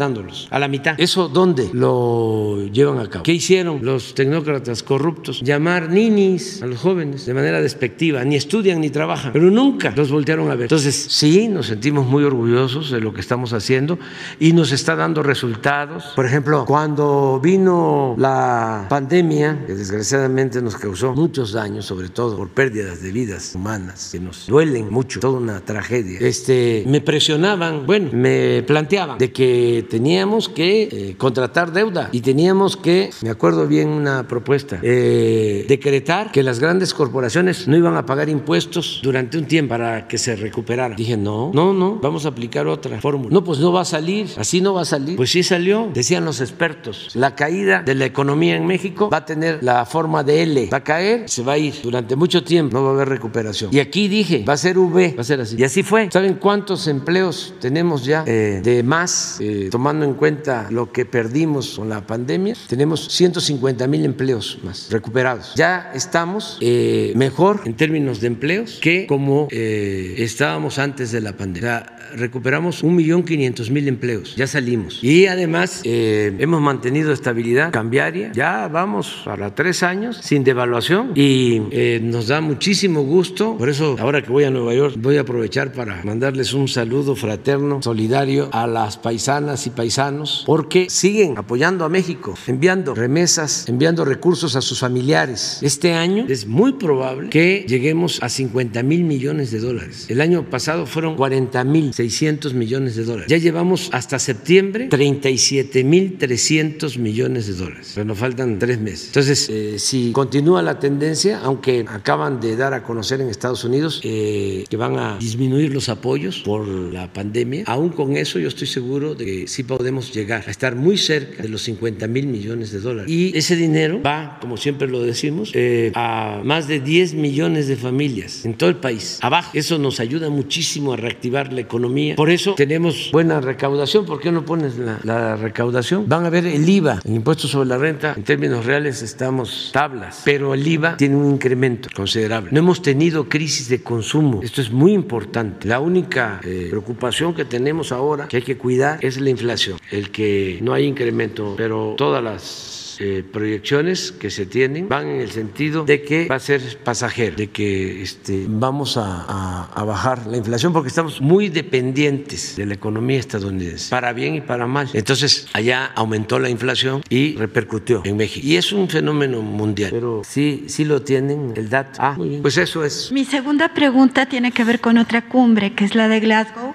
a 0.50 0.58
la 0.58 0.68
mitad. 0.68 0.94
¿Eso 0.98 1.28
dónde 1.28 1.70
lo 1.72 2.66
llevan 2.66 3.00
a 3.00 3.08
cabo? 3.08 3.24
¿Qué 3.24 3.32
hicieron 3.32 3.80
los 3.82 4.14
tecnócratas 4.14 4.82
corruptos? 4.82 5.40
Llamar 5.42 5.90
ninis 5.90 6.62
a 6.62 6.66
los 6.66 6.78
jóvenes 6.78 7.26
de 7.26 7.34
manera 7.34 7.60
despectiva, 7.60 8.24
ni 8.24 8.36
estudian 8.36 8.80
ni 8.80 8.90
trabajan, 8.90 9.32
pero 9.32 9.50
nunca 9.50 9.92
los 9.96 10.10
voltearon 10.10 10.50
a 10.50 10.54
ver. 10.54 10.62
Entonces, 10.62 10.94
sí, 10.94 11.48
nos 11.48 11.66
sentimos 11.66 12.06
muy 12.06 12.22
orgullosos 12.24 12.90
de 12.90 13.00
lo 13.00 13.12
que 13.12 13.20
estamos 13.20 13.52
haciendo 13.52 13.98
y 14.38 14.52
nos 14.52 14.72
está 14.72 14.94
dando 14.94 15.22
resultados. 15.22 16.04
Por 16.14 16.26
ejemplo, 16.26 16.64
cuando 16.64 17.40
vino 17.42 18.14
la 18.18 18.86
pandemia, 18.88 19.64
que 19.66 19.74
desgraciadamente 19.74 20.62
nos 20.62 20.76
causó 20.76 21.12
muchos 21.14 21.52
daños, 21.52 21.86
sobre 21.86 22.08
todo 22.08 22.36
por 22.36 22.50
pérdidas 22.50 23.02
de 23.02 23.10
vidas 23.10 23.54
humanas, 23.54 24.10
que 24.12 24.20
nos 24.20 24.46
duelen 24.46 24.90
mucho, 24.90 25.18
toda 25.20 25.38
una 25.38 25.60
tragedia, 25.60 26.20
este, 26.20 26.84
me 26.86 27.00
presionaban, 27.00 27.84
bueno, 27.84 28.10
me 28.12 28.62
planteaban 28.62 29.18
de 29.18 29.32
que 29.32 29.86
teníamos 29.88 30.48
que 30.48 30.82
eh, 30.82 31.14
contratar 31.16 31.72
deuda 31.72 32.08
y 32.12 32.20
teníamos 32.20 32.76
que, 32.76 33.10
me 33.22 33.30
acuerdo 33.30 33.66
bien 33.66 33.88
una 33.88 34.26
propuesta, 34.28 34.78
eh, 34.82 35.64
decretar 35.68 36.30
que 36.30 36.42
las 36.42 36.60
grandes 36.60 36.94
corporaciones 36.94 37.68
no 37.68 37.76
iban 37.76 37.96
a 37.96 38.06
pagar 38.06 38.28
impuestos 38.28 39.00
durante 39.02 39.38
un 39.38 39.46
tiempo 39.46 39.70
para 39.70 40.06
que 40.08 40.18
se 40.18 40.36
recuperara. 40.36 40.94
Dije, 40.94 41.16
no, 41.16 41.50
no, 41.52 41.72
no, 41.72 41.96
vamos 41.96 42.24
a 42.26 42.28
aplicar 42.28 42.66
otra 42.66 43.00
fórmula. 43.00 43.30
No, 43.32 43.44
pues 43.44 43.58
no 43.58 43.72
va 43.72 43.82
a 43.82 43.84
salir, 43.84 44.28
así 44.36 44.60
no 44.60 44.74
va 44.74 44.82
a 44.82 44.84
salir. 44.84 45.16
Pues 45.16 45.30
sí 45.30 45.42
salió, 45.42 45.90
decían 45.92 46.24
los 46.24 46.40
expertos, 46.40 47.10
la 47.14 47.34
caída 47.34 47.82
de 47.82 47.94
la 47.94 48.04
economía 48.04 48.56
en 48.56 48.66
México 48.66 49.10
va 49.10 49.18
a 49.18 49.24
tener 49.24 49.62
la 49.62 49.84
forma 49.86 50.22
de 50.22 50.42
L, 50.42 50.68
va 50.72 50.78
a 50.78 50.84
caer, 50.84 51.28
se 51.28 51.42
va 51.42 51.54
a 51.54 51.58
ir 51.58 51.74
durante 51.82 52.16
mucho 52.16 52.42
tiempo, 52.44 52.76
no 52.76 52.84
va 52.84 52.90
a 52.90 52.92
haber 52.94 53.08
recuperación. 53.08 53.74
Y 53.74 53.80
aquí 53.80 54.08
dije, 54.08 54.44
va 54.48 54.54
a 54.54 54.56
ser 54.56 54.78
V, 54.78 55.14
va 55.16 55.20
a 55.20 55.24
ser 55.24 55.40
así. 55.40 55.56
Y 55.58 55.64
así 55.64 55.82
fue. 55.82 56.08
¿Saben 56.10 56.34
cuántos 56.34 56.86
empleos 56.86 57.54
tenemos 57.60 58.04
ya 58.04 58.24
eh, 58.26 58.60
de 58.62 58.82
más? 58.82 59.38
Tomando 59.78 60.04
en 60.04 60.14
cuenta 60.14 60.66
lo 60.72 60.90
que 60.90 61.06
perdimos 61.06 61.76
con 61.76 61.88
la 61.88 62.04
pandemia, 62.04 62.56
tenemos 62.66 63.06
150 63.12 63.86
mil 63.86 64.04
empleos 64.04 64.58
más 64.64 64.90
recuperados. 64.90 65.52
Ya 65.54 65.92
estamos 65.94 66.58
eh, 66.60 67.12
mejor 67.14 67.60
en 67.64 67.76
términos 67.76 68.20
de 68.20 68.26
empleos 68.26 68.80
que 68.82 69.06
como 69.06 69.46
eh, 69.52 70.16
estábamos 70.18 70.80
antes 70.80 71.12
de 71.12 71.20
la 71.20 71.36
pandemia. 71.36 71.94
Recuperamos 72.16 72.84
1.500.000 72.84 73.88
empleos, 73.88 74.36
ya 74.36 74.46
salimos. 74.46 75.02
Y 75.02 75.26
además 75.26 75.82
eh, 75.84 76.34
hemos 76.38 76.60
mantenido 76.60 77.12
estabilidad 77.12 77.72
cambiaria, 77.72 78.32
ya 78.32 78.68
vamos 78.68 79.22
para 79.24 79.54
tres 79.54 79.82
años 79.82 80.18
sin 80.22 80.44
devaluación 80.44 81.12
y 81.14 81.60
nos 82.02 82.28
da 82.28 82.40
muchísimo 82.40 83.02
gusto. 83.02 83.56
Por 83.56 83.68
eso 83.68 83.96
ahora 83.98 84.22
que 84.22 84.30
voy 84.30 84.44
a 84.44 84.50
Nueva 84.50 84.74
York 84.74 84.96
voy 84.98 85.16
a 85.16 85.22
aprovechar 85.22 85.72
para 85.72 86.02
mandarles 86.04 86.52
un 86.52 86.68
saludo 86.68 87.16
fraterno, 87.16 87.82
solidario 87.82 88.48
a 88.52 88.66
las 88.66 88.96
paisanas 88.96 89.66
y 89.66 89.70
paisanos 89.70 90.44
porque 90.46 90.88
siguen 90.88 91.38
apoyando 91.38 91.84
a 91.84 91.88
México, 91.88 92.34
enviando 92.46 92.94
remesas, 92.94 93.68
enviando 93.68 94.04
recursos 94.04 94.56
a 94.56 94.60
sus 94.60 94.80
familiares. 94.80 95.58
Este 95.62 95.94
año 95.94 96.26
es 96.28 96.46
muy 96.46 96.72
probable 96.74 97.30
que 97.30 97.64
lleguemos 97.68 98.22
a 98.22 98.28
50 98.28 98.82
mil 98.82 99.04
millones 99.04 99.50
de 99.50 99.60
dólares. 99.60 100.06
El 100.08 100.20
año 100.20 100.48
pasado 100.48 100.86
fueron 100.86 101.16
40 101.16 101.64
mil 101.64 101.92
600 101.98 102.54
millones 102.54 102.94
de 102.94 103.02
dólares. 103.02 103.28
Ya 103.28 103.38
llevamos 103.38 103.90
hasta 103.92 104.20
septiembre 104.20 104.86
37 104.86 105.82
mil 105.82 106.16
300 106.16 106.96
millones 106.96 107.48
de 107.48 107.54
dólares. 107.54 107.90
Pero 107.96 108.04
nos 108.04 108.18
faltan 108.18 108.60
tres 108.60 108.78
meses. 108.78 109.08
Entonces, 109.08 109.48
eh, 109.50 109.80
si 109.80 110.12
continúa 110.12 110.62
la 110.62 110.78
tendencia, 110.78 111.40
aunque 111.40 111.84
acaban 111.88 112.40
de 112.40 112.54
dar 112.54 112.72
a 112.72 112.84
conocer 112.84 113.20
en 113.20 113.28
Estados 113.28 113.64
Unidos 113.64 114.00
eh, 114.04 114.64
que 114.70 114.76
van 114.76 114.96
a 114.96 115.18
disminuir 115.18 115.74
los 115.74 115.88
apoyos 115.88 116.38
por 116.44 116.68
la 116.68 117.12
pandemia, 117.12 117.64
aún 117.66 117.88
con 117.88 118.16
eso 118.16 118.38
yo 118.38 118.46
estoy 118.46 118.68
seguro 118.68 119.16
de 119.16 119.24
que 119.24 119.48
sí 119.48 119.64
podemos 119.64 120.14
llegar 120.14 120.44
a 120.46 120.52
estar 120.52 120.76
muy 120.76 120.98
cerca 120.98 121.42
de 121.42 121.48
los 121.48 121.62
50 121.62 122.06
mil 122.06 122.28
millones 122.28 122.70
de 122.70 122.78
dólares. 122.78 123.10
Y 123.10 123.36
ese 123.36 123.56
dinero 123.56 124.00
va, 124.02 124.38
como 124.40 124.56
siempre 124.56 124.86
lo 124.86 125.02
decimos, 125.02 125.50
eh, 125.52 125.90
a 125.96 126.42
más 126.44 126.68
de 126.68 126.78
10 126.78 127.14
millones 127.14 127.66
de 127.66 127.74
familias 127.74 128.44
en 128.44 128.54
todo 128.54 128.70
el 128.70 128.76
país. 128.76 129.18
Abajo, 129.20 129.50
eso 129.54 129.78
nos 129.78 129.98
ayuda 129.98 130.30
muchísimo 130.30 130.92
a 130.92 130.96
reactivar 130.96 131.52
la 131.52 131.62
economía. 131.62 131.87
Por 132.16 132.30
eso 132.30 132.54
tenemos 132.54 133.10
buena 133.12 133.40
recaudación. 133.40 134.04
¿Por 134.04 134.20
qué 134.20 134.32
no 134.32 134.44
pones 134.44 134.74
la, 135.04 135.36
recaudación? 135.36 136.08
Van 136.08 136.24
a 136.24 136.30
ver 136.30 136.46
el 136.46 136.68
IVA, 136.68 137.00
el 137.04 137.14
impuesto 137.14 137.48
sobre 137.48 137.68
la 137.68 137.78
renta, 137.78 138.14
en 138.16 138.24
términos 138.24 138.64
reales 138.64 139.02
estamos 139.02 139.70
tablas, 139.72 140.22
pero 140.24 140.54
el 140.54 140.66
IVA 140.66 140.96
tiene 140.96 141.16
un 141.16 141.30
incremento 141.30 141.88
considerable. 141.94 142.50
No 142.52 142.58
hemos 142.58 142.82
tenido 142.82 143.28
crisis 143.28 143.68
de 143.68 143.82
consumo. 143.82 144.40
Esto 144.42 144.60
es 144.60 144.70
muy 144.70 144.92
importante. 144.92 145.68
La 145.68 145.80
única 145.80 146.40
eh, 146.44 146.66
preocupación 146.70 147.34
que 147.34 147.44
tenemos 147.44 147.92
ahora 147.92 148.28
que 148.28 148.38
hay 148.38 148.42
que 148.42 148.56
cuidar 148.56 148.98
es 149.04 149.20
la 149.20 149.30
inflación 149.30 149.78
el 149.90 150.10
que 150.10 150.58
no 150.62 150.72
hay 150.72 150.84
incremento, 150.84 151.54
pero 151.56 151.94
todas 151.96 152.22
las 152.22 152.77
eh, 153.00 153.24
proyecciones 153.30 154.12
que 154.12 154.30
se 154.30 154.46
tienen 154.46 154.88
van 154.88 155.06
en 155.06 155.20
el 155.20 155.30
sentido 155.30 155.84
de 155.84 156.02
que 156.02 156.26
va 156.26 156.36
a 156.36 156.40
ser 156.40 156.78
pasajero, 156.82 157.36
de 157.36 157.48
que 157.48 158.02
este, 158.02 158.46
vamos 158.48 158.96
a, 158.96 159.68
bajar 159.86 160.26
la 160.26 160.36
inflación 160.36 160.72
porque 160.72 160.88
estamos 160.88 161.20
muy 161.20 161.48
dependientes 161.48 162.56
de 162.56 162.66
la 162.66 162.74
economía 162.74 163.18
estadounidense, 163.18 163.88
para 163.88 164.12
bien 164.12 164.34
y 164.34 164.40
para 164.40 164.66
mal. 164.66 164.88
Entonces, 164.92 165.46
allá 165.52 165.92
aumentó 165.94 166.38
la 166.38 166.50
inflación 166.50 167.02
y 167.08 167.36
repercutió 167.36 168.02
en 168.04 168.16
México. 168.16 168.46
Y 168.46 168.56
es 168.56 168.72
un 168.72 168.88
fenómeno 168.88 169.40
mundial, 169.40 169.90
pero 169.92 170.22
sí, 170.24 170.64
sí 170.68 170.84
lo 170.84 171.02
tienen 171.02 171.54
el 171.56 171.70
dato. 171.70 171.98
Ah, 172.02 172.14
muy 172.16 172.28
bien. 172.28 172.42
Pues 172.42 172.56
eso 172.58 172.84
es. 172.84 173.10
Mi 173.12 173.24
segunda 173.24 173.72
pregunta 173.72 174.26
tiene 174.26 174.52
que 174.52 174.64
ver 174.64 174.80
con 174.80 174.98
otra 174.98 175.22
cumbre, 175.22 175.72
que 175.72 175.84
es 175.84 175.94
la 175.94 176.08
de 176.08 176.20
Glasgow, 176.20 176.74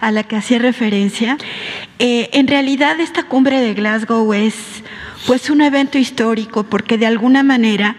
a 0.00 0.10
la 0.10 0.22
que 0.22 0.36
hacía 0.36 0.58
referencia. 0.58 1.36
Eh, 1.98 2.30
en 2.32 2.46
realidad, 2.46 3.00
esta 3.00 3.24
cumbre 3.24 3.60
de 3.60 3.74
Glasgow 3.74 4.32
es 4.32 4.54
pues 5.26 5.50
un 5.50 5.60
evento 5.62 5.98
histórico 5.98 6.64
porque 6.64 6.98
de 6.98 7.06
alguna 7.06 7.42
manera 7.42 7.96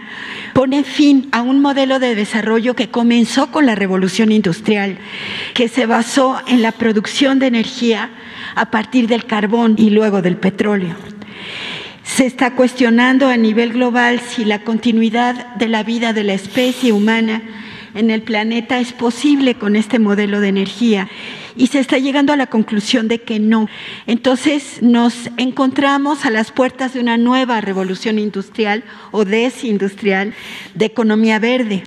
pone 0.54 0.84
fin 0.84 1.28
a 1.32 1.42
un 1.42 1.62
modelo 1.62 2.00
de 2.00 2.16
desarrollo 2.16 2.76
que 2.76 2.90
comenzó 2.90 3.52
con 3.52 3.66
la 3.66 3.76
revolución 3.76 4.32
industrial, 4.32 4.98
que 5.54 5.68
se 5.68 5.86
basó 5.86 6.42
en 6.48 6.62
la 6.62 6.72
producción 6.72 7.40
de 7.40 7.48
energía 7.48 8.10
a 8.56 8.70
partir 8.72 9.08
del 9.08 9.26
carbón 9.26 9.76
y 9.78 9.90
luego 9.90 10.22
del 10.22 10.38
petróleo. 10.38 10.96
Se 12.04 12.26
está 12.26 12.56
cuestionando 12.56 13.28
a 13.28 13.38
nivel 13.38 13.74
global 13.74 14.20
si 14.20 14.46
la 14.46 14.60
continuidad 14.60 15.56
de 15.56 15.68
la 15.68 15.84
vida 15.84 16.14
de 16.14 16.24
la 16.24 16.34
especie 16.34 16.94
humana 16.94 17.42
en 17.96 18.12
el 18.12 18.22
planeta 18.22 18.80
es 18.80 18.94
posible 18.94 19.56
con 19.56 19.76
este 19.76 19.98
modelo 19.98 20.40
de 20.40 20.50
energía 20.50 21.10
y 21.56 21.68
se 21.68 21.80
está 21.80 21.98
llegando 21.98 22.34
a 22.34 22.36
la 22.38 22.48
conclusión 22.48 23.08
de 23.08 23.22
que 23.22 23.40
no. 23.40 23.68
Entonces 24.06 24.82
nos 24.82 25.32
encontramos 25.38 26.26
a 26.26 26.30
las 26.30 26.52
puertas 26.52 26.94
de 26.94 27.00
una 27.00 27.18
nueva 27.18 27.62
revolución 27.62 28.20
industrial 28.20 28.84
o 29.12 29.26
desindustrial 29.26 30.34
de 30.76 30.86
economía 30.86 31.40
verde 31.40 31.84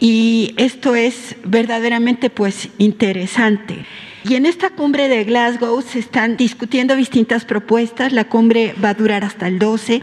y 0.00 0.54
esto 0.56 0.94
es 0.94 1.36
verdaderamente 1.44 2.30
pues 2.30 2.70
interesante. 2.78 3.84
Y 4.24 4.36
en 4.36 4.46
esta 4.46 4.70
cumbre 4.70 5.08
de 5.08 5.24
Glasgow 5.24 5.82
se 5.82 5.98
están 5.98 6.36
discutiendo 6.36 6.94
distintas 6.94 7.44
propuestas. 7.44 8.12
La 8.12 8.24
cumbre 8.24 8.74
va 8.82 8.90
a 8.90 8.94
durar 8.94 9.24
hasta 9.24 9.48
el 9.48 9.58
12 9.58 10.02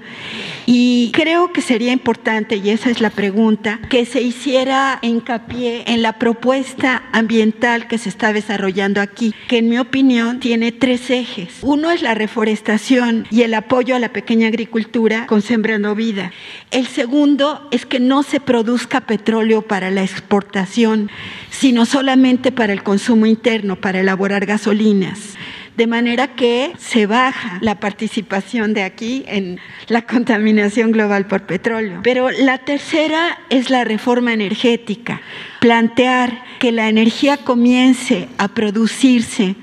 y 0.65 1.09
creo 1.13 1.51
que 1.51 1.61
sería 1.61 1.91
importante, 1.91 2.57
y 2.57 2.70
esa 2.70 2.91
es 2.91 3.01
la 3.01 3.09
pregunta, 3.09 3.80
que 3.89 4.05
se 4.05 4.22
hiciera 4.22 4.99
hincapié 5.01 5.86
en 5.88 6.03
la 6.03 6.20
propuesta 6.20 7.03
ambiental 7.11 7.88
que 7.88 7.97
se 7.97 8.09
está 8.09 8.34
desarrollando 8.34 9.01
aquí, 9.01 9.34
que 9.47 9.57
en 9.57 9.70
mi 9.70 9.80
opinión 9.80 10.39
tiene 10.39 10.72
tres 10.72 11.09
ejes. 11.09 11.57
Uno 11.61 11.89
es 11.89 12.03
la 12.03 12.13
reforestación 12.13 13.26
y 13.32 13.41
el 13.41 13.55
apoyo 13.55 13.95
a 13.95 13.99
la 13.99 14.13
pequeña 14.13 14.47
agricultura 14.47 15.26
con 15.26 15.41
Sembrando 15.41 15.95
Vida. 15.95 16.32
El 16.70 16.86
segundo 16.86 17.67
es 17.72 17.88
que 17.88 17.99
no 17.99 18.22
se 18.22 18.39
produzca 18.39 19.01
petróleo 19.01 19.63
para 19.63 19.89
la 19.89 20.03
exportación, 20.03 21.09
sino 21.49 21.88
solamente 21.88 22.51
para 22.51 22.74
el 22.74 22.84
consumo 22.84 23.26
interno, 23.26 23.76
para 23.76 24.01
elaborar 24.10 24.47
gasolinas 24.47 25.38
de 25.78 25.86
manera 25.86 26.36
que 26.36 26.74
se 26.80 27.05
baja 27.05 27.60
la 27.62 27.80
participación 27.80 28.74
de 28.74 28.82
aquí 28.82 29.24
en 29.28 29.60
la 29.88 30.01
contaminación 30.01 30.91
global 30.91 31.28
por 31.28 31.43
petróleo. 31.43 32.01
Pero 32.03 32.32
la 32.32 32.57
tercera 32.57 33.38
es 33.49 33.70
la 33.70 33.84
reforma 33.86 34.34
energética, 34.34 35.22
plantear 35.62 36.43
que 36.60 36.72
la 36.72 36.89
energía 36.89 37.38
comience 37.38 38.28
a 38.39 38.49
producirse 38.49 39.55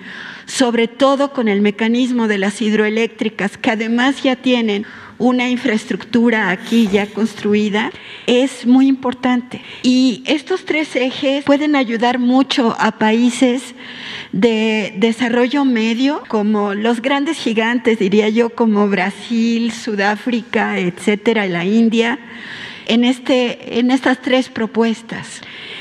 sobre 0.47 0.87
todo 0.87 1.33
con 1.33 1.49
el 1.49 1.61
mecanismo 1.61 2.29
de 2.29 2.39
las 2.39 2.63
hidroeléctricas, 2.63 3.59
que 3.59 3.73
además 3.73 4.23
ya 4.23 4.37
tienen 4.37 4.87
una 5.19 5.49
infraestructura 5.49 6.51
aquí 6.51 6.89
ya 6.91 7.07
construida, 7.07 7.91
es 8.27 8.67
muy 8.67 8.87
importante. 8.87 9.63
Y 9.83 10.23
estos 10.27 10.65
tres 10.65 10.95
ejes 10.97 11.45
pueden 11.45 11.77
ayudar 11.77 12.19
mucho 12.19 12.77
a 12.79 12.93
países 12.99 13.75
de 14.33 14.95
desarrollo 14.97 15.65
medio, 15.65 16.23
como 16.29 16.75
los 16.75 17.01
grandes 17.01 17.39
gigantes, 17.39 17.99
diría 17.99 18.29
yo, 18.29 18.51
como 18.51 18.89
Brasil, 18.89 19.73
Sudáfrica, 19.73 20.79
etcétera, 20.79 21.47
la 21.47 21.65
India, 21.65 22.19
en, 22.87 23.05
este, 23.05 23.79
en 23.79 23.91
estas 23.91 24.21
tres 24.23 24.49
propuestas. 24.49 25.41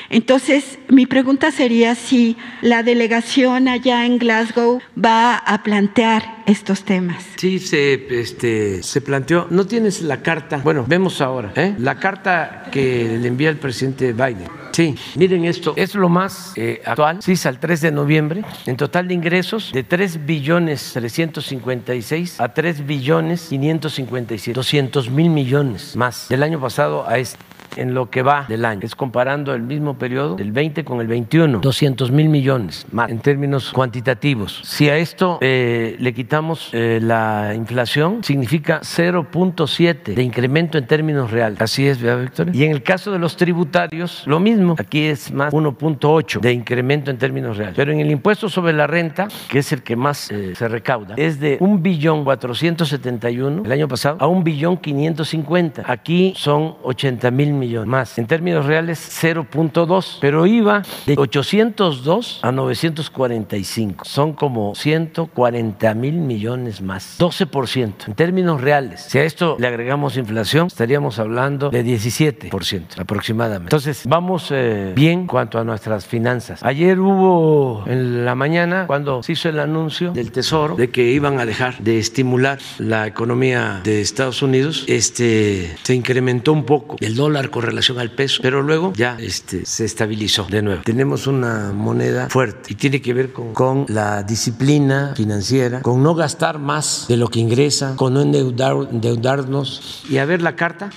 Entonces, 0.10 0.80
mi 0.90 1.06
pregunta 1.06 1.52
sería 1.52 1.96
si 1.96 2.38
la 2.62 2.84
delegación 2.84 3.68
allá 3.68 4.06
en 4.06 4.18
Glasgow 4.18 4.82
va 5.04 5.36
a 5.36 5.64
plantear 5.64 6.44
estos 6.46 6.84
temas. 6.84 7.24
Sí, 7.38 7.60
se, 7.60 8.22
este, 8.22 8.84
se 8.84 9.02
planteó. 9.02 9.48
No 9.50 9.66
tienes 9.66 10.02
la 10.02 10.22
carta. 10.22 10.58
Bueno, 10.64 10.86
vemos 10.88 11.22
ahora. 11.22 11.52
¿eh? 11.56 11.76
La 11.80 12.00
carta 12.00 12.66
que 12.72 13.18
le 13.20 13.28
envía 13.28 13.50
el 13.50 13.58
presidente 13.58 14.14
Biden. 14.14 14.66
Sí, 14.76 14.94
miren 15.16 15.46
esto, 15.46 15.74
es 15.78 15.96
lo 15.96 16.10
más 16.10 16.52
eh, 16.58 16.82
actual, 16.84 17.22
sí, 17.22 17.36
al 17.48 17.62
3 17.62 17.80
de 17.80 17.92
noviembre, 17.94 18.44
en 18.66 18.76
total 18.76 19.08
de 19.08 19.14
ingresos 19.14 19.72
de 19.72 19.84
3 19.84 20.26
billones 20.26 20.92
356 20.92 22.42
a 22.42 22.54
3 22.54 22.86
billones 22.86 23.48
557, 23.48 24.54
200 24.54 25.10
mil 25.12 25.30
millones 25.30 25.96
más 25.96 26.28
del 26.28 26.44
año 26.44 26.60
pasado 26.60 27.08
a 27.08 27.18
este 27.18 27.55
en 27.78 27.94
lo 27.94 28.10
que 28.10 28.22
va 28.22 28.46
del 28.48 28.66
año. 28.66 28.82
Es 28.84 28.96
comparando 28.96 29.54
el 29.54 29.62
mismo 29.62 29.98
periodo 29.98 30.36
del 30.36 30.52
20 30.52 30.84
con 30.84 31.02
el 31.02 31.08
21, 31.08 31.60
200 31.60 32.12
mil 32.12 32.30
millones 32.30 32.86
más 32.92 33.10
en 33.10 33.20
términos 33.20 33.72
cuantitativos. 33.72 34.62
Si 34.64 34.90
a 34.90 34.98
esto 34.98 35.38
eh, 35.42 35.96
le 36.00 36.14
quitamos 36.14 36.70
eh, 36.74 37.00
la 37.02 37.54
inflación, 37.56 38.24
significa 38.24 38.82
0.7 38.82 40.16
de 40.16 40.24
incremento 40.24 40.78
en 40.78 40.88
términos 40.88 41.32
reales. 41.32 41.62
Así 41.62 41.88
es, 41.88 42.02
¿verdad, 42.02 42.22
Victoria? 42.22 42.54
Y 42.56 42.64
en 42.64 42.72
el 42.72 42.84
caso 42.84 43.12
de 43.12 43.20
los 43.20 43.36
tributarios, 43.38 44.24
lo 44.26 44.40
mismo. 44.40 44.76
Aquí 44.78 45.04
es 45.06 45.32
más 45.32 45.54
1.8 45.54 46.40
de 46.40 46.54
incremento 46.54 47.12
en 47.12 47.18
términos 47.18 47.58
reales. 47.58 47.76
Pero 47.76 47.92
en 47.92 48.00
el 48.00 48.12
impuesto 48.12 48.50
sobre 48.50 48.74
la 48.74 48.88
renta, 48.88 49.28
que 49.50 49.60
es 49.60 49.72
el 49.72 49.84
que 49.84 49.96
más 49.96 50.32
eh, 50.32 50.56
se 50.56 50.68
recauda, 50.68 51.16
es 51.18 51.40
de 51.40 51.58
1 51.60 51.80
billón 51.80 52.24
471 52.24 53.64
el 53.66 53.72
año 53.72 53.88
pasado 53.88 54.18
a 54.20 54.28
1 54.28 54.44
billón 54.44 54.78
550. 54.78 55.84
Aquí 55.86 56.34
son 56.36 56.76
80 56.84 57.32
mil 57.32 57.54
millones 57.54 57.65
más. 57.86 58.18
En 58.18 58.28
términos 58.28 58.66
reales, 58.66 59.00
0.2, 59.22 60.18
pero 60.22 60.46
iba 60.46 60.84
de 61.06 61.16
802 61.18 62.40
a 62.42 62.52
945. 62.52 64.06
Son 64.06 64.34
como 64.34 64.76
140 64.76 65.94
mil 65.94 66.16
millones 66.16 66.82
más. 66.82 67.18
12% 67.20 68.08
en 68.08 68.14
términos 68.14 68.62
reales. 68.62 69.02
Si 69.02 69.18
a 69.18 69.24
esto 69.24 69.58
le 69.60 69.68
agregamos 69.68 70.18
inflación, 70.18 70.68
estaríamos 70.68 71.20
hablando 71.20 71.70
de 71.70 71.84
17% 71.84 73.00
aproximadamente. 73.00 73.68
Entonces, 73.68 74.04
vamos 74.06 74.50
eh, 74.52 74.94
bien 74.96 75.28
cuanto 75.28 75.60
a 75.60 75.64
nuestras 75.64 76.06
finanzas. 76.06 76.64
Ayer 76.64 77.00
hubo 77.00 77.84
en 77.88 78.26
la 78.26 78.36
mañana, 78.36 78.86
cuando 78.88 79.24
se 79.24 79.34
hizo 79.34 79.50
el 79.50 79.60
anuncio 79.60 80.12
del 80.12 80.32
Tesoro 80.32 80.76
de 80.76 80.90
que 80.90 81.12
iban 81.12 81.40
a 81.40 81.46
dejar 81.46 81.78
de 81.80 82.00
estimular 82.00 82.60
la 82.80 83.08
economía 83.08 83.82
de 83.84 84.02
Estados 84.02 84.42
Unidos, 84.42 84.86
este, 84.88 85.76
se 85.84 85.96
incrementó 85.96 86.54
un 86.54 86.66
poco 86.66 86.98
el 87.00 87.16
dólar 87.16 87.50
con 87.56 87.64
relación 87.64 88.00
al 88.00 88.12
peso, 88.12 88.42
pero 88.42 88.62
luego 88.62 88.92
ya 88.98 89.16
este, 89.18 89.66
se 89.66 89.86
estabilizó 89.86 90.46
de 90.50 90.62
nuevo. 90.62 90.82
Tenemos 90.84 91.26
una 91.26 91.72
moneda 91.72 92.28
fuerte 92.30 92.74
y 92.74 92.76
tiene 92.76 93.02
que 93.02 93.14
ver 93.14 93.32
con, 93.32 93.54
con 93.54 93.86
la 93.88 94.24
disciplina 94.24 95.14
financiera, 95.16 95.82
con 95.82 96.04
no 96.04 96.16
gastar 96.16 96.60
más 96.60 97.06
de 97.08 97.16
lo 97.16 97.30
que 97.30 97.40
ingresa, 97.40 97.96
con 97.96 98.14
no 98.16 98.22
endeudarnos. 98.24 100.04
Y 100.10 100.18
a 100.18 100.26
ver 100.26 100.42
la 100.42 100.58
carta. 100.58 100.90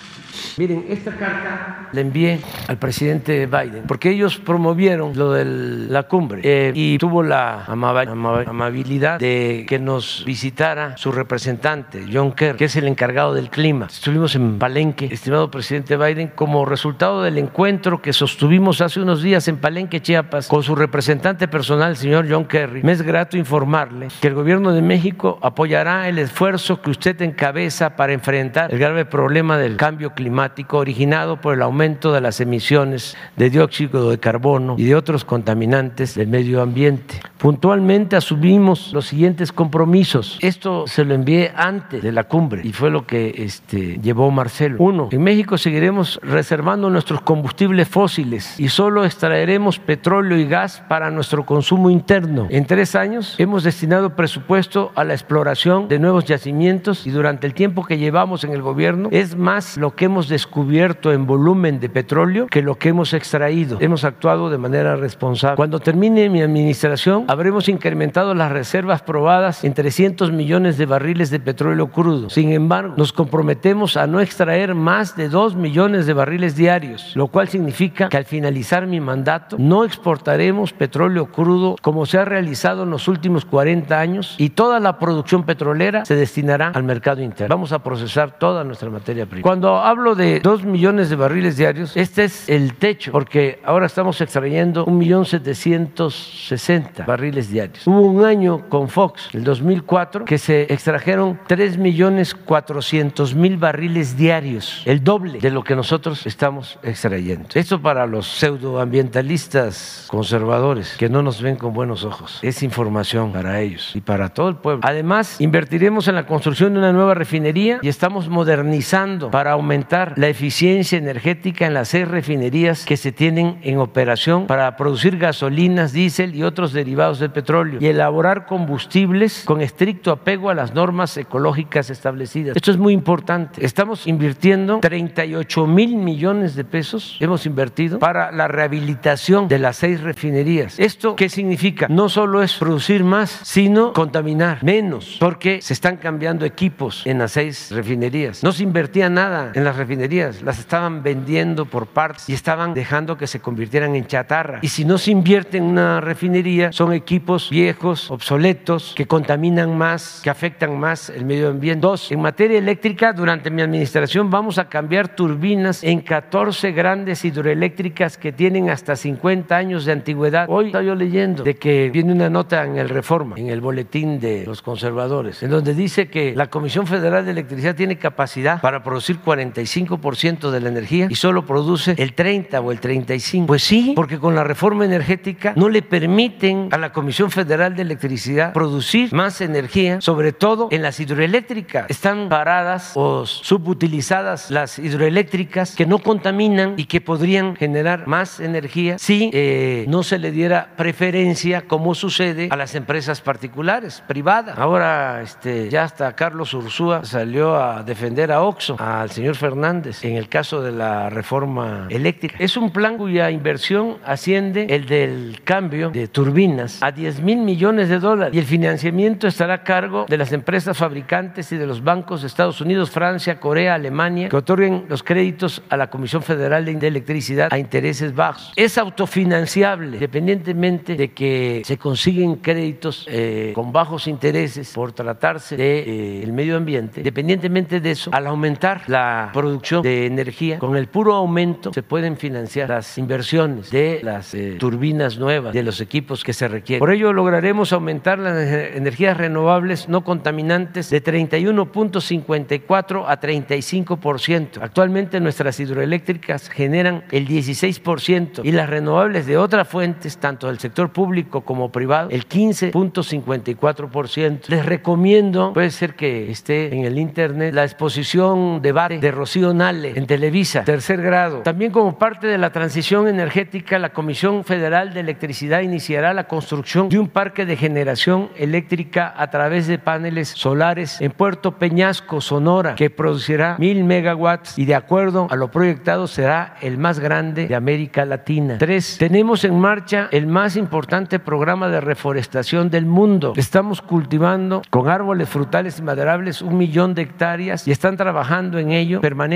Miren, 0.57 0.87
esta 0.89 1.13
carta 1.13 1.89
la 1.93 2.01
envié 2.01 2.41
al 2.67 2.77
presidente 2.79 3.47
Biden 3.47 3.85
porque 3.87 4.11
ellos 4.11 4.39
promovieron 4.39 5.17
lo 5.17 5.33
de 5.33 5.45
la 5.45 6.05
cumbre 6.05 6.41
eh, 6.45 6.73
y 6.75 6.99
tuvo 6.99 7.23
la 7.23 7.65
amabilidad 7.65 9.19
de 9.19 9.67
que 9.69 9.79
nos 9.79 10.25
visitara 10.25 10.97
su 10.97 11.13
representante, 11.13 12.07
John 12.13 12.33
Kerry, 12.33 12.59
que 12.59 12.67
es 12.67 12.77
el 12.77 12.87
encargado 12.87 13.35
del 13.35 13.51
clima. 13.51 13.87
Estuvimos 13.87 14.35
en 14.35 14.59
Palenque, 14.59 15.07
estimado 15.07 15.51
presidente 15.51 15.97
Biden, 15.97 16.33
como 16.35 16.65
resultado 16.65 17.23
del 17.23 17.39
encuentro 17.39 18.01
que 18.01 18.13
sostuvimos 18.13 18.81
hace 18.81 19.01
unos 19.01 19.23
días 19.23 19.49
en 19.49 19.59
Palenque, 19.59 20.01
Chiapas, 20.01 20.49
con 20.49 20.63
su 20.63 20.75
representante 20.75 21.49
personal, 21.49 21.91
el 21.91 21.97
señor 21.97 22.27
John 22.31 22.45
Kerry. 22.45 22.83
Me 22.83 22.93
es 22.93 23.03
grato 23.03 23.37
informarle 23.37 24.09
que 24.21 24.29
el 24.29 24.35
gobierno 24.35 24.73
de 24.73 24.83
México 24.83 25.39
apoyará 25.43 26.09
el 26.09 26.19
esfuerzo 26.19 26.81
que 26.81 26.91
usted 26.91 27.21
encabeza 27.23 27.97
para 27.97 28.13
enfrentar 28.13 28.73
el 28.73 28.79
grave 28.79 29.05
problema 29.05 29.59
del 29.59 29.77
cambio 29.77 30.11
climático 30.11 30.28
originado 30.71 31.41
por 31.41 31.55
el 31.55 31.63
aumento 31.63 32.13
de 32.13 32.21
las 32.21 32.41
emisiones 32.41 33.17
de 33.37 33.51
dióxido 33.51 34.11
de 34.11 34.19
carbono 34.19 34.75
y 34.79 34.85
de 34.85 34.95
otros 34.95 35.25
contaminantes 35.25 36.15
del 36.15 36.29
medio 36.29 36.63
ambiente. 36.63 37.21
Puntualmente 37.39 38.17
asumimos 38.17 38.93
los 38.93 39.07
siguientes 39.07 39.53
compromisos. 39.53 40.39
Esto 40.43 40.87
se 40.87 41.05
lo 41.05 41.15
envié 41.15 41.53
antes 41.55 42.03
de 42.03 42.11
la 42.11 42.25
cumbre 42.25 42.63
y 42.65 42.73
fue 42.73 42.91
lo 42.91 43.07
que 43.07 43.33
este, 43.39 43.99
llevó 44.03 44.31
Marcelo. 44.31 44.77
Uno, 44.79 45.09
en 45.13 45.23
México 45.23 45.57
seguiremos 45.57 46.19
reservando 46.23 46.91
nuestros 46.91 47.21
combustibles 47.21 47.89
fósiles 47.89 48.59
y 48.59 48.69
solo 48.69 49.05
extraeremos 49.05 49.79
petróleo 49.79 50.37
y 50.37 50.47
gas 50.47 50.83
para 50.89 51.11
nuestro 51.11 51.47
consumo 51.47 51.91
interno. 51.91 52.49
En 52.51 52.67
tres 52.67 52.97
años 52.97 53.37
hemos 53.39 53.63
destinado 53.63 54.17
presupuesto 54.17 54.91
a 54.97 55.05
la 55.05 55.15
exploración 55.15 55.87
de 55.89 55.99
nuevos 55.99 56.25
yacimientos 56.25 57.07
y 57.07 57.11
durante 57.11 57.47
el 57.47 57.55
tiempo 57.55 57.85
que 57.85 57.99
llevamos 57.99 58.43
en 58.43 58.53
el 58.53 58.63
gobierno 58.63 59.09
es 59.13 59.37
más 59.37 59.77
lo 59.77 59.95
que 59.95 60.07
hemos 60.07 60.18
descubierto 60.27 61.13
en 61.13 61.27
volumen 61.27 61.79
de 61.79 61.89
petróleo 61.89 62.49
que 62.49 62.63
lo 62.63 62.75
que 62.75 62.89
hemos 62.89 63.13
extraído. 63.13 63.77
Hemos 63.81 64.03
actuado 64.03 64.51
de 64.51 64.59
manera 64.59 64.97
responsable. 64.97 65.55
Cuando 65.55 65.79
termine 65.79 66.29
mi 66.31 66.43
administración, 66.43 67.27
habremos 67.29 67.69
incrementado 67.69 68.35
las 68.35 68.51
reservas 68.51 69.03
probadas 69.03 69.63
en 69.63 69.75
300 69.75 70.33
millones 70.33 70.79
de 70.79 70.87
barriles 70.87 71.31
de 71.31 71.39
petróleo 71.39 71.89
crudo. 71.93 72.31
Sin 72.31 72.53
embargo, 72.53 72.95
nos 72.97 73.13
comprometemos 73.13 73.97
a 73.97 74.07
no 74.07 74.21
extraer 74.21 74.75
más 74.75 75.15
de 75.15 75.29
2 75.29 75.55
millones 75.55 76.07
de 76.07 76.15
barriles 76.15 76.57
diarios, 76.57 77.13
lo 77.15 77.29
cual 77.29 77.49
significa 77.49 78.09
que 78.09 78.17
al 78.17 78.25
finalizar 78.25 78.87
mi 78.87 79.01
mandato 79.01 79.57
no 79.59 79.85
exportaremos 79.85 80.73
petróleo 80.73 81.27
crudo 81.27 81.77
como 81.83 82.07
se 82.07 82.19
ha 82.19 82.25
realizado 82.25 82.85
en 82.85 82.91
los 82.91 83.09
últimos 83.09 83.45
40 83.45 83.99
años 83.99 84.35
y 84.39 84.51
toda 84.51 84.81
la 84.81 84.99
producción 84.99 85.45
petrolera 85.45 86.05
se 86.05 86.15
destinará 86.15 86.69
al 86.75 86.83
mercado 86.83 87.23
interno. 87.23 87.55
Vamos 87.55 87.73
a 87.73 87.81
procesar 87.81 88.39
toda 88.39 88.65
nuestra 88.65 88.89
materia 88.89 89.27
prima. 89.27 89.43
Cuando 89.43 89.77
hablo 89.77 89.98
hablo 89.99 90.15
de 90.15 90.39
dos 90.39 90.63
millones 90.63 91.11
de 91.11 91.17
barriles 91.17 91.57
diarios, 91.57 91.97
este 91.97 92.23
es 92.23 92.49
el 92.49 92.75
techo, 92.75 93.11
porque 93.11 93.61
ahora 93.65 93.87
estamos 93.87 94.21
extrayendo 94.21 94.85
un 94.85 94.97
millón 94.97 95.25
setecientos 95.25 96.15
sesenta 96.47 97.05
barriles 97.05 97.51
diarios. 97.51 97.85
Hubo 97.85 98.03
un 98.03 98.25
año 98.25 98.69
con 98.69 98.89
Fox, 98.89 99.31
el 99.33 99.43
2004, 99.43 100.25
que 100.25 100.39
se 100.39 100.73
extrajeron 100.73 101.41
tres 101.49 101.79
millones 101.79 102.37
cuatrocientos 102.37 103.35
mil 103.35 103.57
barriles 103.57 104.17
diarios, 104.17 104.83
el 104.85 105.03
doble 105.03 105.41
de 105.41 105.51
lo 105.51 105.65
que 105.65 105.75
nosotros 105.75 106.25
estamos 106.27 106.79
extrayendo. 106.85 107.49
Esto 107.55 107.83
para 107.83 108.07
los 108.07 108.29
pseudoambientalistas 108.29 110.07
conservadores 110.09 110.95
que 110.97 111.09
no 111.09 111.23
nos 111.23 111.43
ven 111.43 111.57
con 111.57 111.73
buenos 111.73 112.05
ojos. 112.05 112.39
Es 112.43 112.63
información 112.63 113.33
para 113.33 113.61
ellos 113.61 113.97
y 113.97 114.01
para 114.01 114.29
todo 114.29 114.49
el 114.49 114.57
pueblo. 114.59 114.83
Además, 114.85 115.41
invertiremos 115.41 116.07
en 116.07 116.15
la 116.15 116.25
construcción 116.25 116.75
de 116.75 116.79
una 116.79 116.93
nueva 116.93 117.15
refinería 117.15 117.81
y 117.83 117.89
estamos 117.89 118.29
modernizando 118.29 119.33
para 119.33 119.53
aumentar 119.53 119.88
la 119.91 120.29
eficiencia 120.29 120.99
energética 120.99 121.67
en 121.67 121.73
las 121.73 121.89
seis 121.89 122.07
refinerías 122.07 122.85
que 122.85 122.99
se 122.99 123.11
tienen 123.11 123.59
en 123.63 123.79
operación 123.79 124.47
para 124.47 124.77
producir 124.77 125.17
gasolinas, 125.17 125.93
diésel 125.93 126.35
y 126.35 126.43
otros 126.43 126.75
derivados 126.75 127.21
del 127.21 127.31
petróleo 127.31 127.79
y 127.81 127.87
elaborar 127.87 128.45
combustibles 128.45 129.45
con 129.47 129.63
estricto 129.63 130.11
apego 130.11 130.51
a 130.51 130.55
las 130.55 130.75
normas 130.75 131.17
ecológicas 131.17 131.89
establecidas. 131.89 132.55
Esto 132.55 132.71
es 132.71 132.77
muy 132.77 132.93
importante. 132.93 133.65
Estamos 133.65 134.07
invirtiendo 134.07 134.81
38 134.81 135.67
mil 135.67 135.97
millones 135.97 136.55
de 136.55 136.65
pesos, 136.65 137.17
hemos 137.21 137.47
invertido 137.47 137.99
para 137.99 138.31
la 138.31 138.47
rehabilitación 138.47 139.49
de 139.49 139.59
las 139.59 139.77
seis 139.77 140.03
refinerías. 140.03 140.79
¿Esto 140.79 141.17
qué 141.17 141.31
significa? 141.31 141.87
No 141.89 142.11
solo 142.11 142.43
es 142.43 142.55
producir 142.57 143.05
más, 143.05 143.31
sino 143.31 143.95
contaminar 143.95 144.63
menos, 144.63 145.17
porque 145.19 145.63
se 145.63 145.73
están 145.73 145.97
cambiando 145.97 146.45
equipos 146.45 147.07
en 147.07 147.19
las 147.19 147.33
seis 147.33 147.71
refinerías. 147.71 148.43
No 148.43 148.53
se 148.53 148.65
invertía 148.65 149.09
nada 149.09 149.53
en 149.55 149.65
las 149.65 149.78
refinerías, 149.79 150.43
las 150.43 150.59
estaban 150.59 151.03
vendiendo 151.03 151.65
por 151.65 151.87
partes 151.87 152.29
y 152.29 152.35
estaban 152.35 152.75
dejando 152.75 153.17
que 153.17 153.27
se 153.27 153.41
convirtieran 153.41 153.95
en 153.95 154.07
chatarra. 154.07 154.59
Y 154.63 154.69
si 154.69 154.85
no 154.85 154.99
se 154.99 155.11
invierte 155.11 155.59
en 155.59 155.65
una 155.65 156.01
refinería, 156.01 156.73
son 156.73 156.93
equipos 156.93 157.51
viejos, 157.51 158.11
obsoletos, 158.11 158.93
que 158.95 159.07
contaminan 159.07 159.77
más, 159.77 160.21
que 160.23 160.31
afectan 160.31 160.79
más 160.79 161.11
el 161.11 161.25
medio 161.25 161.49
ambiente. 161.49 161.81
Dos, 161.81 162.11
en 162.11 162.21
materia 162.21 162.59
eléctrica, 162.59 163.13
durante 163.13 163.51
mi 163.51 163.63
administración 163.63 164.31
vamos 164.31 164.59
a 164.59 164.69
cambiar 164.69 165.09
turbinas 165.15 165.85
en 165.85 166.01
14 166.01 166.73
grandes 166.73 167.25
hidroeléctricas 167.25 168.19
que 168.19 168.33
tienen 168.33 168.71
hasta 168.71 168.97
50 168.97 169.57
años 169.57 169.85
de 169.85 169.93
antigüedad. 169.93 170.47
Hoy 170.49 170.67
estaba 170.67 170.85
yo 170.85 170.95
leyendo 170.95 171.45
de 171.45 171.55
que 171.55 171.91
viene 171.91 172.13
una 172.13 172.29
nota 172.29 172.65
en 172.65 172.77
el 172.77 172.89
Reforma, 172.89 173.37
en 173.39 173.49
el 173.49 173.61
boletín 173.61 174.19
de 174.19 174.45
los 174.45 174.63
conservadores, 174.63 175.43
en 175.43 175.51
donde 175.51 175.75
dice 175.75 176.09
que 176.09 176.35
la 176.35 176.49
Comisión 176.49 176.87
Federal 176.87 177.25
de 177.25 177.31
Electricidad 177.31 177.75
tiene 177.75 177.97
capacidad 177.99 178.61
para 178.61 178.83
producir 178.83 179.19
45% 179.21 179.68
de 179.69 180.61
la 180.61 180.69
energía 180.69 181.07
y 181.11 181.15
solo 181.15 181.45
produce 181.45 181.95
el 181.99 182.15
30 182.15 182.61
o 182.61 182.73
el 182.73 182.81
35. 182.81 183.47
Pues 183.47 183.63
sí, 183.63 183.93
porque 183.95 184.19
con 184.19 184.35
la 184.35 184.45
reforma 184.45 184.85
energética 184.85 185.53
no 185.57 185.69
le 185.69 185.83
permiten 185.83 186.69
a 186.71 186.79
la 186.79 186.93
Comisión 186.93 187.31
Federal 187.31 187.77
de 187.77 187.83
Electricidad 187.83 188.53
producir 188.53 189.13
más 189.13 189.41
energía, 189.41 190.01
sobre 190.01 190.33
todo 190.33 190.69
en 190.71 190.83
las 190.83 191.01
hidroeléctricas. 191.01 191.87
Están 191.89 192.29
paradas 192.29 192.93
o 192.95 193.27
subutilizadas 193.27 194.51
las 194.51 194.79
hidroeléctricas 194.79 195.75
que 195.75 195.87
no 195.87 195.99
contaminan 195.99 196.75
y 196.77 196.85
que 196.85 197.01
podrían 197.01 197.57
generar 197.57 198.07
más 198.07 198.41
energía 198.41 198.99
si 198.99 199.31
eh, 199.33 199.85
no 199.89 200.03
se 200.03 200.19
le 200.19 200.31
diera 200.31 200.71
preferencia 200.77 201.63
como 201.63 201.95
sucede 201.95 202.49
a 202.51 202.57
las 202.57 202.75
empresas 202.75 203.21
particulares, 203.21 204.03
privadas. 204.07 204.59
Ahora 204.59 205.23
este, 205.23 205.69
ya 205.69 205.85
hasta 205.85 206.15
Carlos 206.15 206.55
Ursúa 206.55 207.05
salió 207.05 207.57
a 207.57 207.83
defender 207.83 208.33
a 208.33 208.43
Oxo, 208.43 208.77
al 208.79 209.11
señor 209.11 209.37
Fernández, 209.37 209.58
en 210.03 210.17
el 210.17 210.29
caso 210.29 210.63
de 210.63 210.73
la 210.73 211.11
reforma 211.11 211.87
eléctrica. 211.91 212.37
Es 212.39 212.57
un 212.57 212.71
plan 212.71 212.97
cuya 212.97 213.31
inversión 213.31 213.97
asciende 214.05 214.67
el 214.71 214.87
del 214.87 215.41
cambio 215.45 215.91
de 215.91 216.07
turbinas 216.09 216.83
a 216.83 216.93
10 216.93 217.21
mil 217.21 217.39
millones 217.39 217.89
de 217.89 217.99
dólares 217.99 218.35
y 218.35 218.39
el 218.39 218.45
financiamiento 218.45 219.27
estará 219.27 219.55
a 219.55 219.63
cargo 219.65 220.07
de 220.09 220.17
las 220.17 220.33
empresas 220.33 220.77
fabricantes 220.77 221.51
y 221.53 221.57
de 221.57 221.67
los 221.67 221.83
bancos 221.83 222.21
de 222.21 222.29
Estados 222.29 222.61
Unidos, 222.61 222.91
Francia, 222.91 223.41
Corea, 223.41 223.75
Alemania, 223.75 224.29
que 224.29 224.37
otorguen 224.37 224.85
los 224.89 225.03
créditos 225.03 225.63
a 225.69 225.77
la 225.77 225.91
Comisión 225.91 226.23
Federal 226.23 226.65
de 226.65 226.87
Electricidad 226.87 227.49
a 227.53 227.59
intereses 227.59 228.15
bajos. 228.15 228.53
Es 228.57 228.79
autofinanciable, 228.79 229.97
independientemente 229.97 230.95
de 230.95 231.13
que 231.13 231.63
se 231.65 231.79
consiguen 231.79 232.37
créditos 232.37 233.07
eh, 233.09 233.53
con 233.55 233.73
bajos 233.73 234.07
intereses 234.07 234.73
por 234.75 234.93
tratarse 234.93 235.57
del 235.57 235.85
de, 235.85 236.23
eh, 236.23 236.33
medio 236.33 236.57
ambiente. 236.57 237.01
Independientemente 237.01 237.81
de 237.81 237.91
eso, 237.91 238.11
al 238.13 238.27
aumentar 238.27 238.83
la 238.87 239.31
producción 239.33 239.48
de 239.83 240.07
energía, 240.07 240.59
con 240.59 240.77
el 240.77 240.89
puro 240.89 241.15
aumento 241.15 241.73
se 241.73 241.83
pueden 241.83 242.17
financiar 242.17 242.69
las 242.69 242.99
inversiones 242.99 243.71
de 243.71 244.01
las 244.03 244.35
eh, 244.35 244.57
turbinas 244.59 245.17
nuevas, 245.19 245.55
de 245.55 245.63
los 245.63 245.81
equipos 245.81 246.25
que 246.25 246.33
se 246.33 246.49
requieren. 246.49 246.81
Por 246.81 246.91
ello 246.91 247.13
lograremos 247.13 247.73
aumentar 247.73 248.19
las 248.19 248.37
energías 248.37 249.17
renovables 249.17 249.89
no 249.89 250.03
contaminantes 250.05 250.91
de 250.91 251.01
31.54 251.03 253.05
a 253.07 253.21
35%. 253.21 254.59
Actualmente 254.61 255.21
nuestras 255.21 255.61
hidroeléctricas 255.61 256.49
generan 256.49 257.05
el 257.11 257.29
16% 257.29 258.41
y 258.45 258.53
las 258.53 258.69
renovables 258.69 259.27
de 259.27 259.37
otras 259.37 259.69
fuentes, 259.69 260.19
tanto 260.19 260.49
del 260.49 260.59
sector 260.59 260.91
público 260.91 261.43
como 261.43 261.71
privado, 261.71 262.09
el 262.11 262.27
15.54%. 262.29 264.49
Les 264.49 264.67
recomiendo, 264.67 265.53
puede 265.53 265.71
ser 265.71 265.95
que 265.95 266.29
esté 266.31 266.75
en 266.75 266.85
el 266.85 266.99
internet, 266.99 267.55
la 267.55 267.63
exposición 267.65 268.61
debate 268.63 268.99
de 268.99 269.11
Rocío 269.11 269.38
Nale 269.39 269.93
en 269.95 270.07
Televisa, 270.07 270.65
tercer 270.65 271.01
grado. 271.01 271.39
También 271.43 271.71
como 271.71 271.97
parte 271.97 272.27
de 272.27 272.39
la 272.39 272.51
transición 272.51 273.09
energética, 273.09 273.79
la 273.79 273.91
Comisión 273.91 274.45
Federal 274.45 274.93
de 274.93 275.01
Electricidad 275.01 275.61
iniciará 275.61 276.13
la 276.13 276.25
construcción 276.25 276.89
de 276.89 276.99
un 276.99 277.09
parque 277.09 277.47
de 277.47 277.57
generación 277.57 278.31
eléctrica 278.37 279.15
a 279.17 279.31
través 279.31 279.67
de 279.67 279.79
paneles 279.79 280.29
solares 280.29 281.01
en 281.01 281.13
Puerto 281.13 281.53
Peñasco, 281.53 282.21
Sonora, 282.21 282.75
que 282.75 282.91
producirá 282.91 283.57
mil 283.59 283.85
megawatts 283.85 284.59
y 284.59 284.65
de 284.65 284.75
acuerdo 284.75 285.29
a 285.31 285.37
lo 285.37 285.51
proyectado 285.51 286.07
será 286.07 286.57
el 286.61 286.79
más 286.79 286.99
grande 286.99 287.47
de 287.47 287.55
América 287.55 288.05
Latina. 288.05 288.59
Tres, 288.59 288.97
tenemos 288.99 289.45
en 289.45 289.59
marcha 289.59 290.09
el 290.11 290.27
más 290.27 290.57
importante 290.57 291.19
programa 291.19 291.69
de 291.69 291.81
reforestación 291.81 292.71
del 292.71 292.87
mundo. 292.87 293.33
Estamos 293.37 293.83
cultivando 293.83 294.63
con 294.71 294.89
árboles 294.89 295.29
frutales 295.29 295.79
y 295.79 295.83
maderables 295.83 296.43
un 296.43 296.59
millón 296.59 296.95
de 296.95 297.03
hectáreas 297.03 297.67
y 297.67 297.71
están 297.71 297.97
trabajando 297.97 298.59
en 298.59 298.73
ello 298.73 299.01
permanentemente 299.01 299.28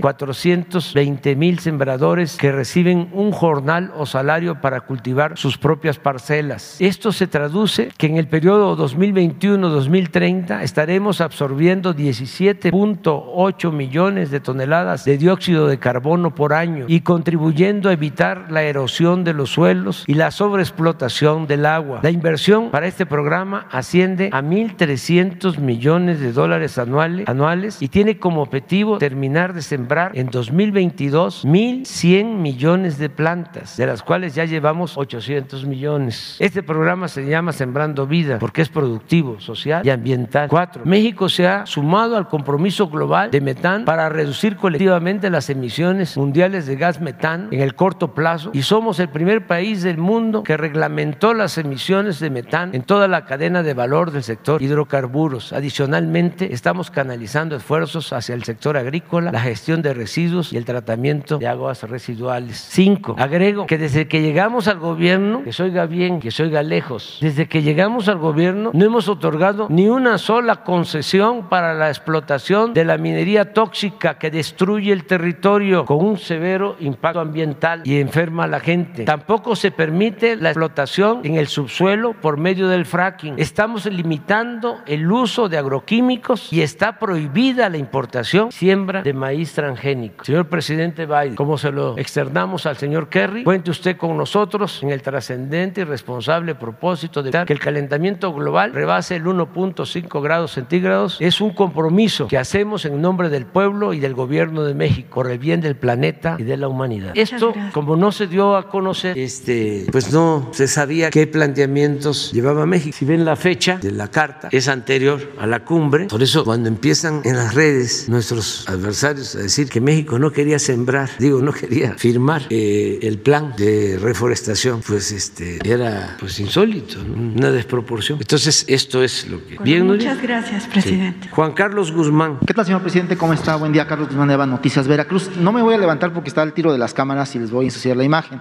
420 0.00 1.36
mil 1.36 1.58
sembradores 1.58 2.36
que 2.36 2.52
reciben 2.52 3.08
un 3.12 3.32
jornal 3.32 3.92
o 3.96 4.06
salario 4.06 4.60
para 4.60 4.82
cultivar 4.82 5.36
sus 5.36 5.58
propias 5.58 5.98
parcelas. 5.98 6.76
Esto 6.80 7.12
se 7.12 7.26
traduce 7.26 7.88
que 7.96 8.06
en 8.06 8.16
el 8.16 8.28
periodo 8.28 8.76
2021-2030 8.76 10.62
estaremos 10.62 11.20
absorbiendo 11.20 11.94
17.8 11.94 13.72
millones 13.72 14.30
de 14.30 14.40
toneladas 14.40 15.04
de 15.04 15.18
dióxido 15.18 15.66
de 15.66 15.78
carbono 15.78 16.34
por 16.34 16.52
año 16.52 16.86
y 16.88 17.00
contribuyendo 17.00 17.88
a 17.88 17.92
evitar 17.92 18.50
la 18.50 18.62
erosión 18.62 19.24
de 19.24 19.34
los 19.34 19.50
suelos 19.50 20.04
y 20.06 20.14
la 20.14 20.30
sobreexplotación 20.30 21.46
del 21.46 21.66
agua. 21.66 22.00
La 22.02 22.10
inversión 22.10 22.70
para 22.70 22.86
este 22.86 23.06
programa 23.06 23.66
asciende 23.70 24.30
a 24.32 24.42
1.300 24.42 25.58
millones 25.58 26.20
de 26.20 26.32
dólares 26.32 26.78
anuales, 26.78 27.28
anuales 27.28 27.80
y 27.80 27.88
tiene 27.88 28.18
como 28.18 28.42
objetivo 28.42 28.98
terminar 29.04 29.52
de 29.52 29.60
sembrar 29.60 30.12
en 30.14 30.30
2022 30.30 31.44
1.100 31.44 32.24
millones 32.24 32.96
de 32.96 33.10
plantas, 33.10 33.76
de 33.76 33.84
las 33.84 34.02
cuales 34.02 34.34
ya 34.34 34.46
llevamos 34.46 34.96
800 34.96 35.66
millones. 35.66 36.36
Este 36.38 36.62
programa 36.62 37.06
se 37.08 37.26
llama 37.26 37.52
Sembrando 37.52 38.06
Vida 38.06 38.38
porque 38.38 38.62
es 38.62 38.70
productivo, 38.70 39.38
social 39.40 39.86
y 39.86 39.90
ambiental. 39.90 40.48
Cuatro, 40.48 40.86
México 40.86 41.28
se 41.28 41.46
ha 41.46 41.66
sumado 41.66 42.16
al 42.16 42.28
compromiso 42.28 42.88
global 42.88 43.30
de 43.30 43.42
metán 43.42 43.84
para 43.84 44.08
reducir 44.08 44.56
colectivamente 44.56 45.28
las 45.28 45.50
emisiones 45.50 46.16
mundiales 46.16 46.64
de 46.64 46.76
gas 46.76 47.02
metán 47.02 47.48
en 47.50 47.60
el 47.60 47.74
corto 47.74 48.14
plazo 48.14 48.52
y 48.54 48.62
somos 48.62 49.00
el 49.00 49.10
primer 49.10 49.46
país 49.46 49.82
del 49.82 49.98
mundo 49.98 50.44
que 50.44 50.56
reglamentó 50.56 51.34
las 51.34 51.58
emisiones 51.58 52.20
de 52.20 52.30
metán 52.30 52.74
en 52.74 52.84
toda 52.84 53.06
la 53.06 53.26
cadena 53.26 53.62
de 53.62 53.74
valor 53.74 54.12
del 54.12 54.22
sector 54.22 54.62
hidrocarburos. 54.62 55.52
Adicionalmente, 55.52 56.54
estamos 56.54 56.90
canalizando 56.90 57.54
esfuerzos 57.54 58.14
hacia 58.14 58.34
el 58.34 58.44
sector 58.44 58.78
agrícola, 58.78 58.93
la 59.20 59.40
gestión 59.40 59.82
de 59.82 59.94
residuos 59.94 60.52
y 60.52 60.56
el 60.56 60.64
tratamiento 60.64 61.38
de 61.38 61.46
aguas 61.46 61.82
residuales. 61.82 62.56
Cinco, 62.70 63.16
agrego 63.18 63.66
que 63.66 63.78
desde 63.78 64.06
que 64.06 64.22
llegamos 64.22 64.68
al 64.68 64.78
gobierno, 64.78 65.42
que 65.42 65.52
se 65.52 65.62
oiga 65.62 65.86
bien, 65.86 66.20
que 66.20 66.30
se 66.30 66.42
oiga 66.42 66.62
lejos, 66.62 67.18
desde 67.20 67.46
que 67.46 67.62
llegamos 67.62 68.08
al 68.08 68.18
gobierno 68.18 68.70
no 68.72 68.84
hemos 68.84 69.08
otorgado 69.08 69.66
ni 69.70 69.88
una 69.88 70.18
sola 70.18 70.64
concesión 70.64 71.48
para 71.48 71.74
la 71.74 71.88
explotación 71.88 72.74
de 72.74 72.84
la 72.84 72.98
minería 72.98 73.52
tóxica 73.52 74.18
que 74.18 74.30
destruye 74.30 74.92
el 74.92 75.04
territorio 75.04 75.84
con 75.84 76.04
un 76.04 76.18
severo 76.18 76.76
impacto 76.80 77.20
ambiental 77.20 77.82
y 77.84 78.00
enferma 78.00 78.44
a 78.44 78.48
la 78.48 78.60
gente. 78.60 79.04
Tampoco 79.04 79.56
se 79.56 79.70
permite 79.70 80.36
la 80.36 80.50
explotación 80.50 81.20
en 81.24 81.36
el 81.36 81.48
subsuelo 81.48 82.14
por 82.14 82.38
medio 82.38 82.68
del 82.68 82.86
fracking. 82.86 83.34
Estamos 83.38 83.86
limitando 83.86 84.78
el 84.86 85.10
uso 85.10 85.48
de 85.48 85.58
agroquímicos 85.58 86.52
y 86.52 86.62
está 86.62 86.98
prohibida 86.98 87.68
la 87.68 87.78
importación 87.78 88.52
siempre 88.52 88.83
siembra 88.84 89.02
de 89.02 89.12
maíz 89.12 89.52
transgénico. 89.52 90.24
Señor 90.24 90.48
presidente 90.48 91.06
Biden, 91.06 91.36
como 91.36 91.56
se 91.56 91.70
lo 91.70 91.96
externamos 91.96 92.66
al 92.66 92.76
señor 92.76 93.08
Kerry, 93.08 93.44
cuente 93.44 93.70
usted 93.70 93.96
con 93.96 94.16
nosotros 94.16 94.82
en 94.82 94.90
el 94.90 95.00
trascendente 95.00 95.82
y 95.82 95.84
responsable 95.84 96.54
propósito 96.54 97.22
de 97.22 97.30
que 97.30 97.52
el 97.52 97.58
calentamiento 97.58 98.32
global 98.32 98.72
rebase 98.72 99.16
el 99.16 99.24
1.5 99.24 100.22
grados 100.22 100.52
centígrados. 100.52 101.16
Es 101.20 101.40
un 101.40 101.50
compromiso 101.50 102.28
que 102.28 102.36
hacemos 102.36 102.84
en 102.84 103.00
nombre 103.00 103.28
del 103.28 103.46
pueblo 103.46 103.92
y 103.94 104.00
del 104.00 104.14
gobierno 104.14 104.64
de 104.64 104.74
México 104.74 105.14
por 105.14 105.30
el 105.30 105.38
bien 105.38 105.60
del 105.60 105.76
planeta 105.76 106.36
y 106.38 106.42
de 106.42 106.56
la 106.56 106.68
humanidad. 106.68 107.12
Esto, 107.14 107.54
como 107.72 107.96
no 107.96 108.12
se 108.12 108.26
dio 108.26 108.56
a 108.56 108.68
conocer, 108.68 109.16
este, 109.18 109.86
pues 109.90 110.12
no 110.12 110.48
se 110.52 110.68
sabía 110.68 111.10
qué 111.10 111.26
planteamientos 111.26 112.32
llevaba 112.32 112.66
México. 112.66 112.96
Si 112.98 113.04
ven 113.04 113.24
la 113.24 113.36
fecha 113.36 113.78
de 113.78 113.92
la 113.92 114.08
carta, 114.08 114.48
es 114.52 114.68
anterior 114.68 115.20
a 115.38 115.46
la 115.46 115.64
cumbre. 115.64 116.06
Por 116.06 116.22
eso, 116.22 116.44
cuando 116.44 116.68
empiezan 116.68 117.22
en 117.24 117.36
las 117.36 117.54
redes 117.54 118.08
nuestros 118.08 118.64
adversarios 118.74 119.34
a 119.36 119.40
decir 119.40 119.68
que 119.68 119.80
México 119.80 120.18
no 120.18 120.30
quería 120.30 120.58
sembrar, 120.58 121.10
digo, 121.18 121.40
no 121.40 121.52
quería 121.52 121.94
firmar 121.94 122.42
eh, 122.50 122.98
el 123.02 123.18
plan 123.18 123.54
de 123.56 123.98
reforestación, 124.00 124.80
pues 124.86 125.12
este 125.12 125.58
era 125.64 126.16
pues 126.20 126.38
insólito, 126.40 127.00
una 127.00 127.50
desproporción. 127.50 128.18
Entonces, 128.20 128.64
esto 128.68 129.02
es 129.02 129.26
lo 129.28 129.44
que. 129.46 129.56
Bien, 129.62 129.86
muchas 129.86 130.20
gracias, 130.20 130.66
presidente. 130.66 131.28
Juan 131.30 131.52
Carlos 131.52 131.92
Guzmán. 131.92 132.38
¿Qué 132.46 132.54
tal, 132.54 132.64
señor 132.64 132.82
presidente? 132.82 133.16
¿Cómo 133.16 133.32
está? 133.32 133.56
Buen 133.56 133.72
día, 133.72 133.86
Carlos 133.86 134.08
Guzmán 134.08 134.28
de 134.28 134.36
Noticias 134.36 134.86
Veracruz. 134.86 135.30
No 135.36 135.52
me 135.52 135.62
voy 135.62 135.74
a 135.74 135.78
levantar 135.78 136.12
porque 136.12 136.28
está 136.28 136.42
al 136.42 136.52
tiro 136.52 136.72
de 136.72 136.78
las 136.78 136.92
cámaras 136.92 137.34
y 137.34 137.38
les 137.38 137.50
voy 137.50 137.64
a 137.64 137.68
ensuciar 137.68 137.96
la 137.96 138.04
imagen. 138.04 138.40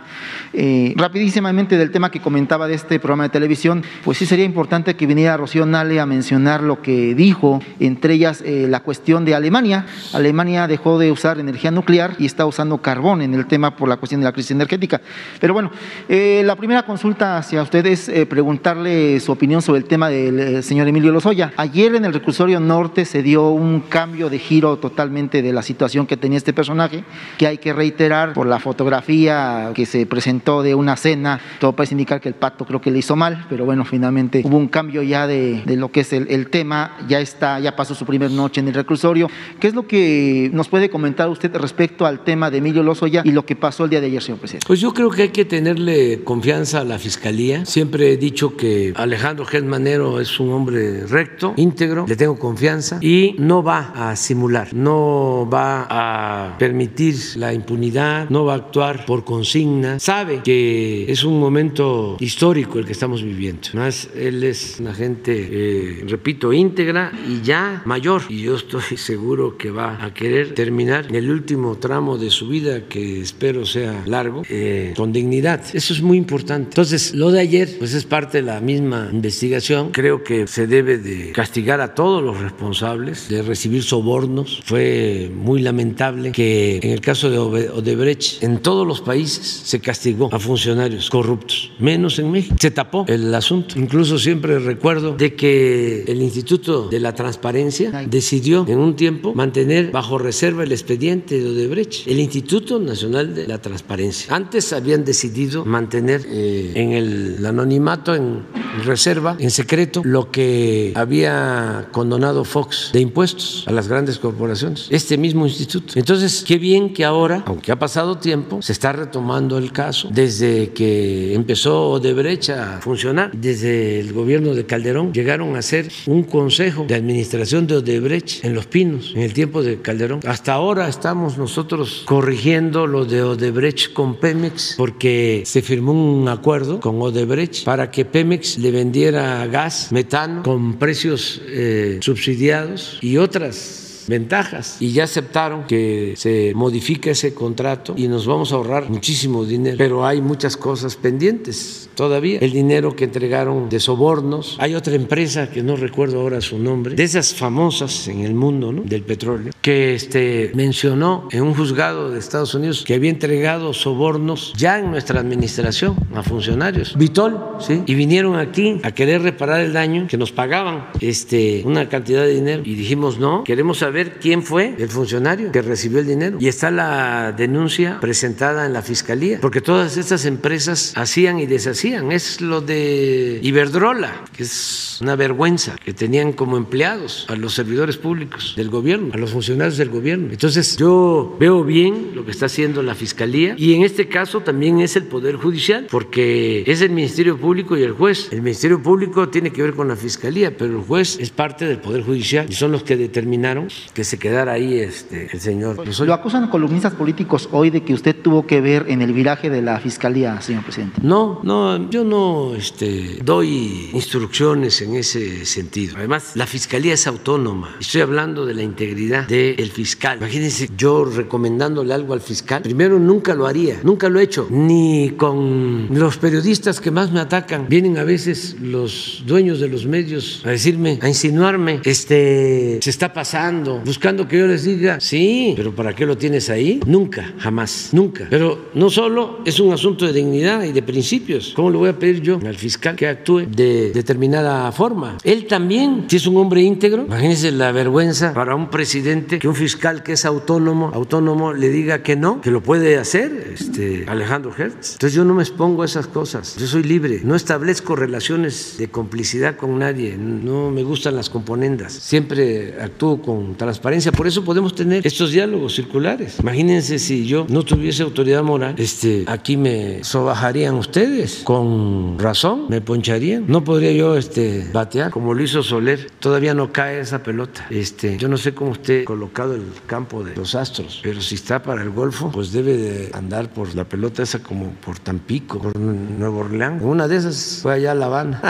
Eh, 0.54 0.94
rapidísimamente 0.98 1.78
del 1.78 1.92
tema 1.92 2.12
que 2.12 2.22
comentaba 2.22 2.68
de 2.68 2.74
este 2.74 3.00
programa 3.00 3.24
de 3.24 3.30
televisión, 3.30 3.84
pues 4.04 4.18
sí 4.18 4.26
sería 4.26 4.46
importante 4.46 4.96
que 4.96 5.06
viniera 5.06 5.38
Rocío 5.38 5.66
Nale 5.66 6.00
a 6.00 6.06
mencionar 6.06 6.64
lo 6.64 6.82
que 6.82 7.16
dijo, 7.16 7.62
entre 7.80 8.16
ellas 8.16 8.42
eh, 8.46 8.68
la 8.70 8.82
cuestión 8.82 9.26
de 9.26 9.36
Alemania. 9.36 9.86
Alemania 10.14 10.23
dejó 10.68 11.00
de 11.00 11.12
usar 11.12 11.40
energía 11.40 11.72
nuclear 11.72 12.16
y 12.20 12.26
está 12.26 12.46
usando 12.46 12.78
carbón 12.80 13.22
en 13.22 13.34
el 13.34 13.46
tema 13.48 13.76
por 13.76 13.90
la 13.90 13.98
cuestión 13.98 14.22
de 14.22 14.26
la 14.26 14.32
crisis 14.32 14.52
energética. 14.52 15.02
Pero 15.40 15.54
bueno, 15.54 15.72
eh, 16.08 16.42
la 16.46 16.56
primera 16.56 16.84
consulta 16.84 17.38
hacia 17.38 17.62
ustedes 17.62 18.10
es 18.10 18.26
preguntarle 18.28 19.20
su 19.20 19.32
opinión 19.32 19.62
sobre 19.62 19.80
el 19.80 19.86
tema 19.86 20.10
del 20.10 20.64
señor 20.64 20.88
Emilio 20.88 21.12
Lozoya. 21.12 21.54
Ayer 21.58 21.96
en 21.96 22.06
el 22.06 22.14
reclusorio 22.14 22.60
norte 22.60 23.06
se 23.06 23.24
dio 23.24 23.50
un 23.50 23.82
cambio 23.82 24.30
de 24.30 24.40
giro 24.40 24.78
totalmente 24.78 25.42
de 25.42 25.54
la 25.54 25.62
situación 25.62 26.08
que 26.08 26.18
tenía 26.18 26.38
este 26.38 26.54
personaje, 26.54 27.04
que 27.38 27.48
hay 27.48 27.58
que 27.58 27.74
reiterar 27.74 28.34
por 28.34 28.48
la 28.48 28.60
fotografía 28.60 29.72
que 29.74 29.86
se 29.86 30.06
presentó 30.06 30.62
de 30.62 30.76
una 30.76 30.96
cena, 30.96 31.40
todo 31.60 31.74
parece 31.74 31.94
indicar 31.94 32.22
que 32.22 32.30
el 32.30 32.36
pacto 32.36 32.66
creo 32.66 32.82
que 32.82 32.92
le 32.92 33.00
hizo 33.00 33.16
mal, 33.16 33.46
pero 33.50 33.66
bueno, 33.66 33.86
finalmente 33.86 34.42
hubo 34.44 34.58
un 34.58 34.68
cambio 34.68 35.02
ya 35.02 35.28
de, 35.28 35.64
lo 35.66 35.92
que 35.92 36.02
es 36.02 36.14
el, 36.14 36.50
tema, 36.50 36.98
ya 37.08 37.20
está, 37.20 37.60
ya 37.60 37.76
pasó 37.76 37.96
su 37.96 38.06
primera 38.06 38.32
noche 38.32 38.62
en 38.62 38.68
el 38.68 38.74
reclusorio. 38.74 39.30
¿Qué 39.60 39.68
es 39.68 39.74
lo 39.74 39.88
que 39.88 40.13
nos 40.52 40.68
puede 40.70 40.90
comentar 40.90 41.30
usted 41.30 41.56
respecto 41.56 42.06
al 42.06 42.24
tema 42.24 42.50
de 42.52 42.58
Emilio 42.60 42.84
Lozoya 42.84 43.22
y 43.26 43.32
lo 43.32 43.46
que 43.46 43.56
pasó 43.56 43.86
el 43.86 43.90
día 43.90 44.02
de 44.02 44.08
ayer, 44.08 44.22
señor 44.22 44.40
presidente? 44.40 44.66
Pues 44.68 44.80
yo 44.80 44.94
creo 44.94 45.10
que 45.10 45.24
hay 45.24 45.30
que 45.30 45.46
tenerle 45.46 46.24
confianza 46.24 46.82
a 46.82 46.84
la 46.84 47.00
Fiscalía. 47.00 47.66
Siempre 47.66 48.12
he 48.12 48.18
dicho 48.18 48.56
que 48.56 48.94
Alejandro 48.96 49.46
Germanero 49.46 50.20
es 50.20 50.40
un 50.40 50.52
hombre 50.52 51.06
recto, 51.06 51.54
íntegro, 51.58 52.06
le 52.08 52.16
tengo 52.16 52.38
confianza 52.38 53.00
y 53.02 53.36
no 53.40 53.64
va 53.64 53.94
a 53.96 54.16
simular, 54.16 54.74
no 54.74 55.48
va 55.52 55.88
a 55.90 56.58
permitir 56.58 57.16
la 57.36 57.54
impunidad, 57.54 58.30
no 58.30 58.46
va 58.46 58.54
a 58.54 58.58
actuar 58.58 59.06
por 59.06 59.24
consigna, 59.24 60.00
sabe 60.00 60.42
que 60.44 61.12
es 61.12 61.24
un 61.24 61.40
momento 61.40 62.18
histórico 62.20 62.80
el 62.80 62.86
que 62.86 62.92
estamos 62.92 63.24
viviendo. 63.24 63.70
Más 63.74 64.10
él 64.16 64.44
es 64.44 64.78
una 64.80 64.94
gente, 64.94 65.50
eh, 65.52 66.06
repito, 66.08 66.54
íntegra 66.54 67.12
y 67.28 67.42
ya 67.42 67.82
mayor. 67.86 68.24
Y 68.30 68.42
yo 68.42 68.56
estoy 68.56 68.82
seguro 68.98 69.58
que 69.58 69.72
va 69.72 69.98
a 70.04 70.14
querer 70.14 70.54
terminar 70.54 71.06
en 71.08 71.16
el 71.16 71.30
último 71.32 71.78
tramo 71.78 72.18
de 72.18 72.30
su 72.30 72.48
vida, 72.48 72.88
que 72.90 73.22
espero 73.22 73.66
sea 73.66 74.04
largo, 74.06 74.44
eh, 74.50 74.94
con 74.98 75.14
dignidad. 75.14 75.62
Eso 75.74 75.94
es 75.94 76.02
muy 76.02 76.18
importante. 76.18 76.70
Entonces, 76.70 77.14
lo 77.14 77.32
de 77.32 77.40
ayer, 77.40 77.70
pues 77.80 77.94
es 77.94 78.04
parte 78.04 78.40
de 78.40 78.44
la 78.44 78.60
misma 78.60 79.10
investigación. 79.12 79.92
Creo 79.92 80.24
que 80.24 80.48
se 80.48 80.68
debe 80.68 80.98
de 80.98 81.32
castigar 81.32 81.80
a 81.80 81.96
todos 81.96 82.22
los 82.22 82.40
responsables 82.40 83.30
de 83.30 83.42
recibir 83.42 83.84
sobornos. 83.84 84.62
Fue 84.66 85.32
muy 85.34 85.62
lamentable 85.62 86.32
que 86.32 86.80
en 86.84 86.92
el 86.92 87.02
caso 87.02 87.30
de 87.30 87.38
Odebrecht, 87.38 88.44
en 88.44 88.60
todos 88.60 88.86
los 88.86 89.02
países 89.02 89.46
se 89.46 89.80
castigó 89.80 90.30
a 90.34 90.40
funcionarios 90.40 91.10
corruptos, 91.10 91.72
menos 91.80 92.20
en 92.20 92.32
México. 92.32 92.56
Se 92.60 92.72
tapó 92.72 93.06
el 93.08 93.34
asunto. 93.34 93.80
Incluso 93.80 94.20
siempre 94.20 94.60
recuerdo 94.60 95.16
de 95.16 95.36
que 95.36 96.04
el 96.08 96.22
Instituto 96.22 96.90
de 96.90 97.00
la 97.00 97.14
Transparencia 97.16 98.04
decidió 98.08 98.66
en 98.68 98.80
un 98.80 98.96
tiempo 98.96 99.34
mantener 99.34 99.93
bajo 99.94 100.18
reserva 100.18 100.64
el 100.64 100.72
expediente 100.72 101.40
de 101.40 101.48
Odebrecht. 101.52 102.08
El 102.08 102.20
Instituto 102.20 102.80
Nacional 102.80 103.36
de 103.36 103.48
la 103.48 103.62
Transparencia. 103.62 104.36
Antes 104.36 104.74
habían 104.74 105.06
decidido 105.06 105.66
mantener 105.66 106.26
eh, 106.28 106.72
en 106.74 106.94
el 106.94 107.46
anonimato, 107.46 108.16
en 108.16 108.42
reserva, 108.84 109.38
en 109.40 109.52
secreto, 109.52 110.02
lo 110.04 110.32
que 110.32 110.94
había 110.96 111.90
condonado 111.92 112.44
Fox 112.44 112.90
de 112.92 113.02
impuestos 113.02 113.66
a 113.68 113.72
las 113.72 113.88
grandes 113.88 114.18
corporaciones. 114.18 114.88
Este 114.90 115.16
mismo 115.16 115.46
instituto. 115.46 115.94
Entonces, 115.96 116.44
qué 116.46 116.58
bien 116.58 116.92
que 116.92 117.06
ahora, 117.06 117.44
aunque 117.46 117.72
ha 117.72 117.78
pasado 117.78 118.18
tiempo, 118.18 118.64
se 118.64 118.72
está 118.72 118.94
retomando 118.94 119.60
el 119.60 119.72
caso. 119.72 120.10
Desde 120.12 120.72
que 120.72 121.36
empezó 121.36 121.92
Odebrecht 121.92 122.50
a 122.50 122.82
funcionar, 122.82 123.32
desde 123.32 124.00
el 124.00 124.12
gobierno 124.12 124.56
de 124.56 124.66
Calderón, 124.66 125.14
llegaron 125.14 125.56
a 125.56 125.62
ser 125.62 125.92
un 126.08 126.24
consejo 126.24 126.86
de 126.88 126.96
administración 126.96 127.68
de 127.68 127.76
Odebrecht 127.76 128.44
en 128.44 128.56
Los 128.56 128.66
Pinos, 128.66 129.14
en 129.16 129.22
el 129.22 129.34
tiempo 129.34 129.62
de 129.62 129.73
Calderón. 129.82 130.20
Hasta 130.26 130.54
ahora 130.54 130.88
estamos 130.88 131.38
nosotros 131.38 132.04
corrigiendo 132.06 132.88
lo 132.88 133.06
de 133.06 133.24
Odebrecht 133.24 133.94
con 133.94 134.16
Pemex, 134.16 134.76
porque 134.78 135.44
se 135.46 135.62
firmó 135.62 135.92
un 135.92 136.28
acuerdo 136.28 136.80
con 136.80 137.02
Odebrecht 137.02 137.64
para 137.64 137.92
que 137.92 138.06
Pemex 138.06 138.58
le 138.58 138.72
vendiera 138.72 139.46
gas, 139.48 139.92
metano, 139.92 140.44
con 140.44 140.76
precios 140.76 141.42
eh, 141.46 142.00
subsidiados 142.02 143.00
y 143.02 143.18
otras 143.18 143.83
ventajas 144.08 144.78
y 144.80 144.92
ya 144.92 145.06
aceptaron 145.06 145.66
que 145.66 146.14
se 146.18 146.54
modifique 146.56 147.12
ese 147.12 147.34
contrato 147.34 147.94
y 147.98 148.08
nos 148.08 148.26
vamos 148.26 148.52
a 148.52 148.56
ahorrar 148.56 148.90
muchísimo 148.90 149.46
dinero, 149.46 149.78
pero 149.78 150.06
hay 150.06 150.22
muchas 150.22 150.58
cosas 150.58 150.96
pendientes 150.96 151.90
todavía. 151.96 152.40
El 152.40 152.52
dinero 152.52 152.96
que 152.96 153.06
entregaron 153.06 153.70
de 153.70 153.80
sobornos, 153.80 154.58
hay 154.60 154.76
otra 154.76 154.96
empresa 154.96 155.50
que 155.50 155.64
no 155.64 155.76
recuerdo 155.76 156.20
ahora 156.22 156.42
su 156.42 156.58
nombre, 156.58 156.96
de 156.96 157.04
esas 157.04 157.34
famosas 157.34 158.08
en 158.08 158.22
el 158.22 158.34
mundo 158.34 158.72
¿no? 158.72 158.82
del 158.84 159.04
petróleo, 159.04 159.54
que 159.62 159.96
este, 159.96 160.52
mencionó 160.56 161.28
en 161.32 161.44
un 161.44 161.54
juzgado 161.54 162.10
de 162.10 162.20
Estados 162.20 162.54
Unidos 162.56 162.84
que 162.86 162.94
había 162.94 163.10
entregado 163.10 163.74
sobornos 163.74 164.54
ya 164.58 164.80
en 164.80 164.92
nuestra 164.92 165.20
administración 165.20 165.96
a 166.16 166.24
funcionarios. 166.24 166.98
Vitol, 166.98 167.40
¿sí? 167.60 167.84
Y 167.86 167.96
vinieron 167.96 168.36
aquí 168.36 168.80
a 168.84 168.92
querer 168.92 169.22
reparar 169.22 169.62
el 169.62 169.74
daño 169.74 170.08
que 170.08 170.18
nos 170.18 170.32
pagaban 170.32 170.88
este, 171.00 171.62
una 171.66 171.88
cantidad 171.90 172.24
de 172.24 172.34
dinero 172.34 172.64
y 172.66 172.76
dijimos 172.76 173.20
no, 173.20 173.44
queremos 173.44 173.80
saber 173.80 173.93
ver 173.94 174.20
quién 174.20 174.44
fue 174.44 174.76
el 174.78 174.90
funcionario 174.90 175.52
que 175.52 175.62
recibió 175.62 176.00
el 176.00 176.08
dinero. 176.08 176.38
Y 176.40 176.48
está 176.50 176.70
la 176.72 177.32
denuncia 177.32 178.00
presentada 178.02 178.66
en 178.66 178.74
la 178.74 178.82
fiscalía, 178.82 179.40
porque 179.42 179.62
todas 179.62 179.96
estas 179.96 180.26
empresas 180.26 180.92
hacían 180.96 181.40
y 181.40 181.46
deshacían. 181.46 182.12
Es 182.12 182.42
lo 182.42 182.60
de 182.60 183.40
Iberdrola, 183.42 184.26
que 184.36 184.44
es 184.44 184.98
una 185.02 185.16
vergüenza, 185.16 185.76
que 185.84 185.94
tenían 185.94 186.34
como 186.34 186.58
empleados 186.58 187.26
a 187.30 187.36
los 187.36 187.54
servidores 187.54 187.98
públicos 187.98 188.54
del 188.58 188.70
gobierno, 188.70 189.14
a 189.14 189.18
los 189.18 189.32
funcionarios 189.32 189.78
del 189.78 189.90
gobierno. 189.90 190.30
Entonces 190.32 190.76
yo 190.78 191.38
veo 191.40 191.64
bien 191.64 192.12
lo 192.14 192.26
que 192.26 192.32
está 192.32 192.48
haciendo 192.48 192.84
la 192.84 192.96
fiscalía 192.96 193.56
y 193.58 193.74
en 193.74 193.84
este 193.84 194.08
caso 194.08 194.42
también 194.42 194.82
es 194.82 194.96
el 194.96 195.04
Poder 195.04 195.36
Judicial, 195.36 195.88
porque 195.90 196.64
es 196.66 196.82
el 196.82 196.90
Ministerio 196.90 197.38
Público 197.38 197.78
y 197.78 197.84
el 197.84 197.92
juez. 197.92 198.30
El 198.32 198.42
Ministerio 198.42 198.82
Público 198.82 199.30
tiene 199.30 199.52
que 199.52 199.62
ver 199.62 199.74
con 199.74 199.88
la 199.88 199.96
fiscalía, 199.96 200.56
pero 200.58 200.78
el 200.78 200.84
juez 200.84 201.18
es 201.20 201.30
parte 201.30 201.66
del 201.66 201.78
Poder 201.80 202.04
Judicial 202.04 202.48
y 202.50 202.54
son 202.54 202.72
los 202.72 202.84
que 202.84 202.98
determinaron 202.98 203.68
que 203.94 204.04
se 204.04 204.18
quedara 204.18 204.54
ahí 204.54 204.80
este, 204.80 205.30
el 205.32 205.40
señor. 205.40 205.84
Lo 206.06 206.14
acusan 206.14 206.50
columnistas 206.50 206.94
políticos 206.94 207.50
hoy 207.52 207.70
de 207.70 207.84
que 207.84 207.94
usted 207.94 208.16
tuvo 208.16 208.46
que 208.46 208.62
ver 208.62 208.86
en 208.90 209.02
el 209.02 209.14
viraje 209.14 209.50
de 209.50 209.62
la 209.62 209.80
fiscalía, 209.80 210.42
señor 210.42 210.64
presidente. 210.64 211.00
No, 211.02 211.40
no, 211.44 211.90
yo 211.90 212.04
no 212.04 212.56
este, 212.56 213.20
doy 213.24 213.90
instrucciones 213.94 214.82
en 214.82 214.96
ese 214.96 215.46
sentido. 215.46 215.96
Además, 215.98 216.32
la 216.36 216.48
fiscalía 216.48 216.94
es 216.94 217.08
autónoma. 217.08 217.76
Estoy 217.80 218.02
hablando 218.02 218.46
de 218.46 218.54
la 218.54 218.64
integridad 218.64 219.28
del 219.28 219.72
fiscal. 219.72 220.18
Imagínense 220.18 220.70
yo 220.78 221.06
recomendándole 221.06 221.94
algo 221.94 222.14
al 222.14 222.22
fiscal. 222.22 222.62
Primero, 222.62 223.00
nunca 223.00 223.34
lo 223.34 223.48
haría, 223.48 223.80
nunca 223.84 224.10
lo 224.10 224.20
he 224.20 224.24
hecho, 224.24 224.48
ni 224.50 225.12
con 225.18 225.88
los 225.92 226.18
periodistas 226.18 226.80
que 226.80 226.92
más 226.92 227.12
me 227.12 227.20
atacan. 227.20 227.68
Vienen 227.70 227.98
a 227.98 228.04
veces 228.04 228.58
los 228.62 229.24
dueños 229.26 229.60
de 229.60 229.68
los 229.68 229.86
medios 229.86 230.42
a 230.46 230.50
decirme, 230.50 231.00
a 231.02 231.08
insinuarme, 231.08 231.82
este, 231.84 232.80
se 232.82 232.90
está 232.90 233.14
pasando 233.14 233.73
amenazando, 233.74 233.86
buscando 233.86 234.28
que 234.28 234.38
yo 234.38 234.48
les 234.48 234.64
diga, 234.64 235.00
sí, 235.00 235.54
pero 235.56 235.74
¿para 235.74 235.94
qué 235.94 236.06
lo 236.06 236.18
tienes 236.18 236.50
ahí? 236.50 236.80
Nunca, 236.86 237.34
jamás, 237.38 237.90
nunca. 237.92 238.28
Pero 238.30 238.70
no 238.74 238.90
solo 238.90 239.40
es 239.46 239.60
un 239.60 239.74
asunto 239.74 240.06
de 240.06 240.14
dignidad 240.14 240.64
y 240.64 240.72
de 240.72 240.82
principios. 240.82 241.54
¿Cómo 241.56 241.70
le 241.70 241.78
voy 241.78 241.90
a 241.90 242.00
pedir 242.00 242.22
yo 242.22 242.40
al 242.46 242.56
fiscal 242.56 242.96
que 242.96 243.08
actúe 243.08 243.46
de 243.48 243.92
determinada 243.92 244.72
forma? 244.72 245.18
Él 245.24 245.48
también, 245.48 246.06
si 246.08 246.18
es 246.18 246.28
un 246.28 246.38
hombre 246.38 246.62
íntegro, 246.62 247.06
imagínense 247.06 247.52
la 247.52 247.72
vergüenza 247.72 248.34
para 248.34 248.56
un 248.56 248.70
presidente 248.70 249.40
que 249.40 249.48
un 249.48 249.56
fiscal 249.56 250.04
que 250.04 250.14
es 250.14 250.26
autónomo, 250.26 250.92
autónomo 250.94 251.54
le 251.54 251.70
diga 251.70 252.04
que 252.04 252.16
no, 252.16 252.42
que 252.42 252.52
lo 252.52 252.62
puede 252.62 252.98
hacer, 252.98 253.54
este, 253.54 254.06
Alejandro 254.08 254.54
Hertz. 254.56 254.94
Entonces 254.94 255.14
yo 255.14 255.26
no 255.26 255.34
me 255.34 255.44
expongo 255.44 255.84
a 255.84 255.86
esas 255.86 256.08
cosas. 256.08 256.56
Yo 256.58 256.68
soy 256.68 256.84
libre, 256.84 257.22
no 257.24 257.36
establezco 257.36 257.96
relaciones 257.96 258.76
de 258.78 258.88
complicidad 258.90 259.56
con 259.56 259.78
nadie, 259.80 260.18
no 260.18 260.72
me 260.72 260.84
gustan 260.84 261.16
las 261.16 261.30
componendas. 261.30 261.94
Siempre 261.94 262.76
actúo 262.82 263.22
con 263.22 263.56
transparencia, 263.64 264.12
por 264.12 264.28
eso 264.28 264.44
podemos 264.44 264.76
tener 264.76 265.06
estos 265.06 265.32
diálogos 265.32 265.76
circulares. 265.76 266.38
Imagínense 266.40 267.00
si 267.00 267.26
yo 267.26 267.46
no 267.50 267.64
tuviese 267.64 268.04
autoridad 268.04 268.44
moral, 268.44 268.76
este, 268.78 269.26
aquí 269.28 269.58
me 269.58 270.04
sobajarían 270.04 270.76
ustedes 270.76 271.42
con 271.44 272.18
razón, 272.20 272.66
me 272.70 272.82
poncharían. 272.82 273.46
No 273.48 273.64
podría 273.64 273.92
yo 273.92 274.18
este, 274.18 274.70
batear 274.74 275.12
como 275.12 275.34
lo 275.34 275.44
hizo 275.44 275.64
Soler. 275.64 276.10
Todavía 276.20 276.54
no 276.54 276.72
cae 276.72 277.00
esa 277.00 277.24
pelota. 277.24 277.66
Este, 277.70 278.18
yo 278.18 278.28
no 278.28 278.38
sé 278.38 278.54
cómo 278.54 278.74
esté 278.74 279.06
colocado 279.06 279.56
el 279.56 279.64
campo 279.86 280.24
de 280.24 280.36
los 280.36 280.56
astros, 280.56 281.00
pero 281.04 281.22
si 281.22 281.36
está 281.36 281.62
para 281.64 281.82
el 281.82 281.90
Golfo, 281.90 282.32
pues 282.32 282.52
debe 282.52 282.78
de 282.78 283.12
andar 283.14 283.50
por 283.50 283.74
la 283.76 283.84
pelota 283.86 284.24
esa 284.24 284.40
como 284.40 284.72
por 284.74 285.00
Tampico, 285.00 285.60
por 285.60 285.78
Nuevo 285.78 286.40
Orleans. 286.40 286.82
Una 286.84 287.08
de 287.08 287.16
esas 287.18 287.60
fue 287.62 287.74
allá 287.74 287.92
a 287.92 287.96
La 287.96 288.06
Habana. 288.06 288.42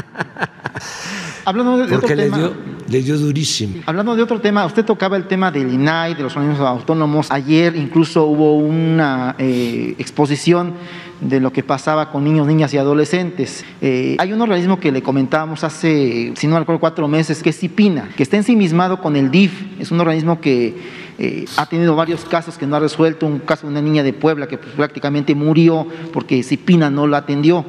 Hablando 1.45 1.77
de 1.77 1.83
Porque 1.83 1.95
otro 2.05 2.15
le 2.15 2.23
tema. 2.23 2.37
dio, 2.37 2.53
le 2.87 3.01
dio 3.01 3.17
durísimo. 3.17 3.81
Hablando 3.85 4.15
de 4.15 4.23
otro 4.23 4.39
tema, 4.39 4.65
usted 4.65 4.85
tocaba 5.03 5.17
el 5.17 5.27
tema 5.27 5.51
del 5.51 5.69
INAI, 5.73 6.13
de 6.13 6.23
los 6.23 6.33
organismos 6.37 6.65
autónomos. 6.65 7.29
Ayer 7.29 7.75
incluso 7.75 8.23
hubo 8.23 8.55
una 8.55 9.35
eh, 9.37 9.95
exposición 9.99 10.75
de 11.19 11.41
lo 11.41 11.51
que 11.51 11.61
pasaba 11.61 12.09
con 12.09 12.23
niños, 12.23 12.47
niñas 12.47 12.73
y 12.73 12.77
adolescentes. 12.77 13.65
Eh, 13.81 14.15
hay 14.17 14.31
un 14.31 14.39
organismo 14.39 14.79
que 14.79 14.93
le 14.93 15.03
comentábamos 15.03 15.65
hace, 15.65 16.31
si 16.37 16.47
no 16.47 16.57
recuerdo, 16.57 16.79
cuatro 16.79 17.09
meses, 17.09 17.43
que 17.43 17.49
es 17.49 17.59
CIPINA, 17.59 18.11
que 18.15 18.23
está 18.23 18.37
ensimismado 18.37 19.01
con 19.01 19.17
el 19.17 19.29
DIF. 19.29 19.51
Es 19.77 19.91
un 19.91 19.99
organismo 19.99 20.39
que 20.39 20.73
eh, 21.19 21.43
ha 21.57 21.65
tenido 21.65 21.97
varios 21.97 22.23
casos 22.23 22.57
que 22.57 22.65
no 22.65 22.77
ha 22.77 22.79
resuelto. 22.79 23.25
Un 23.25 23.39
caso 23.39 23.67
de 23.67 23.73
una 23.73 23.81
niña 23.81 24.03
de 24.03 24.13
Puebla 24.13 24.47
que 24.47 24.57
pues, 24.57 24.73
prácticamente 24.73 25.35
murió 25.35 25.85
porque 26.13 26.41
CIPINA 26.43 26.89
no 26.89 27.07
la 27.07 27.17
atendió. 27.17 27.65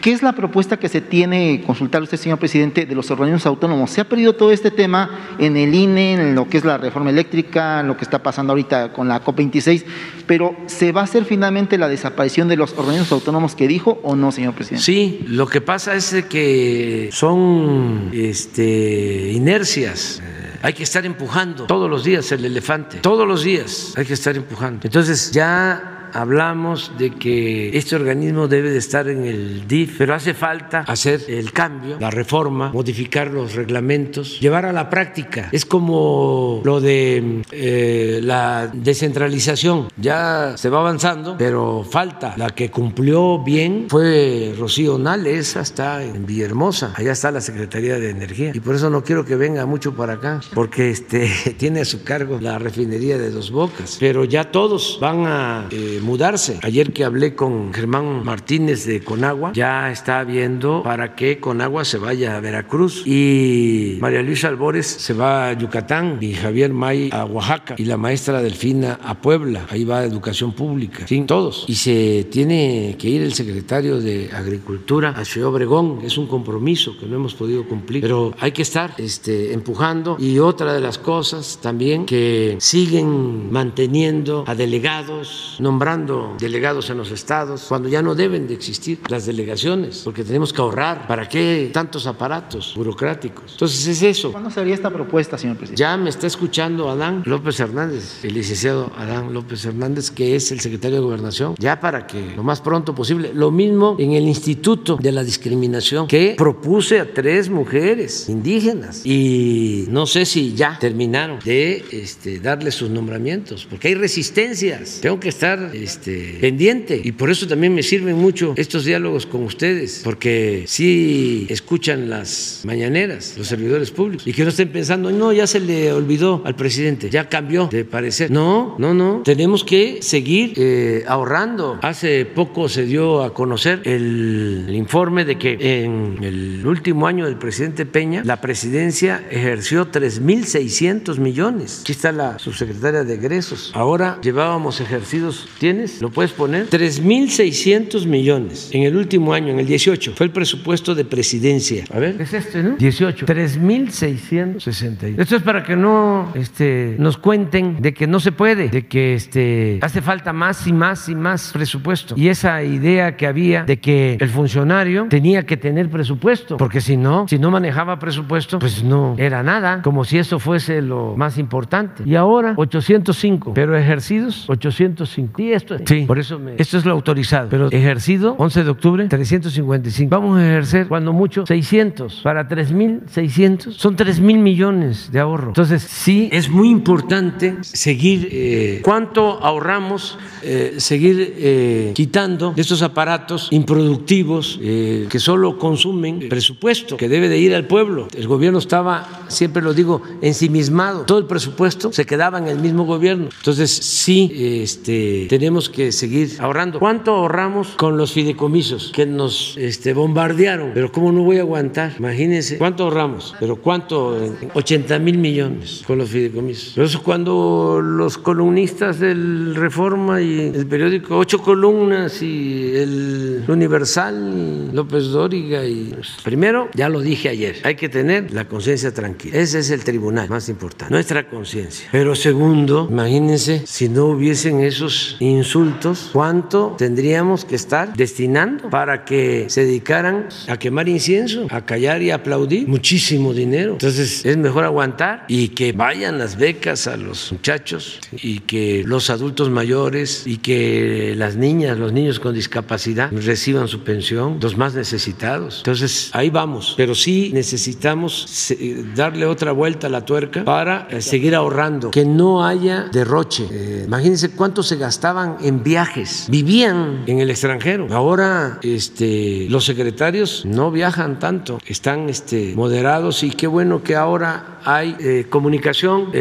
¿Qué 0.00 0.12
es 0.12 0.22
la 0.22 0.32
propuesta 0.32 0.78
que 0.78 0.88
se 0.88 1.00
tiene, 1.00 1.62
consultar 1.66 2.02
usted, 2.02 2.16
señor 2.16 2.38
presidente, 2.38 2.86
de 2.86 2.94
los 2.94 3.10
organismos 3.10 3.46
autónomos? 3.46 3.90
Se 3.90 4.00
ha 4.00 4.08
perdido 4.08 4.34
todo 4.34 4.52
este 4.52 4.70
tema 4.70 5.36
en 5.38 5.56
el 5.56 5.74
INE, 5.74 6.14
en 6.14 6.34
lo 6.34 6.48
que 6.48 6.58
es 6.58 6.64
la 6.64 6.78
reforma 6.78 7.10
eléctrica, 7.10 7.80
en 7.80 7.88
lo 7.88 7.96
que 7.96 8.04
está 8.04 8.22
pasando 8.22 8.52
ahorita 8.52 8.92
con 8.92 9.08
la 9.08 9.24
COP26, 9.24 9.84
pero 10.26 10.56
¿se 10.66 10.92
va 10.92 11.00
a 11.02 11.04
hacer 11.04 11.24
finalmente 11.24 11.78
la 11.78 11.88
desaparición 11.88 12.48
de 12.48 12.56
los 12.56 12.72
organismos 12.74 13.10
autónomos 13.12 13.54
que 13.54 13.66
dijo 13.66 13.98
o 14.02 14.14
no, 14.14 14.30
señor 14.30 14.54
presidente? 14.54 14.84
Sí, 14.84 15.24
lo 15.26 15.46
que 15.46 15.60
pasa 15.60 15.94
es 15.94 16.24
que 16.28 17.10
son 17.12 18.10
este, 18.12 19.32
inercias. 19.32 20.22
Hay 20.62 20.72
que 20.72 20.82
estar 20.82 21.06
empujando 21.06 21.66
todos 21.66 21.88
los 21.88 22.04
días 22.04 22.30
el 22.32 22.44
elefante, 22.44 22.98
todos 22.98 23.26
los 23.26 23.42
días 23.42 23.94
hay 23.96 24.04
que 24.04 24.14
estar 24.14 24.36
empujando. 24.36 24.80
Entonces 24.84 25.30
ya 25.30 25.97
hablamos 26.12 26.92
de 26.98 27.10
que 27.10 27.76
este 27.76 27.96
organismo 27.96 28.48
debe 28.48 28.70
de 28.70 28.78
estar 28.78 29.08
en 29.08 29.24
el 29.24 29.66
DIF, 29.66 29.96
pero 29.98 30.14
hace 30.14 30.34
falta 30.34 30.80
hacer 30.80 31.22
el 31.28 31.52
cambio, 31.52 31.96
la 31.98 32.10
reforma, 32.10 32.70
modificar 32.72 33.30
los 33.30 33.54
reglamentos, 33.54 34.40
llevar 34.40 34.66
a 34.66 34.72
la 34.72 34.88
práctica. 34.90 35.48
Es 35.52 35.64
como 35.64 36.62
lo 36.64 36.80
de 36.80 37.42
eh, 37.50 38.20
la 38.22 38.70
descentralización. 38.72 39.88
Ya 39.96 40.54
se 40.56 40.68
va 40.68 40.80
avanzando, 40.80 41.36
pero 41.38 41.84
falta. 41.88 42.34
La 42.36 42.50
que 42.50 42.70
cumplió 42.70 43.42
bien 43.42 43.86
fue 43.88 44.54
Rocío 44.58 44.98
Nales, 44.98 45.56
está 45.56 46.02
en 46.02 46.26
Villahermosa. 46.26 46.92
Allá 46.96 47.12
está 47.12 47.30
la 47.30 47.40
Secretaría 47.40 47.98
de 47.98 48.10
Energía. 48.10 48.52
Y 48.54 48.60
por 48.60 48.74
eso 48.74 48.90
no 48.90 49.02
quiero 49.02 49.24
que 49.24 49.36
venga 49.36 49.66
mucho 49.66 49.94
para 49.94 50.14
acá, 50.14 50.40
porque 50.54 50.90
este, 50.90 51.30
tiene 51.58 51.80
a 51.80 51.84
su 51.84 52.04
cargo 52.04 52.38
la 52.40 52.58
refinería 52.58 53.18
de 53.18 53.30
Dos 53.30 53.50
Bocas. 53.50 53.96
Pero 54.00 54.24
ya 54.24 54.50
todos 54.50 54.98
van 55.00 55.26
a 55.26 55.68
eh, 55.70 55.97
mudarse. 56.02 56.58
Ayer 56.62 56.92
que 56.92 57.04
hablé 57.04 57.34
con 57.34 57.72
Germán 57.72 58.24
Martínez 58.24 58.86
de 58.86 59.00
Conagua, 59.00 59.52
ya 59.54 59.90
está 59.90 60.24
viendo 60.24 60.82
para 60.82 61.14
que 61.14 61.38
Conagua 61.40 61.84
se 61.84 61.98
vaya 61.98 62.36
a 62.36 62.40
Veracruz 62.40 63.06
y 63.06 63.98
María 64.00 64.22
Luisa 64.22 64.48
Albores 64.48 64.86
se 64.86 65.14
va 65.14 65.48
a 65.48 65.52
Yucatán 65.52 66.18
y 66.20 66.34
Javier 66.34 66.72
May 66.72 67.10
a 67.12 67.24
Oaxaca 67.24 67.74
y 67.78 67.84
la 67.84 67.96
maestra 67.96 68.42
Delfina 68.42 68.98
a 69.02 69.20
Puebla. 69.20 69.66
Ahí 69.70 69.84
va 69.84 70.04
Educación 70.04 70.52
Pública. 70.52 71.06
Sí, 71.06 71.22
todos. 71.26 71.64
Y 71.68 71.74
se 71.74 72.26
tiene 72.30 72.96
que 72.98 73.08
ir 73.08 73.22
el 73.22 73.34
secretario 73.34 74.00
de 74.00 74.30
Agricultura 74.32 75.10
a 75.10 75.24
Ciudad 75.24 75.50
Obregón. 75.50 76.00
Es 76.02 76.18
un 76.18 76.26
compromiso 76.26 76.96
que 76.98 77.06
no 77.06 77.16
hemos 77.16 77.34
podido 77.34 77.66
cumplir, 77.66 78.02
pero 78.02 78.34
hay 78.40 78.52
que 78.52 78.62
estar 78.62 78.94
este, 78.98 79.52
empujando. 79.52 80.16
Y 80.18 80.38
otra 80.38 80.72
de 80.72 80.80
las 80.80 80.98
cosas 80.98 81.58
también 81.62 82.06
que 82.06 82.56
siguen 82.60 83.50
manteniendo 83.50 84.44
a 84.46 84.54
delegados, 84.54 85.56
nombrando 85.88 86.36
delegados 86.38 86.90
en 86.90 86.98
los 86.98 87.10
estados, 87.10 87.64
cuando 87.68 87.88
ya 87.88 88.02
no 88.02 88.14
deben 88.14 88.46
de 88.46 88.54
existir 88.54 88.98
las 89.08 89.24
delegaciones, 89.24 90.02
porque 90.04 90.22
tenemos 90.22 90.52
que 90.52 90.60
ahorrar. 90.60 91.06
¿Para 91.06 91.28
qué 91.28 91.70
tantos 91.72 92.06
aparatos 92.06 92.74
burocráticos? 92.76 93.52
Entonces 93.52 93.86
es 93.86 94.02
eso. 94.02 94.32
¿Cuándo 94.32 94.50
sería 94.50 94.74
esta 94.74 94.90
propuesta, 94.90 95.38
señor 95.38 95.56
presidente? 95.56 95.80
Ya 95.80 95.96
me 95.96 96.10
está 96.10 96.26
escuchando 96.26 96.90
Adán 96.90 97.22
López 97.24 97.58
Hernández, 97.60 98.22
el 98.22 98.34
licenciado 98.34 98.92
Adán 98.98 99.32
López 99.32 99.64
Hernández, 99.64 100.10
que 100.10 100.36
es 100.36 100.52
el 100.52 100.60
secretario 100.60 100.98
de 100.98 101.04
Gobernación, 101.04 101.54
ya 101.58 101.80
para 101.80 102.06
que 102.06 102.34
lo 102.36 102.42
más 102.42 102.60
pronto 102.60 102.94
posible. 102.94 103.32
Lo 103.32 103.50
mismo 103.50 103.96
en 103.98 104.12
el 104.12 104.24
Instituto 104.24 104.98
de 105.00 105.12
la 105.12 105.24
Discriminación, 105.24 106.06
que 106.06 106.34
propuse 106.36 107.00
a 107.00 107.14
tres 107.14 107.48
mujeres 107.48 108.28
indígenas 108.28 109.06
y 109.06 109.86
no 109.88 110.06
sé 110.06 110.26
si 110.26 110.54
ya 110.54 110.78
terminaron 110.78 111.38
de 111.44 111.84
este, 111.92 112.40
darle 112.40 112.72
sus 112.72 112.90
nombramientos, 112.90 113.66
porque 113.68 113.88
hay 113.88 113.94
resistencias. 113.94 114.98
Tengo 115.00 115.18
que 115.18 115.30
estar 115.30 115.70
este, 115.82 116.38
pendiente 116.40 117.00
y 117.02 117.12
por 117.12 117.30
eso 117.30 117.46
también 117.46 117.74
me 117.74 117.82
sirven 117.82 118.16
mucho 118.16 118.54
estos 118.56 118.84
diálogos 118.84 119.26
con 119.26 119.44
ustedes, 119.44 120.02
porque 120.04 120.64
sí 120.66 121.46
escuchan 121.48 122.08
las 122.08 122.62
mañaneras, 122.64 123.34
los 123.36 123.46
servidores 123.46 123.90
públicos, 123.90 124.26
y 124.26 124.32
que 124.32 124.42
no 124.42 124.50
estén 124.50 124.68
pensando, 124.68 125.10
no, 125.10 125.32
ya 125.32 125.46
se 125.46 125.60
le 125.60 125.92
olvidó 125.92 126.42
al 126.44 126.54
presidente, 126.54 127.10
ya 127.10 127.28
cambió 127.28 127.68
de 127.68 127.84
parecer. 127.84 128.30
No, 128.30 128.76
no, 128.78 128.94
no, 128.94 129.22
tenemos 129.24 129.64
que 129.64 129.98
seguir 130.02 130.54
eh, 130.56 131.04
ahorrando. 131.06 131.78
Hace 131.82 132.24
poco 132.24 132.68
se 132.68 132.84
dio 132.84 133.22
a 133.22 133.34
conocer 133.34 133.82
el, 133.84 134.66
el 134.68 134.74
informe 134.74 135.24
de 135.24 135.38
que 135.38 135.82
en 135.84 136.18
el 136.22 136.66
último 136.66 137.06
año 137.06 137.26
del 137.26 137.36
presidente 137.36 137.86
Peña, 137.86 138.22
la 138.24 138.40
presidencia 138.40 139.24
ejerció 139.30 139.90
3.600 139.90 141.18
millones. 141.18 141.80
Aquí 141.82 141.92
está 141.92 142.12
la 142.12 142.38
subsecretaria 142.38 143.04
de 143.04 143.14
egresos. 143.14 143.72
Ahora 143.74 144.18
llevábamos 144.22 144.80
ejercidos, 144.80 145.48
¿tienes? 145.68 146.00
¿Lo 146.00 146.08
puedes 146.08 146.32
poner? 146.32 146.70
3.600 146.70 148.06
millones 148.06 148.70
en 148.72 148.84
el 148.84 148.96
último 148.96 149.34
año, 149.34 149.48
en 149.48 149.58
el 149.58 149.66
18. 149.66 150.14
Fue 150.16 150.24
el 150.24 150.32
presupuesto 150.32 150.94
de 150.94 151.04
presidencia. 151.04 151.84
A 151.92 151.98
ver, 151.98 152.18
es 152.18 152.32
este, 152.32 152.62
¿no? 152.62 152.76
18. 152.76 153.26
3.660. 153.26 155.18
Esto 155.18 155.36
es 155.36 155.42
para 155.42 155.62
que 155.62 155.76
no 155.76 156.32
este, 156.34 156.96
nos 156.98 157.18
cuenten 157.18 157.82
de 157.82 157.92
que 157.92 158.06
no 158.06 158.18
se 158.18 158.32
puede, 158.32 158.68
de 158.68 158.86
que 158.86 159.12
este, 159.12 159.78
hace 159.82 160.00
falta 160.00 160.32
más 160.32 160.66
y 160.66 160.72
más 160.72 161.10
y 161.10 161.14
más 161.14 161.50
presupuesto. 161.52 162.14
Y 162.16 162.28
esa 162.28 162.62
idea 162.62 163.14
que 163.16 163.26
había 163.26 163.64
de 163.64 163.78
que 163.78 164.16
el 164.18 164.30
funcionario 164.30 165.06
tenía 165.10 165.44
que 165.44 165.58
tener 165.58 165.90
presupuesto, 165.90 166.56
porque 166.56 166.80
si 166.80 166.96
no, 166.96 167.28
si 167.28 167.38
no 167.38 167.50
manejaba 167.50 167.98
presupuesto, 167.98 168.58
pues 168.58 168.82
no 168.82 169.16
era 169.18 169.42
nada, 169.42 169.82
como 169.82 170.04
si 170.04 170.16
eso 170.16 170.38
fuese 170.38 170.80
lo 170.80 171.14
más 171.14 171.36
importante. 171.36 172.04
Y 172.06 172.14
ahora 172.14 172.54
805, 172.56 173.52
pero 173.52 173.76
ejercidos 173.76 174.48
805. 174.48 175.42
Y 175.42 175.57
esto 175.58 175.74
es, 175.74 175.82
sí, 175.86 176.04
por 176.06 176.18
eso 176.18 176.38
me, 176.38 176.54
esto 176.56 176.78
es 176.78 176.84
lo 176.84 176.92
autorizado, 176.92 177.48
pero 177.48 177.70
ejercido 177.70 178.34
11 178.38 178.64
de 178.64 178.70
octubre 178.70 179.08
355. 179.08 180.10
Vamos 180.10 180.38
a 180.38 180.46
ejercer 180.46 180.88
cuando 180.88 181.12
mucho 181.12 181.46
600 181.46 182.20
para 182.22 182.48
3600 182.48 183.74
son 183.74 183.96
3 183.96 184.20
mil 184.20 184.38
millones 184.38 185.10
de 185.12 185.20
ahorro. 185.20 185.48
Entonces, 185.48 185.82
sí 185.82 186.28
es 186.32 186.48
muy 186.48 186.70
importante 186.70 187.56
seguir 187.62 188.28
eh, 188.30 188.80
cuánto 188.82 189.42
ahorramos, 189.42 190.18
eh, 190.42 190.76
seguir 190.78 191.34
eh, 191.38 191.92
quitando 191.94 192.52
de 192.52 192.62
estos 192.62 192.82
aparatos 192.82 193.48
improductivos 193.50 194.58
eh, 194.62 195.06
que 195.10 195.18
solo 195.18 195.58
consumen 195.58 196.28
presupuesto 196.28 196.96
que 196.96 197.08
debe 197.08 197.28
de 197.28 197.38
ir 197.38 197.54
al 197.54 197.66
pueblo. 197.66 198.08
El 198.16 198.28
gobierno 198.28 198.58
estaba, 198.58 199.24
siempre 199.28 199.62
lo 199.62 199.74
digo, 199.74 200.02
ensimismado. 200.22 201.04
Todo 201.04 201.18
el 201.18 201.26
presupuesto 201.26 201.92
se 201.92 202.06
quedaba 202.06 202.38
en 202.38 202.48
el 202.48 202.58
mismo 202.58 202.84
gobierno. 202.84 203.28
Entonces, 203.36 203.70
sí, 203.70 204.30
este, 204.34 205.26
tenemos 205.28 205.47
tenemos 205.48 205.70
que 205.70 205.92
seguir 205.92 206.36
ahorrando. 206.40 206.78
¿Cuánto 206.78 207.14
ahorramos 207.14 207.68
con 207.68 207.96
los 207.96 208.12
fideicomisos 208.12 208.92
que 208.94 209.06
nos 209.06 209.56
este, 209.56 209.94
bombardearon? 209.94 210.72
Pero 210.74 210.92
¿cómo 210.92 211.10
no 211.10 211.22
voy 211.22 211.38
a 211.38 211.40
aguantar? 211.40 211.94
Imagínense, 211.98 212.58
¿cuánto 212.58 212.84
ahorramos? 212.84 213.34
Pero 213.40 213.56
¿cuánto? 213.56 214.14
80 214.52 214.98
mil 214.98 215.16
millones 215.16 215.84
con 215.86 215.96
los 215.96 216.10
fideicomisos. 216.10 216.72
Pero 216.74 216.86
eso 216.86 217.02
cuando 217.02 217.80
los 217.82 218.18
columnistas 218.18 219.00
del 219.00 219.54
Reforma 219.54 220.20
y 220.20 220.52
el 220.54 220.66
periódico 220.66 221.16
Ocho 221.16 221.38
Columnas 221.40 222.20
y 222.20 222.76
el 222.76 223.44
Universal, 223.48 224.74
López 224.74 225.04
Dóriga 225.04 225.64
y... 225.64 225.94
Pues, 225.94 226.10
primero, 226.24 226.68
ya 226.74 226.90
lo 226.90 227.00
dije 227.00 227.30
ayer, 227.30 227.56
hay 227.64 227.76
que 227.76 227.88
tener 227.88 228.34
la 228.34 228.46
conciencia 228.46 228.92
tranquila. 228.92 229.38
Ese 229.38 229.60
es 229.60 229.70
el 229.70 229.82
tribunal 229.82 230.28
más 230.28 230.50
importante, 230.50 230.92
nuestra 230.92 231.26
conciencia. 231.26 231.88
Pero 231.90 232.14
segundo, 232.14 232.86
imagínense 232.90 233.62
si 233.64 233.88
no 233.88 234.04
hubiesen 234.08 234.60
esos 234.60 235.16
insultos, 235.38 236.10
¿cuánto 236.12 236.74
tendríamos 236.76 237.44
que 237.44 237.56
estar 237.56 237.94
destinando 237.94 238.70
para 238.70 239.04
que 239.04 239.46
se 239.48 239.64
dedicaran 239.64 240.28
a 240.48 240.58
quemar 240.58 240.88
incienso, 240.88 241.46
a 241.50 241.64
callar 241.64 242.02
y 242.02 242.10
aplaudir? 242.10 242.68
Muchísimo 242.68 243.32
dinero. 243.32 243.72
Entonces 243.72 244.24
es 244.24 244.36
mejor 244.36 244.64
aguantar 244.64 245.24
y 245.28 245.48
que 245.48 245.72
vayan 245.72 246.18
las 246.18 246.36
becas 246.36 246.86
a 246.86 246.96
los 246.96 247.32
muchachos 247.32 248.00
y 248.12 248.40
que 248.40 248.82
los 248.84 249.10
adultos 249.10 249.50
mayores 249.50 250.26
y 250.26 250.38
que 250.38 251.14
las 251.16 251.36
niñas, 251.36 251.78
los 251.78 251.92
niños 251.92 252.20
con 252.20 252.34
discapacidad 252.34 253.10
reciban 253.12 253.68
su 253.68 253.84
pensión, 253.84 254.38
los 254.40 254.56
más 254.56 254.74
necesitados. 254.74 255.58
Entonces 255.58 256.10
ahí 256.12 256.30
vamos, 256.30 256.74
pero 256.76 256.94
sí 256.94 257.30
necesitamos 257.32 258.54
darle 258.94 259.26
otra 259.26 259.52
vuelta 259.52 259.86
a 259.86 259.90
la 259.90 260.04
tuerca 260.04 260.44
para 260.44 260.88
eh, 260.90 261.00
seguir 261.00 261.34
ahorrando, 261.34 261.90
que 261.90 262.04
no 262.04 262.44
haya 262.44 262.88
derroche. 262.92 263.46
Eh, 263.50 263.82
imagínense 263.86 264.30
cuánto 264.30 264.62
se 264.62 264.76
gastaban 265.18 265.36
en 265.46 265.62
viajes, 265.62 266.26
vivían 266.30 267.04
en 267.06 267.20
el 267.20 267.30
extranjero. 267.30 267.88
Ahora 267.90 268.58
este, 268.62 269.46
los 269.48 269.64
secretarios 269.64 270.44
no 270.44 270.70
viajan 270.70 271.18
tanto, 271.18 271.58
están 271.66 272.08
este, 272.08 272.54
moderados 272.54 273.22
y 273.22 273.30
qué 273.30 273.46
bueno 273.46 273.82
que 273.82 273.96
ahora 273.96 274.58
hay 274.64 274.96
eh, 275.00 275.26
comunicación 275.28 276.12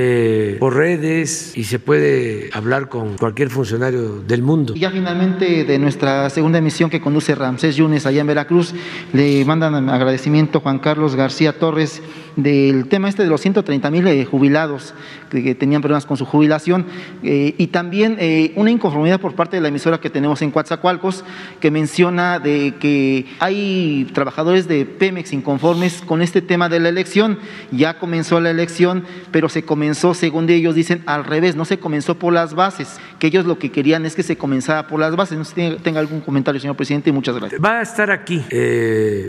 por 0.60 0.76
redes 0.76 1.58
y 1.58 1.64
se 1.64 1.80
puede 1.80 2.50
hablar 2.54 2.90
con 2.90 3.18
cualquier 3.18 3.50
funcionario 3.50 4.22
del 4.22 4.42
mundo. 4.42 4.74
Y 4.76 4.80
ya 4.80 4.92
finalmente 4.92 5.64
de 5.64 5.80
nuestra 5.80 6.30
segunda 6.30 6.60
emisión 6.60 6.90
que 6.90 7.02
conduce 7.02 7.36
Ramsés 7.36 7.76
Yunes 7.76 8.06
allá 8.06 8.22
en 8.22 8.28
Veracruz, 8.28 8.74
le 9.14 9.44
mandan 9.46 9.90
agradecimiento 9.90 10.60
Juan 10.60 10.80
Carlos 10.80 11.16
García 11.16 11.60
Torres 11.60 12.02
del 12.38 12.88
tema 12.88 13.10
este 13.10 13.24
de 13.24 13.30
los 13.30 13.42
130 13.42 13.92
mil 13.92 14.08
eh, 14.08 14.24
jubilados 14.24 14.94
que, 15.30 15.56
tenían 15.56 15.82
problemas 15.82 16.06
con 16.06 16.18
su 16.18 16.26
jubilación 16.26 16.86
eh, 17.24 17.56
y 17.58 17.68
también 17.68 18.16
eh, 18.20 18.54
una 18.56 18.72
inconformidad 18.72 19.20
por 19.20 19.34
parte 19.34 19.58
de 19.58 19.62
la 19.62 19.68
emisora 19.68 20.00
que 20.00 20.10
tenemos 20.10 20.42
en 20.42 20.52
Coatzacoalcos 20.52 21.26
que 21.60 21.72
menciona 21.72 22.40
de 22.40 22.76
que 22.80 23.26
hay 23.40 24.08
trabajadores 24.14 24.68
de 24.68 24.86
Pemex 24.86 25.34
inconformes 25.34 26.02
con 26.06 26.22
este 26.22 26.42
tema 26.42 26.70
de 26.70 26.80
la 26.80 26.90
elección. 26.90 27.40
Ya 27.72 27.98
comenzó 27.98 28.40
la 28.40 28.52
elección, 28.52 29.04
pero 29.32 29.50
se 29.50 29.64
comenzó, 29.64 30.14
según 30.14 30.50
ellos 30.50 30.76
dicen, 30.76 31.02
al 31.08 31.26
revés, 31.26 31.56
no 31.56 31.66
se 31.66 31.80
comenzó 31.80 32.16
por 32.16 32.34
las 32.34 32.54
bases, 32.54 33.00
que 33.20 33.28
ellos 33.28 33.46
lo 33.46 33.58
que 33.58 33.72
querían 33.72 34.06
es 34.06 34.16
que 34.16 34.24
se 34.24 34.38
comenzara 34.38 34.88
por 34.88 35.00
las 35.00 35.16
bases. 35.16 35.38
No 35.38 35.44
sé 35.44 35.56
si 35.56 35.78
tenga 35.78 36.00
algún 36.00 36.22
comentario, 36.22 36.62
señor 36.62 36.76
presidente, 36.76 37.12
muchas 37.12 37.36
gracias. 37.36 37.60
Va 37.64 37.80
a 37.80 37.82
estar 37.82 38.12
aquí 38.12 38.44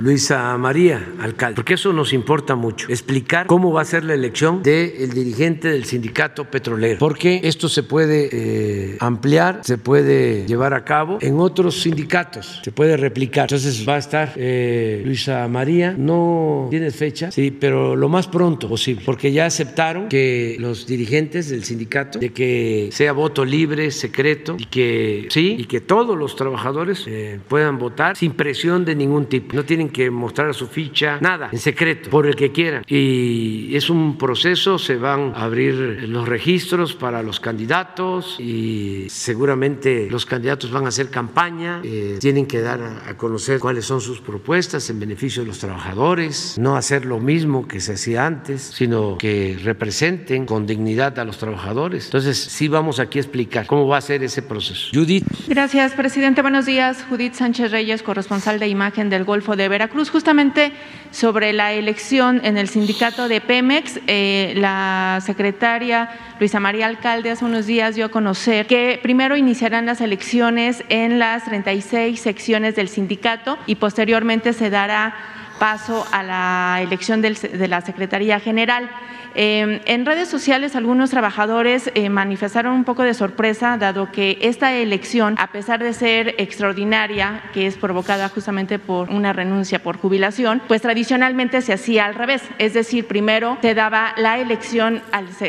Luisa 0.00 0.56
María, 0.58 1.12
alcalde, 1.20 1.56
porque 1.56 1.74
eso 1.74 1.92
nos 1.92 2.12
importa 2.12 2.54
mucho 2.54 2.86
explicar 2.98 3.46
cómo 3.46 3.72
va 3.72 3.82
a 3.82 3.84
ser 3.84 4.04
la 4.04 4.14
elección 4.14 4.62
del 4.62 5.10
dirigente 5.10 5.68
del 5.68 5.84
sindicato 5.84 6.44
petrolero, 6.44 6.98
porque 6.98 7.40
esto 7.44 7.68
se 7.68 7.84
puede 7.84 8.28
eh, 8.32 8.96
ampliar, 9.00 9.60
se 9.62 9.78
puede 9.78 10.46
llevar 10.46 10.74
a 10.74 10.84
cabo 10.84 11.18
en 11.20 11.38
otros 11.38 11.82
sindicatos, 11.82 12.60
se 12.64 12.72
puede 12.72 12.96
replicar. 12.96 13.44
Entonces 13.44 13.88
va 13.88 13.94
a 13.94 13.98
estar 13.98 14.32
eh, 14.36 15.02
Luisa 15.04 15.46
María, 15.48 15.94
no 15.96 16.66
tiene 16.70 16.90
fecha, 16.90 17.30
sí, 17.30 17.50
pero 17.52 17.94
lo 17.94 18.08
más 18.08 18.26
pronto 18.26 18.68
posible, 18.68 19.02
porque 19.06 19.30
ya 19.30 19.46
aceptaron 19.46 20.08
que 20.08 20.56
los 20.58 20.86
dirigentes 20.86 21.48
del 21.48 21.62
sindicato, 21.64 22.18
de 22.18 22.30
que 22.30 22.88
sea 22.90 23.12
voto 23.12 23.44
libre, 23.44 23.90
secreto, 23.92 24.56
y 24.58 24.66
que 24.66 25.28
sí, 25.30 25.56
y 25.58 25.64
que 25.66 25.80
todos 25.80 26.18
los 26.18 26.34
trabajadores 26.34 27.04
eh, 27.06 27.38
puedan 27.46 27.78
votar 27.78 28.16
sin 28.16 28.32
presión 28.32 28.84
de 28.84 28.96
ningún 28.96 29.26
tipo. 29.26 29.54
No 29.54 29.64
tienen 29.64 29.88
que 29.88 30.10
mostrar 30.10 30.52
su 30.52 30.66
ficha, 30.66 31.18
nada, 31.20 31.48
en 31.52 31.58
secreto, 31.58 32.10
por 32.10 32.26
el 32.26 32.34
que 32.34 32.50
quieran 32.50 32.82
y 32.88 33.76
es 33.76 33.90
un 33.90 34.16
proceso, 34.16 34.78
se 34.78 34.96
van 34.96 35.32
a 35.34 35.44
abrir 35.44 35.74
los 36.08 36.26
registros 36.26 36.94
para 36.94 37.22
los 37.22 37.38
candidatos 37.38 38.38
y 38.40 39.06
seguramente 39.10 40.08
los 40.10 40.24
candidatos 40.24 40.70
van 40.70 40.86
a 40.86 40.88
hacer 40.88 41.10
campaña, 41.10 41.82
eh, 41.84 42.16
tienen 42.20 42.46
que 42.46 42.60
dar 42.60 42.80
a 43.06 43.14
conocer 43.16 43.60
cuáles 43.60 43.84
son 43.84 44.00
sus 44.00 44.20
propuestas 44.20 44.88
en 44.88 45.00
beneficio 45.00 45.42
de 45.42 45.48
los 45.48 45.58
trabajadores, 45.58 46.56
no 46.58 46.76
hacer 46.76 47.04
lo 47.04 47.20
mismo 47.20 47.68
que 47.68 47.80
se 47.80 47.92
hacía 47.92 48.26
antes, 48.26 48.62
sino 48.62 49.18
que 49.18 49.58
representen 49.62 50.46
con 50.46 50.66
dignidad 50.66 51.18
a 51.18 51.24
los 51.24 51.38
trabajadores. 51.38 52.06
Entonces, 52.06 52.38
sí 52.38 52.68
vamos 52.68 53.00
aquí 53.00 53.18
a 53.18 53.22
explicar 53.22 53.66
cómo 53.66 53.86
va 53.86 53.98
a 53.98 54.00
ser 54.00 54.22
ese 54.22 54.42
proceso. 54.42 54.88
Judith. 54.94 55.24
Gracias, 55.46 55.92
presidente. 55.92 56.42
Buenos 56.42 56.66
días. 56.66 57.04
Judith 57.08 57.34
Sánchez 57.34 57.70
Reyes, 57.70 58.02
corresponsal 58.02 58.58
de 58.58 58.68
imagen 58.68 59.10
del 59.10 59.24
Golfo 59.24 59.56
de 59.56 59.68
Veracruz. 59.68 60.10
Justamente 60.10 60.72
sobre 61.10 61.52
la 61.52 61.72
elección 61.72 62.40
en 62.44 62.58
el 62.58 62.68
sindicato 62.78 63.26
de 63.28 63.40
Pemex. 63.40 63.98
Eh, 64.06 64.52
la 64.56 65.20
secretaria 65.24 66.10
Luisa 66.38 66.60
María 66.60 66.86
Alcalde 66.86 67.32
hace 67.32 67.44
unos 67.44 67.66
días 67.66 67.96
dio 67.96 68.06
a 68.06 68.08
conocer 68.08 68.68
que 68.68 69.00
primero 69.02 69.36
iniciarán 69.36 69.84
las 69.86 70.00
elecciones 70.00 70.84
en 70.88 71.18
las 71.18 71.44
36 71.46 72.20
secciones 72.20 72.76
del 72.76 72.88
sindicato 72.88 73.58
y 73.66 73.74
posteriormente 73.74 74.52
se 74.52 74.70
dará 74.70 75.16
paso 75.58 76.06
a 76.12 76.22
la 76.22 76.78
elección 76.82 77.20
de 77.22 77.68
la 77.68 77.80
Secretaría 77.80 78.40
General. 78.40 78.90
Em, 79.34 79.80
en 79.84 80.06
redes 80.06 80.28
sociales 80.28 80.74
algunos 80.74 81.10
trabajadores 81.10 81.92
eh, 81.94 82.08
manifestaron 82.08 82.72
un 82.72 82.84
poco 82.84 83.02
de 83.02 83.14
sorpresa, 83.14 83.76
dado 83.76 84.10
que 84.10 84.38
esta 84.40 84.74
elección, 84.74 85.36
a 85.38 85.52
pesar 85.52 85.82
de 85.82 85.92
ser 85.92 86.34
extraordinaria, 86.38 87.42
que 87.52 87.66
es 87.66 87.76
provocada 87.76 88.28
justamente 88.30 88.78
por 88.78 89.10
una 89.10 89.32
renuncia 89.32 89.80
por 89.80 89.96
jubilación, 89.96 90.62
pues 90.66 90.82
tradicionalmente 90.82 91.60
se 91.60 91.72
hacía 91.72 92.06
al 92.06 92.14
revés, 92.14 92.42
es 92.58 92.74
decir, 92.74 93.06
primero 93.06 93.58
se 93.62 93.74
daba 93.74 94.14
la 94.16 94.38
elección 94.38 95.02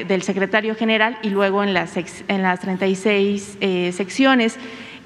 del 0.07 0.21
secretario 0.21 0.75
general 0.75 1.17
y 1.23 1.29
luego 1.29 1.63
en 1.63 1.73
las, 1.73 1.95
en 1.97 2.41
las 2.43 2.59
36 2.59 3.57
eh, 3.61 3.91
secciones. 3.91 4.59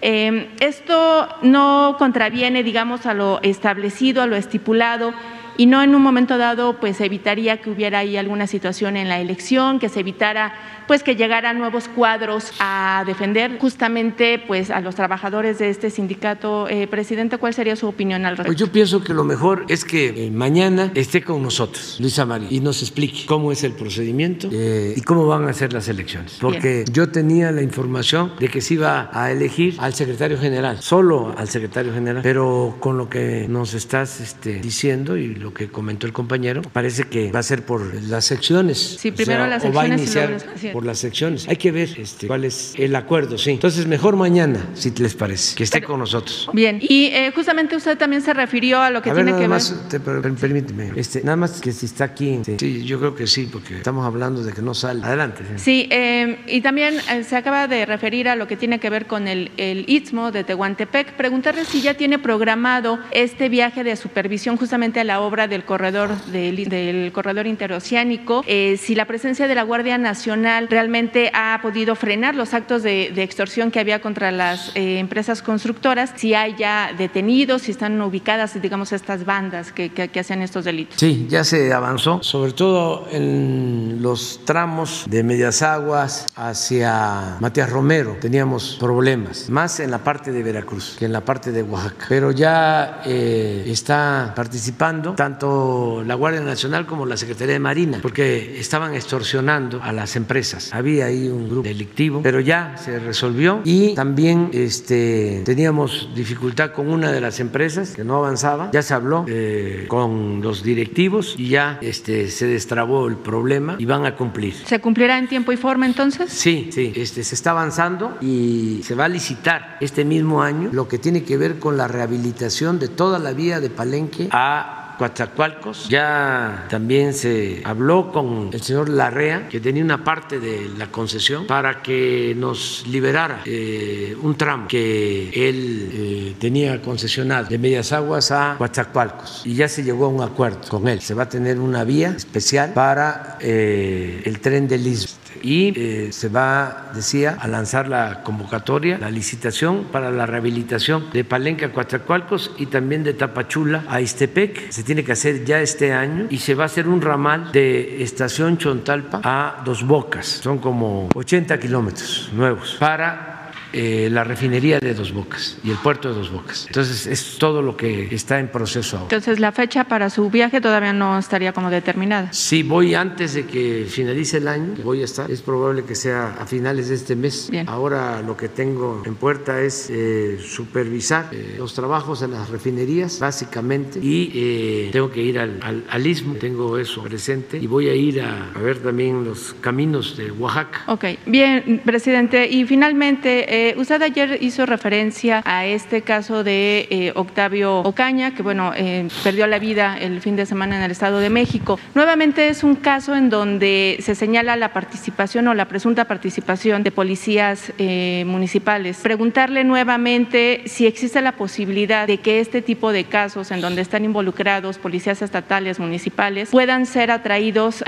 Em, 0.06 0.47
esto 0.60 1.30
no 1.43 1.95
contraviene, 1.97 2.62
digamos, 2.62 3.06
a 3.06 3.14
lo 3.14 3.39
establecido, 3.41 4.22
a 4.22 4.28
lo 4.28 4.36
estipulado 4.36 5.14
y 5.56 5.66
no 5.66 5.82
en 5.82 5.95
un 5.95 6.01
momento 6.01 6.38
dado 6.38 6.74
pues 6.74 6.99
evitaría 6.99 7.62
que 7.62 7.70
hubiera 7.70 7.99
ahí 7.99 8.18
alguna 8.18 8.45
situación 8.45 8.97
en 8.97 9.08
la 9.08 9.22
elección, 9.22 9.80
que 9.80 9.88
se 9.88 10.01
evitara 10.01 10.56
pues 10.88 11.03
que 11.03 11.15
llegaran 11.15 11.57
nuevos 11.57 11.88
cuadros 11.88 12.51
a 12.59 13.03
defender 13.05 13.57
justamente 13.59 14.43
pues 14.45 14.69
a 14.69 14.81
los 14.81 14.95
trabajadores 14.95 15.59
de 15.59 15.69
este 15.69 15.89
sindicato. 15.89 16.67
Eh, 16.69 16.88
presidente, 16.88 17.38
¿cuál 17.38 17.53
sería 17.53 17.75
su 17.75 17.88
opinión 17.88 18.25
al 18.25 18.38
respecto? 18.38 18.49
Pues 18.49 18.59
yo 18.59 18.71
pienso 18.71 19.03
que 19.03 19.13
lo 19.13 19.23
mejor 19.23 19.65
es 19.67 19.86
que 19.86 20.27
eh, 20.27 20.31
mañana 20.31 20.91
esté 20.95 21.23
con 21.23 21.41
nosotros 21.41 21.97
Luisa 21.99 22.25
María 22.25 22.47
y 22.51 22.59
nos 22.59 22.81
explique 22.81 23.25
cómo 23.25 23.51
es 23.51 23.63
el 23.63 23.73
procedimiento 23.73 24.49
eh, 24.51 24.93
y 24.95 25.01
cómo 25.01 25.27
van 25.27 25.47
a 25.47 25.53
ser 25.53 25.73
las 25.73 25.88
elecciones. 25.88 26.38
Porque 26.39 26.86
yo 26.91 27.09
tenía 27.09 27.51
la 27.51 27.61
información 27.61 28.34
de 28.39 28.47
que 28.47 28.61
se 28.61 28.75
iba 28.75 29.09
a 29.11 29.31
elegir 29.31 29.75
al 29.79 29.93
secretario 29.93 30.38
general, 30.38 30.81
solo 30.81 31.34
al 31.38 31.47
secretario 31.47 31.93
general, 31.93 32.21
pero 32.23 32.77
con 32.79 32.97
lo 32.97 33.09
que 33.09 33.47
nos 33.49 33.73
estás 33.73 34.19
este, 34.19 34.59
diciendo 34.59 35.17
y 35.17 35.36
lo 35.36 35.53
que 35.53 35.69
comentó 35.69 36.07
el 36.07 36.13
compañero, 36.13 36.61
parece 36.61 37.03
que 37.05 37.31
va 37.31 37.39
a 37.39 37.43
ser 37.43 37.65
por 37.65 37.93
las 38.03 38.25
secciones. 38.25 38.97
Sí, 38.99 39.11
primero 39.11 39.47
las 39.47 39.61
secciones. 39.61 39.73
O 39.73 39.77
va 39.77 39.84
a 39.84 39.88
iniciar 39.88 40.38
por 40.74 40.86
las 40.86 40.97
secciones. 40.97 41.47
Hay 41.47 41.57
que 41.57 41.71
ver 41.71 41.89
este, 41.97 42.26
cuál 42.28 42.45
es 42.45 42.74
el 42.78 42.95
acuerdo, 42.95 43.38
sí. 43.38 43.51
Entonces, 43.51 43.86
mejor 43.86 44.15
mañana, 44.15 44.59
si 44.74 44.89
les 44.91 45.13
parece, 45.13 45.55
que 45.55 45.63
esté 45.63 45.84
con 45.84 45.99
nosotros. 45.99 46.49
Bien, 46.53 46.80
y 46.82 47.05
eh, 47.07 47.32
justamente 47.36 47.76
usted 47.76 47.97
también 47.97 48.24
se 48.24 48.34
refirió 48.34 48.82
a 48.82 48.89
lo 48.89 49.01
que 49.01 49.11
tiene 49.11 49.36
que 49.36 49.47
más, 49.47 49.76
ver. 49.91 50.34
permíteme, 50.36 50.93
este, 50.95 51.21
nada 51.24 51.36
más 51.36 51.59
que 51.61 51.71
si 51.71 51.86
está 51.86 52.05
aquí, 52.05 52.39
sí, 52.57 52.86
yo 52.86 52.99
creo 52.99 53.15
que 53.15 53.28
sí, 53.28 53.49
porque 53.51 53.78
estamos 53.78 54.05
hablando 54.05 54.43
de 54.43 54.53
que 54.53 54.61
no 54.61 54.74
sale. 54.74 55.03
Adelante. 55.03 55.43
Sí, 55.57 55.88
eh, 55.91 56.39
y 56.47 56.61
también 56.61 56.95
eh, 57.11 57.24
se 57.24 57.36
acaba 57.36 57.67
de 57.67 57.86
referir 57.86 58.30
a 58.30 58.36
lo 58.36 58.47
que 58.47 58.55
tiene 58.55 58.80
que 58.80 58.89
ver 58.89 59.05
con 59.05 59.28
el, 59.28 59.51
el 59.57 59.86
Istmo 59.88 60.32
de 60.32 60.43
Tehuantepec. 60.43 61.13
Preguntarle 61.13 61.65
si 61.65 61.82
ya 61.82 61.95
tiene 61.95 62.17
programado 62.17 62.99
este 63.11 63.49
viaje 63.49 63.84
de 63.84 63.95
supervisión 63.95 64.57
justamente 64.57 65.01
a 65.01 65.03
la 65.03 65.19
obra 65.19 65.34
obra 65.34 65.47
del 65.47 65.65
corredor 65.65 66.15
del, 66.26 66.69
del 66.69 67.11
corredor 67.11 67.47
interoceánico, 67.47 68.43
eh, 68.45 68.78
si 68.78 68.93
la 68.93 69.05
presencia 69.05 69.47
de 69.47 69.55
la 69.55 69.63
Guardia 69.63 69.97
Nacional 69.97 70.62
realmente 70.70 71.32
ha 71.34 71.59
podido 71.61 71.95
frenar 71.95 72.36
los 72.36 72.53
actos 72.53 72.84
de, 72.84 73.11
de 73.14 73.24
extorsión 73.24 73.72
que 73.72 73.80
había 73.80 74.01
contra 74.01 74.32
las 74.32 74.72
eh, 74.76 74.99
empresas 74.99 75.41
constructoras, 75.41 76.14
si 76.16 76.34
hay 76.34 76.55
ya 76.57 76.91
detenidos, 76.97 77.64
si 77.64 77.72
están 77.72 78.01
ubicadas, 78.01 78.59
digamos, 78.61 78.91
estas 78.91 79.26
bandas 79.26 79.72
que, 79.72 79.89
que, 79.89 80.09
que 80.09 80.20
hacen 80.20 80.41
estos 80.41 80.66
delitos. 80.66 80.95
Sí, 80.99 81.28
ya 81.30 81.43
se 81.43 81.74
avanzó, 81.74 82.22
sobre 82.24 82.53
todo 82.53 83.07
en 83.11 84.01
los 84.01 84.41
tramos 84.45 85.05
de 85.07 85.24
Medias 85.24 85.61
Aguas 85.61 86.28
hacia 86.36 87.38
Matías 87.39 87.70
Romero 87.70 88.18
teníamos 88.20 88.78
problemas, 88.80 89.49
más 89.49 89.80
en 89.80 89.91
la 89.91 90.03
parte 90.03 90.32
de 90.32 90.43
Veracruz 90.43 90.95
que 90.97 91.05
en 91.05 91.14
la 91.14 91.22
parte 91.22 91.51
de 91.51 91.64
Oaxaca. 91.64 92.05
Pero 92.09 92.32
ya 92.32 93.01
eh, 93.05 93.66
está 93.68 94.34
participando 94.36 95.14
tanto 95.14 96.03
la 96.05 96.16
Guardia 96.16 96.41
Nacional 96.41 96.86
como 96.86 97.05
la 97.05 97.18
Secretaría 97.18 97.53
de 97.53 97.59
Marina, 97.59 97.99
porque 98.01 98.59
estaban 98.59 98.93
extorsionando 98.93 99.82
a 99.82 99.91
las 99.91 100.16
empresas. 100.16 100.53
Había 100.72 101.06
ahí 101.06 101.28
un 101.28 101.49
grupo 101.49 101.68
delictivo, 101.68 102.22
pero 102.24 102.39
ya 102.39 102.76
se 102.78 102.99
resolvió 102.99 103.62
y 103.64 103.95
también 103.95 104.49
este, 104.54 105.41
teníamos 105.45 106.10
dificultad 106.16 106.72
con 106.72 106.89
una 106.89 107.12
de 107.12 107.22
las 107.22 107.39
empresas 107.39 107.91
que 107.95 108.04
no 108.04 108.18
avanzaba. 108.18 108.70
Ya 108.72 108.82
se 108.82 108.93
habló 108.93 109.26
eh, 109.28 109.86
con 109.88 110.41
los 110.41 110.64
directivos 110.64 111.36
y 111.38 111.49
ya 111.49 111.80
este, 111.82 112.30
se 112.30 112.47
destrabó 112.47 113.08
el 113.08 113.18
problema 113.18 113.76
y 113.80 113.86
van 113.86 114.06
a 114.06 114.16
cumplir. 114.16 114.54
¿Se 114.66 114.80
cumplirá 114.80 115.18
en 115.18 115.28
tiempo 115.28 115.51
y 115.51 115.58
forma 115.58 115.86
entonces? 115.86 116.32
Sí, 116.32 116.70
sí, 116.72 116.93
este, 116.95 117.24
se 117.24 117.36
está 117.36 117.51
avanzando 117.51 118.18
y 118.22 118.82
se 118.84 118.95
va 118.95 119.06
a 119.06 119.10
licitar 119.10 119.78
este 119.80 120.06
mismo 120.06 120.41
año 120.41 120.70
lo 120.72 120.88
que 120.88 120.97
tiene 120.97 121.24
que 121.24 121.38
ver 121.38 121.60
con 121.60 121.78
la 121.78 121.88
rehabilitación 121.88 122.80
de 122.80 122.88
toda 122.88 123.20
la 123.20 123.34
vía 123.34 123.60
de 123.60 123.70
Palenque 123.70 124.28
a 124.32 124.82
Coatzacoalcos. 124.98 125.89
Ya 125.89 126.66
también 126.70 127.14
se 127.14 127.62
habló 127.64 128.12
con 128.12 128.50
el 128.52 128.62
señor 128.62 128.89
Larrea, 128.89 129.50
que 129.50 129.60
tenía 129.60 129.84
una 129.84 130.04
parte 130.04 130.39
de 130.39 130.70
la 130.78 130.88
concesión, 130.88 131.48
para 131.48 131.82
que 131.82 132.34
nos 132.38 132.86
liberara 132.88 133.41
eh, 133.46 134.16
un 134.22 134.36
tramo 134.36 134.68
que 134.68 135.30
él 135.50 135.89
eh, 135.94 136.36
tenía 136.39 136.82
concesionado 136.82 137.48
de 137.48 137.58
Medias 137.58 137.91
Aguas 137.91 138.32
a 138.32 138.56
Coatzacoalcos. 138.58 139.41
Y 139.46 139.56
ya 139.56 139.68
se 139.68 139.84
llegó 139.84 140.06
a 140.06 140.10
un 140.10 140.22
acuerdo 140.22 140.62
con 140.70 140.88
él. 140.88 141.02
Se 141.02 141.14
va 141.14 141.24
a 141.24 141.30
tener 141.30 141.60
una 141.60 141.84
vía 141.84 142.14
especial 142.16 142.74
para 142.74 143.38
eh, 143.41 144.22
el 144.26 144.39
tren 144.39 144.68
del 144.68 144.88
Istmo 144.88 145.24
y 145.44 145.74
eh, 145.78 146.12
se 146.12 146.30
va, 146.30 146.91
decía, 146.96 147.38
a 147.39 147.48
lanzar 147.48 147.89
la 147.89 148.24
convocatoria, 148.24 148.98
la 148.98 149.12
licitación 149.12 149.86
para 149.91 150.10
la 150.10 150.26
rehabilitación 150.26 151.12
de 151.12 151.26
Palenque 151.26 151.66
a 151.66 151.74
Coatzacoalcos 151.74 152.52
y 152.58 152.68
también 152.68 153.04
de 153.04 153.14
Tapachula 153.14 153.84
a 153.89 154.00
Istepec. 154.00 154.72
Se 154.72 154.82
tiene 154.84 155.03
que 155.03 155.11
hacer 155.13 155.45
ya 155.45 155.61
este 155.61 155.93
año 155.93 156.27
y 156.29 156.38
se 156.38 156.55
va 156.55 156.63
a 156.63 156.65
hacer 156.67 156.88
un 156.88 157.01
ramal 157.01 157.51
de 157.51 158.03
Estación 158.03 158.57
Chontalpa 158.57 159.21
a 159.23 159.61
Dos 159.65 159.84
Bocas. 159.86 160.25
Son 160.25 160.59
como 160.59 161.09
80 161.13 161.59
kilómetros 161.59 162.29
nuevos 162.34 162.77
para 162.79 163.32
eh, 163.74 164.09
la 164.11 164.24
refinería 164.24 164.80
de 164.80 164.93
Dos 164.93 165.11
Bocas 165.11 165.57
y 165.63 165.71
el 165.71 165.78
puerto 165.78 166.09
de 166.09 166.15
Dos 166.15 166.32
Bocas. 166.32 166.65
Entonces 166.67 167.07
es 167.07 167.38
todo 167.38 167.61
lo 167.61 167.76
que 167.76 168.13
está 168.13 168.39
en 168.39 168.47
proceso 168.47 168.97
ahora. 168.97 169.05
Entonces 169.05 169.39
la 169.39 169.51
fecha 169.51 169.84
para 169.86 170.09
su 170.09 170.30
viaje 170.30 170.61
todavía 170.61 170.93
no 170.93 171.17
estaría 171.17 171.53
como 171.53 171.69
determinada. 171.69 172.32
Sí, 172.34 172.63
voy 172.63 172.95
antes 172.95 173.34
de 173.34 173.45
que 173.45 173.86
finalice 173.89 174.38
el 174.38 174.47
año, 174.47 174.76
voy 174.84 175.01
a 175.01 175.05
estar. 175.05 175.30
Es 175.30 175.41
probable 175.41 175.84
que 175.84 175.95
sea 175.95 176.36
a 176.39 176.45
finales 176.45 176.89
de 176.89 176.95
este 176.95 177.15
mes. 177.15 177.49
Bien. 177.49 177.67
Ahora 177.67 178.21
lo 178.21 178.38
que 178.38 178.49
tengo 178.49 179.03
en 179.05 179.15
puerta 179.15 179.61
es 179.61 179.89
eh, 179.89 180.38
supervisar 180.39 181.30
eh, 181.32 181.55
los 181.57 181.74
trabajos 181.74 182.21
en 182.21 182.32
las 182.32 182.49
refinerías, 182.49 183.19
básicamente, 183.19 183.99
y 183.99 184.32
eh, 184.34 184.89
tengo 184.91 185.11
que 185.11 185.21
ir 185.21 185.39
al, 185.39 185.59
al, 185.61 185.84
al, 185.89 186.07
istmo, 186.07 186.36
tengo 186.36 186.78
eso 186.78 187.03
presente, 187.03 187.57
y 187.57 187.67
voy 187.67 187.89
a 187.89 187.95
ir 187.95 188.21
a, 188.21 188.51
a, 188.53 188.59
ver 188.59 188.80
también 188.80 189.24
los 189.24 189.55
caminos 189.61 190.17
de 190.17 190.32
Oaxaca. 190.32 190.84
Ok, 190.88 191.05
bien, 191.26 191.82
presidente. 191.84 192.47
Y 192.47 192.65
finalmente, 192.65 193.62
eh, 193.64 193.76
usted 193.78 194.01
ayer 194.01 194.39
hizo 194.41 194.66
referencia 194.66 195.41
a 195.45 195.66
este 195.66 196.01
caso 196.01 196.43
de 196.43 196.86
eh, 196.89 197.14
Octavio 197.16 197.80
Ocaña, 197.80 198.36
que 198.36 198.43
bueno, 198.43 198.74
eh, 198.76 199.07
perdió 199.24 199.47
la 199.47 199.57
vida 199.57 199.97
el 199.97 200.20
fin 200.20 200.36
de 200.36 200.45
semana 200.45 200.76
en 200.76 200.84
el 200.84 200.91
Estado 200.91 201.20
de 201.20 201.30
México. 201.30 201.80
Nuevamente 201.95 202.49
es 202.49 202.64
un 202.64 202.76
caso 202.76 203.16
en 203.16 203.30
donde 203.30 203.97
se 204.01 204.16
señala 204.16 204.57
la 204.57 204.74
participación 204.74 205.47
o 205.47 205.53
la 205.53 205.70
presunta 205.70 206.05
participación 206.05 206.84
de 206.84 206.91
policías 206.91 207.72
eh, 207.78 208.26
municipales. 208.28 208.97
Preguntarle 209.01 209.64
nuevamente 209.64 210.64
si 210.66 210.86
existe 210.86 211.22
la 211.22 211.34
posibilidad 211.34 212.05
de 212.05 212.18
que 212.18 212.41
este 212.41 212.61
tipo 212.61 212.91
de 212.91 213.05
casos 213.05 213.51
en 213.51 213.61
donde 213.61 213.82
están 213.82 214.03
involucrados 214.03 214.78
policías 214.78 215.22
estatales, 215.22 215.80
municipales, 215.80 216.49
puedan 216.49 216.86
ser 216.86 217.11
atraídos 217.11 217.82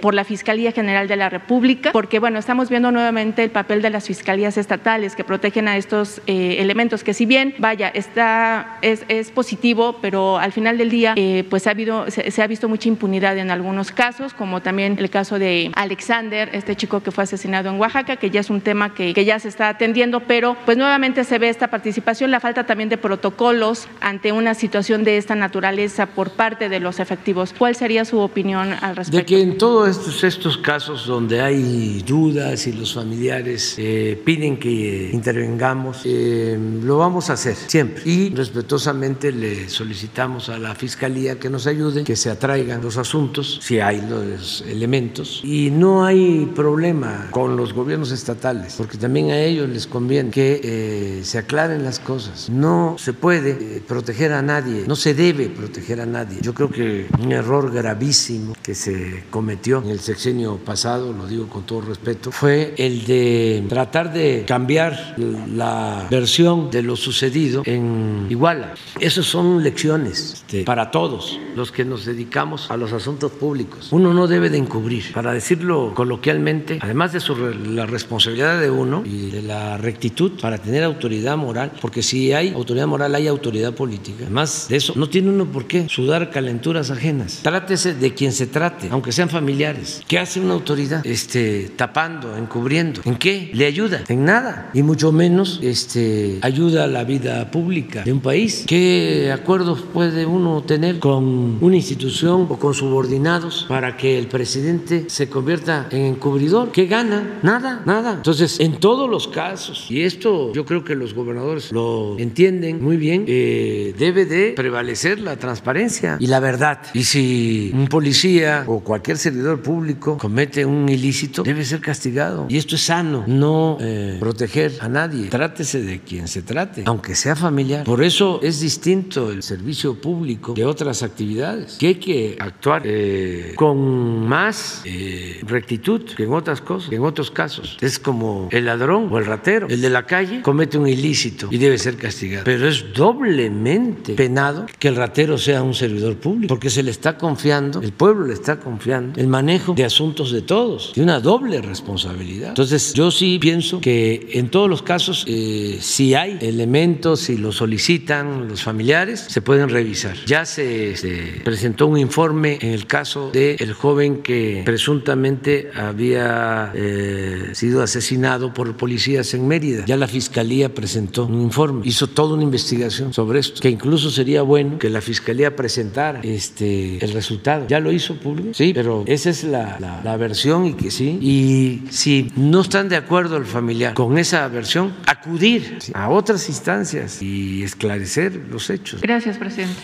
por 0.00 0.14
la 0.14 0.24
Fiscalía 0.24 0.72
General 0.72 1.06
de 1.06 1.16
la 1.16 1.28
República, 1.28 1.92
porque 1.92 2.18
bueno, 2.18 2.40
estamos 2.40 2.68
viendo 2.68 2.90
nuevamente 2.90 3.44
el 3.44 3.50
papel 3.50 3.82
de 3.82 3.90
las 3.90 4.06
fiscalías 4.06 4.56
estatales 4.56 5.11
que 5.16 5.24
protegen 5.24 5.68
a 5.68 5.76
estos 5.76 6.20
eh, 6.26 6.56
elementos, 6.58 7.04
que 7.04 7.14
si 7.14 7.26
bien, 7.26 7.54
vaya, 7.58 7.88
está, 7.88 8.78
es, 8.82 9.04
es 9.08 9.30
positivo, 9.30 9.98
pero 10.00 10.38
al 10.38 10.52
final 10.52 10.78
del 10.78 10.90
día, 10.90 11.14
eh, 11.16 11.44
pues 11.48 11.66
ha 11.66 11.70
habido, 11.70 12.10
se, 12.10 12.30
se, 12.30 12.42
ha 12.42 12.46
visto 12.46 12.68
mucha 12.68 12.88
impunidad 12.88 13.36
en 13.38 13.50
algunos 13.50 13.90
casos, 13.90 14.34
como 14.34 14.62
también 14.62 14.96
el 14.98 15.10
caso 15.10 15.38
de 15.38 15.70
Alexander, 15.74 16.50
este 16.52 16.76
chico 16.76 17.02
que 17.02 17.10
fue 17.10 17.24
asesinado 17.24 17.70
en 17.70 17.78
Oaxaca, 17.78 18.16
que 18.16 18.30
ya 18.30 18.40
es 18.40 18.50
un 18.50 18.60
tema 18.60 18.94
que, 18.94 19.14
que 19.14 19.24
ya 19.24 19.38
se 19.38 19.48
está 19.48 19.68
atendiendo, 19.68 20.20
pero 20.20 20.56
pues 20.64 20.76
nuevamente 20.76 21.24
se 21.24 21.38
ve 21.38 21.48
esta 21.48 21.68
participación, 21.68 22.30
la 22.30 22.40
falta 22.40 22.64
también 22.64 22.88
de 22.88 22.98
protocolos 22.98 23.88
ante 24.00 24.32
una 24.32 24.54
situación 24.54 25.04
de 25.04 25.16
esta 25.16 25.34
naturaleza 25.34 26.06
por 26.06 26.30
parte 26.30 26.68
de 26.68 26.80
los 26.80 27.00
efectivos. 27.00 27.54
¿Cuál 27.56 27.74
sería 27.76 28.04
su 28.04 28.18
opinión 28.18 28.72
al 28.80 28.96
respecto? 28.96 29.18
De 29.18 29.24
que 29.24 29.40
en 29.40 29.58
todos 29.58 29.88
estos, 29.90 30.24
estos 30.24 30.58
casos 30.58 31.06
donde 31.06 31.40
hay 31.40 32.02
dudas 32.06 32.66
y 32.66 32.72
los 32.72 32.94
familiares 32.94 33.76
eh, 33.78 34.20
piden 34.24 34.56
que 34.58 35.01
intervengamos, 35.10 36.02
eh, 36.04 36.58
lo 36.82 36.98
vamos 36.98 37.30
a 37.30 37.34
hacer 37.34 37.56
siempre. 37.56 38.02
Y 38.04 38.30
respetuosamente 38.30 39.32
le 39.32 39.68
solicitamos 39.68 40.48
a 40.48 40.58
la 40.58 40.74
Fiscalía 40.74 41.38
que 41.38 41.50
nos 41.50 41.66
ayude, 41.66 42.04
que 42.04 42.16
se 42.16 42.30
atraigan 42.30 42.82
los 42.82 42.96
asuntos, 42.96 43.60
si 43.62 43.80
hay 43.80 44.02
los 44.08 44.62
elementos. 44.68 45.40
Y 45.44 45.70
no 45.70 46.04
hay 46.04 46.46
problema 46.54 47.28
con 47.30 47.56
los 47.56 47.72
gobiernos 47.72 48.12
estatales, 48.12 48.74
porque 48.76 48.98
también 48.98 49.30
a 49.30 49.40
ellos 49.40 49.68
les 49.68 49.86
conviene 49.86 50.30
que 50.30 50.60
eh, 50.62 51.20
se 51.24 51.38
aclaren 51.38 51.84
las 51.84 51.98
cosas. 51.98 52.50
No 52.50 52.96
se 52.98 53.12
puede 53.12 53.50
eh, 53.50 53.82
proteger 53.86 54.32
a 54.32 54.42
nadie, 54.42 54.84
no 54.86 54.96
se 54.96 55.14
debe 55.14 55.48
proteger 55.48 56.00
a 56.00 56.06
nadie. 56.06 56.38
Yo 56.42 56.54
creo 56.54 56.70
que 56.70 57.06
un 57.20 57.32
error 57.32 57.72
gravísimo 57.72 58.54
que 58.62 58.74
se 58.74 59.24
cometió 59.30 59.82
en 59.82 59.90
el 59.90 60.00
sexenio 60.00 60.56
pasado, 60.56 61.12
lo 61.12 61.26
digo 61.26 61.48
con 61.48 61.64
todo 61.64 61.82
respeto, 61.82 62.30
fue 62.30 62.74
el 62.76 63.04
de 63.04 63.64
tratar 63.68 64.12
de 64.12 64.44
cambiar 64.46 64.91
la 65.16 66.06
versión 66.10 66.70
de 66.70 66.82
lo 66.82 66.96
sucedido 66.96 67.62
en 67.64 68.26
Iguala. 68.28 68.74
Esas 69.00 69.26
son 69.26 69.62
lecciones 69.62 70.34
este, 70.34 70.64
para 70.64 70.90
todos 70.90 71.38
los 71.56 71.72
que 71.72 71.84
nos 71.84 72.04
dedicamos 72.04 72.70
a 72.70 72.76
los 72.76 72.92
asuntos 72.92 73.32
públicos. 73.32 73.88
Uno 73.90 74.12
no 74.12 74.26
debe 74.26 74.50
de 74.50 74.58
encubrir, 74.58 75.12
para 75.12 75.32
decirlo 75.32 75.92
coloquialmente, 75.94 76.78
además 76.80 77.12
de 77.12 77.20
su, 77.20 77.36
la 77.36 77.86
responsabilidad 77.86 78.60
de 78.60 78.70
uno 78.70 79.02
y 79.04 79.30
de 79.30 79.42
la 79.42 79.76
rectitud 79.78 80.32
para 80.40 80.58
tener 80.58 80.84
autoridad 80.84 81.36
moral, 81.36 81.72
porque 81.80 82.02
si 82.02 82.32
hay 82.32 82.52
autoridad 82.52 82.86
moral 82.86 83.14
hay 83.14 83.26
autoridad 83.26 83.74
política. 83.74 84.18
Además 84.22 84.66
de 84.68 84.76
eso, 84.76 84.92
no 84.96 85.08
tiene 85.08 85.30
uno 85.30 85.46
por 85.46 85.66
qué 85.66 85.88
sudar 85.88 86.30
calenturas 86.30 86.90
ajenas. 86.90 87.40
Trátese 87.42 87.94
de 87.94 88.14
quien 88.14 88.32
se 88.32 88.46
trate, 88.46 88.88
aunque 88.90 89.12
sean 89.12 89.28
familiares. 89.28 90.02
¿Qué 90.06 90.18
hace 90.18 90.40
una 90.40 90.54
autoridad? 90.54 91.06
Este, 91.06 91.70
tapando, 91.76 92.36
encubriendo. 92.36 93.00
¿En 93.04 93.16
qué? 93.16 93.50
¿Le 93.52 93.66
ayuda? 93.66 94.04
En 94.08 94.24
nada. 94.24 94.70
Y 94.74 94.82
mucho 94.82 95.12
menos 95.12 95.60
este, 95.62 96.38
ayuda 96.40 96.84
a 96.84 96.86
la 96.86 97.04
vida 97.04 97.50
pública 97.50 98.02
de 98.04 98.12
un 98.12 98.20
país. 98.20 98.64
¿Qué 98.66 99.30
acuerdos 99.32 99.82
puede 99.92 100.24
uno 100.24 100.62
tener 100.62 100.98
con 100.98 101.58
una 101.60 101.76
institución 101.76 102.46
o 102.48 102.58
con 102.58 102.72
subordinados 102.74 103.66
para 103.68 103.96
que 103.96 104.18
el 104.18 104.28
presidente 104.28 105.04
se 105.08 105.28
convierta 105.28 105.88
en 105.90 106.06
encubridor? 106.06 106.72
¿Qué 106.72 106.86
gana? 106.86 107.40
Nada, 107.42 107.82
nada. 107.84 108.14
Entonces, 108.14 108.60
en 108.60 108.78
todos 108.78 109.10
los 109.10 109.28
casos, 109.28 109.86
y 109.90 110.02
esto 110.02 110.52
yo 110.52 110.64
creo 110.64 110.84
que 110.84 110.94
los 110.94 111.14
gobernadores 111.14 111.72
lo 111.72 112.18
entienden 112.18 112.82
muy 112.82 112.96
bien, 112.96 113.24
eh, 113.26 113.94
debe 113.98 114.24
de 114.24 114.52
prevalecer 114.52 115.20
la 115.20 115.36
transparencia 115.36 116.16
y 116.18 116.26
la 116.26 116.40
verdad. 116.40 116.78
Y 116.94 117.04
si 117.04 117.70
un 117.74 117.88
policía 117.88 118.64
o 118.66 118.80
cualquier 118.80 119.18
servidor 119.18 119.60
público 119.60 120.16
comete 120.18 120.64
un 120.64 120.88
ilícito, 120.88 121.42
debe 121.42 121.64
ser 121.64 121.80
castigado. 121.80 122.46
Y 122.48 122.56
esto 122.56 122.76
es 122.76 122.82
sano, 122.82 123.24
no 123.26 123.78
eh, 123.80 124.16
proteger 124.20 124.61
proteger 124.68 124.84
a 124.84 124.88
nadie. 124.88 125.28
Trátese 125.28 125.82
de 125.82 126.00
quien 126.00 126.28
se 126.28 126.42
trate, 126.42 126.82
aunque 126.86 127.14
sea 127.14 127.36
familiar. 127.36 127.84
Por 127.84 128.02
eso 128.02 128.40
es 128.42 128.60
distinto 128.60 129.30
el 129.30 129.42
servicio 129.42 130.00
público 130.00 130.54
de 130.54 130.64
otras 130.64 131.02
actividades, 131.02 131.76
que 131.78 131.86
hay 131.88 131.94
que 131.96 132.36
actuar 132.38 132.82
eh, 132.84 133.52
con 133.56 134.26
más 134.26 134.82
eh, 134.84 135.40
rectitud 135.46 136.02
que 136.16 136.24
en 136.24 136.32
otras 136.32 136.60
cosas, 136.60 136.90
que 136.90 136.96
en 136.96 137.04
otros 137.04 137.30
casos. 137.30 137.78
Es 137.80 137.98
como 137.98 138.48
el 138.50 138.66
ladrón 138.66 139.08
o 139.10 139.18
el 139.18 139.26
ratero, 139.26 139.68
el 139.68 139.80
de 139.80 139.90
la 139.90 140.06
calle 140.06 140.42
comete 140.42 140.78
un 140.78 140.88
ilícito 140.88 141.48
y 141.50 141.58
debe 141.58 141.78
ser 141.78 141.96
castigado. 141.96 142.44
Pero 142.44 142.68
es 142.68 142.92
doblemente 142.92 144.14
penado 144.14 144.66
que 144.78 144.88
el 144.88 144.96
ratero 144.96 145.38
sea 145.38 145.62
un 145.62 145.74
servidor 145.74 146.16
público, 146.16 146.48
porque 146.48 146.70
se 146.70 146.82
le 146.82 146.90
está 146.90 147.16
confiando, 147.16 147.80
el 147.80 147.92
pueblo 147.92 148.26
le 148.26 148.34
está 148.34 148.58
confiando 148.58 149.20
el 149.20 149.26
manejo 149.26 149.74
de 149.74 149.84
asuntos 149.84 150.32
de 150.32 150.42
todos, 150.42 150.92
de 150.94 151.02
una 151.02 151.20
doble 151.20 151.60
responsabilidad. 151.60 152.50
Entonces, 152.50 152.92
yo 152.94 153.10
sí 153.10 153.38
pienso 153.40 153.80
que 153.80 154.30
en 154.32 154.50
todos 154.52 154.68
los 154.68 154.82
casos, 154.82 155.24
eh, 155.26 155.78
si 155.80 156.14
hay 156.14 156.38
elementos, 156.42 157.20
si 157.20 157.38
lo 157.38 157.50
solicitan 157.52 158.48
los 158.48 158.62
familiares, 158.62 159.24
se 159.28 159.40
pueden 159.40 159.70
revisar. 159.70 160.14
Ya 160.26 160.44
se, 160.44 160.94
presentó 161.42 161.86
un 161.86 161.98
informe 161.98 162.58
en 162.60 162.70
el 162.70 162.86
caso 162.86 163.30
del 163.32 163.72
joven 163.72 164.22
que 164.22 164.62
presuntamente 164.64 165.70
había 165.74 166.70
eh, 166.74 167.50
sido 167.54 167.82
asesinado 167.82 168.52
por 168.52 168.76
policías 168.76 169.32
en 169.32 169.48
Mérida. 169.48 169.84
Ya 169.86 169.96
la 169.96 170.06
fiscalía 170.06 170.72
presentó 170.74 171.24
un 171.24 171.40
informe, 171.40 171.86
hizo 171.86 172.06
toda 172.06 172.34
una 172.34 172.42
investigación 172.42 173.14
sobre 173.14 173.40
esto, 173.40 173.60
que 173.60 173.70
incluso 173.70 174.10
sería 174.10 174.42
bueno 174.42 174.78
que 174.78 174.90
la 174.90 175.00
fiscalía 175.00 175.56
presentara 175.56 176.20
este, 176.22 177.02
el 177.02 177.12
resultado. 177.12 177.66
Ya 177.68 177.80
lo 177.80 177.90
hizo 177.90 178.16
público, 178.16 178.50
sí, 178.52 178.72
pero 178.74 179.02
esa 179.06 179.30
es 179.30 179.44
la, 179.44 180.00
la 180.04 180.16
versión 180.18 180.66
y 180.66 180.74
que 180.74 180.90
sí. 180.90 181.18
Y 181.22 181.90
si 181.90 182.30
no 182.36 182.60
están 182.60 182.90
de 182.90 182.96
acuerdo 182.96 183.38
el 183.38 183.46
familiar 183.46 183.94
con 183.94 184.18
esa 184.18 184.41
versión, 184.48 184.94
acudir 185.06 185.78
a 185.94 186.08
otras 186.08 186.48
instancias 186.48 187.22
y 187.22 187.62
esclarecer 187.62 188.34
los 188.50 188.70
hechos. 188.70 189.00
Gracias, 189.00 189.38
presidente. 189.38 189.80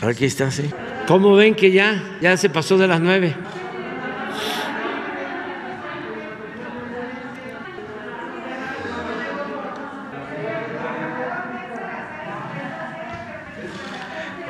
Aquí 0.00 0.26
está, 0.26 0.50
sí. 0.50 0.64
¿Cómo 1.06 1.34
ven 1.34 1.54
que 1.54 1.72
ya, 1.72 2.18
ya 2.20 2.36
se 2.36 2.50
pasó 2.50 2.78
de 2.78 2.86
las 2.86 3.00
nueve? 3.00 3.34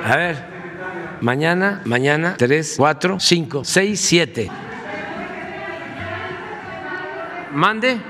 A 0.05 0.17
ver, 0.17 0.37
mañana, 1.23 1.81
mañana, 1.87 2.35
tres, 2.37 2.75
cuatro, 2.77 3.19
cinco, 3.19 3.65
seis, 3.65 4.01
siete. 4.01 4.51
Mande. 7.55 8.01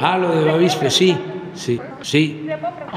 Ah, 0.00 0.16
lo 0.16 0.36
de 0.36 0.44
Bavispe, 0.44 0.90
sí, 0.90 1.35
sí, 1.56 1.80
sí. 2.02 2.46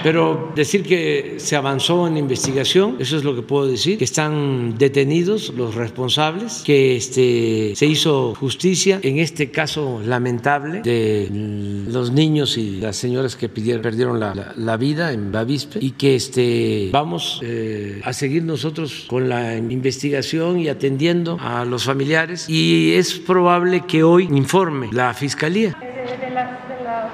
Pero 0.04 0.52
decir 0.56 0.84
que 0.84 1.36
se 1.38 1.56
avanzó 1.56 2.08
en 2.08 2.14
la 2.14 2.20
investigación, 2.20 2.98
eso 3.00 3.18
es 3.18 3.24
lo 3.24 3.36
que 3.36 3.42
puedo 3.42 3.68
decir, 3.68 3.98
que 3.98 4.04
están 4.04 4.78
detenidos 4.78 5.54
los 5.56 5.76
responsables, 5.76 6.64
que 6.66 6.96
este, 6.96 7.74
se 7.76 7.86
hizo 7.86 8.36
justicia 8.36 9.00
en 9.02 9.20
este 9.20 9.52
caso 9.52 10.02
lamentable 10.06 10.82
de 10.82 11.30
los 11.88 12.12
niños 12.12 12.58
y 12.58 12.80
las 12.80 12.96
señoras 12.96 13.36
que 13.36 13.50
pidieron, 13.50 13.82
perdieron 13.82 14.20
la, 14.20 14.78
vida 14.80 15.12
en 15.12 15.32
Bavispe 15.32 15.80
y 15.82 15.92
que 15.92 16.16
este, 16.16 16.90
vamos 16.92 17.42
eh, 17.44 18.00
a 18.06 18.14
seguir 18.14 18.44
nosotros 18.44 19.06
con 19.10 19.28
la 19.28 19.58
investigación 19.58 20.60
y 20.60 20.70
atendiendo 20.70 21.38
a 21.42 21.66
los 21.66 21.84
familiares 21.84 22.48
y 22.48 22.94
es 22.94 23.20
probable 23.20 23.82
que 23.82 24.04
hoy 24.04 24.24
informe 24.26 24.90
la 24.92 25.14
Fiscalía. 25.14 25.76
De, 25.80 26.30
las, 26.30 26.70
de 26.70 26.84
las 26.84 27.12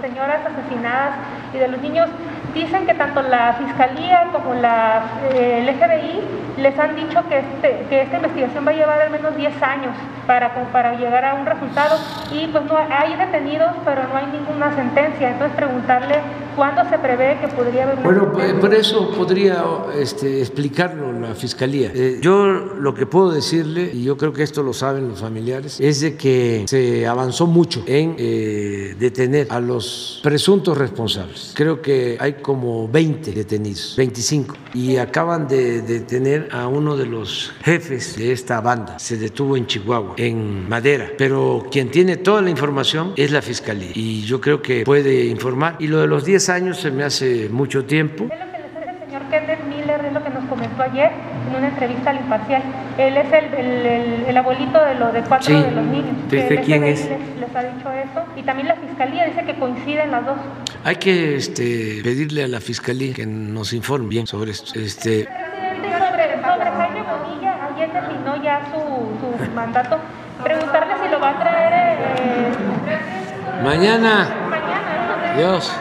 señoras 0.00 0.40
asesinadas 0.46 1.28
y 1.52 1.58
de 1.58 1.68
los 1.68 1.80
niños 1.80 2.08
dicen 2.54 2.86
que 2.86 2.94
tanto 2.94 3.22
la 3.22 3.54
Fiscalía 3.54 4.28
como 4.32 4.54
la, 4.54 5.02
eh, 5.32 5.64
el 5.66 5.74
FBI 5.74 6.20
les 6.58 6.78
han 6.78 6.96
dicho 6.96 7.22
que, 7.28 7.38
este, 7.38 7.86
que 7.88 8.02
esta 8.02 8.16
investigación 8.16 8.66
va 8.66 8.70
a 8.72 8.74
llevar 8.74 9.00
al 9.00 9.10
menos 9.10 9.36
10 9.36 9.62
años 9.62 9.94
para, 10.26 10.52
para 10.72 10.94
llegar 10.94 11.24
a 11.24 11.34
un 11.34 11.46
resultado 11.46 11.98
y 12.32 12.46
pues 12.48 12.64
no 12.64 12.76
hay 12.76 13.14
detenidos, 13.14 13.70
pero 13.84 14.02
no 14.04 14.16
hay 14.16 14.26
ninguna 14.26 14.74
sentencia. 14.74 15.30
Entonces 15.30 15.56
preguntarle 15.56 16.16
cuándo 16.58 16.82
se 16.90 16.98
prevé 16.98 17.38
que 17.40 17.46
podría 17.48 17.84
haber... 17.84 18.02
Bueno, 18.02 18.32
pues, 18.32 18.52
por 18.54 18.74
eso 18.74 19.12
podría 19.12 19.64
este, 19.96 20.40
explicarlo 20.40 21.12
la 21.12 21.34
Fiscalía. 21.36 21.92
Eh, 21.94 22.18
yo 22.20 22.46
lo 22.46 22.92
que 22.94 23.06
puedo 23.06 23.30
decirle, 23.30 23.90
y 23.94 24.02
yo 24.02 24.16
creo 24.16 24.32
que 24.32 24.42
esto 24.42 24.64
lo 24.64 24.72
saben 24.72 25.08
los 25.08 25.20
familiares, 25.20 25.78
es 25.80 26.00
de 26.00 26.16
que 26.16 26.64
se 26.66 27.06
avanzó 27.06 27.46
mucho 27.46 27.84
en 27.86 28.16
eh, 28.18 28.96
detener 28.98 29.46
a 29.50 29.60
los 29.60 30.20
presuntos 30.22 30.76
responsables. 30.76 31.52
Creo 31.54 31.80
que 31.80 32.16
hay 32.18 32.34
como 32.34 32.88
20 32.88 33.30
detenidos, 33.30 33.94
25, 33.96 34.56
y 34.74 34.96
acaban 34.96 35.46
de 35.46 35.82
detener 35.82 36.48
a 36.50 36.66
uno 36.66 36.96
de 36.96 37.06
los 37.06 37.52
jefes 37.62 38.16
de 38.16 38.32
esta 38.32 38.60
banda. 38.60 38.98
Se 38.98 39.16
detuvo 39.16 39.56
en 39.56 39.68
Chihuahua, 39.68 40.14
en 40.16 40.68
Madera, 40.68 41.12
pero 41.16 41.66
quien 41.70 41.90
tiene 41.90 42.16
toda 42.16 42.42
la 42.42 42.50
información 42.50 43.12
es 43.16 43.30
la 43.30 43.42
Fiscalía, 43.42 43.92
y 43.94 44.22
yo 44.22 44.40
creo 44.40 44.60
que 44.60 44.82
puede 44.82 45.26
informar. 45.26 45.76
Y 45.78 45.86
lo 45.86 46.00
de 46.00 46.08
los 46.08 46.24
10 46.24 46.47
años 46.48 46.78
se 46.80 46.90
me 46.90 47.04
hace 47.04 47.48
mucho 47.50 47.84
tiempo. 47.84 48.24
Es 48.24 48.38
lo 48.40 48.46
que 48.52 48.58
les 48.58 48.76
hace 48.76 48.90
el 48.90 48.98
señor 49.06 49.22
Kenneth 49.30 49.64
Miller, 49.64 50.04
es 50.04 50.12
lo 50.12 50.22
que 50.22 50.30
nos 50.30 50.44
comentó 50.44 50.82
ayer 50.82 51.10
en 51.48 51.56
una 51.56 51.68
entrevista 51.68 52.10
al 52.10 52.16
imparcial. 52.16 52.62
Él 52.98 53.16
es 53.16 53.32
el, 53.32 53.44
el, 53.54 53.86
el, 53.86 54.24
el 54.28 54.36
abuelito 54.36 54.84
de, 54.84 54.94
lo, 54.96 55.12
de 55.12 55.22
cuatro 55.22 55.46
Sí. 55.56 55.62
de 55.62 55.70
los 55.70 55.84
niños. 55.84 56.16
¿De- 56.30 56.60
quién 56.64 56.84
es? 56.84 57.08
Les, 57.08 57.18
les 57.40 57.56
ha 57.56 57.62
dicho 57.62 57.90
eso. 57.92 58.24
Y 58.36 58.42
también 58.42 58.68
la 58.68 58.76
fiscalía 58.76 59.24
dice 59.26 59.44
que 59.44 59.54
coinciden 59.54 60.10
las 60.10 60.24
dos. 60.26 60.36
Hay 60.84 60.96
que 60.96 61.36
este, 61.36 62.00
pedirle 62.04 62.44
a 62.44 62.48
la 62.48 62.60
Fiscalía 62.60 63.12
que 63.14 63.26
nos 63.26 63.72
informe 63.72 64.08
bien 64.08 64.26
sobre 64.26 64.52
esto. 64.52 64.78
Este, 64.78 65.24
Presidente, 65.26 65.88
sobre, 65.98 66.32
sobre 66.42 66.70
Jaime 66.70 67.02
Bonilla, 67.02 67.56
ayer 67.74 67.90
terminó 67.90 68.42
ya 68.42 68.60
su, 68.72 69.44
su 69.44 69.50
mandato. 69.52 69.98
Preguntarle 70.42 70.94
si 71.02 71.10
lo 71.10 71.18
va 71.20 71.30
a 71.30 71.40
traer 71.40 71.98
eh, 71.98 73.62
mañana, 73.64 74.28
mañana. 74.48 75.34
Dios. 75.36 75.72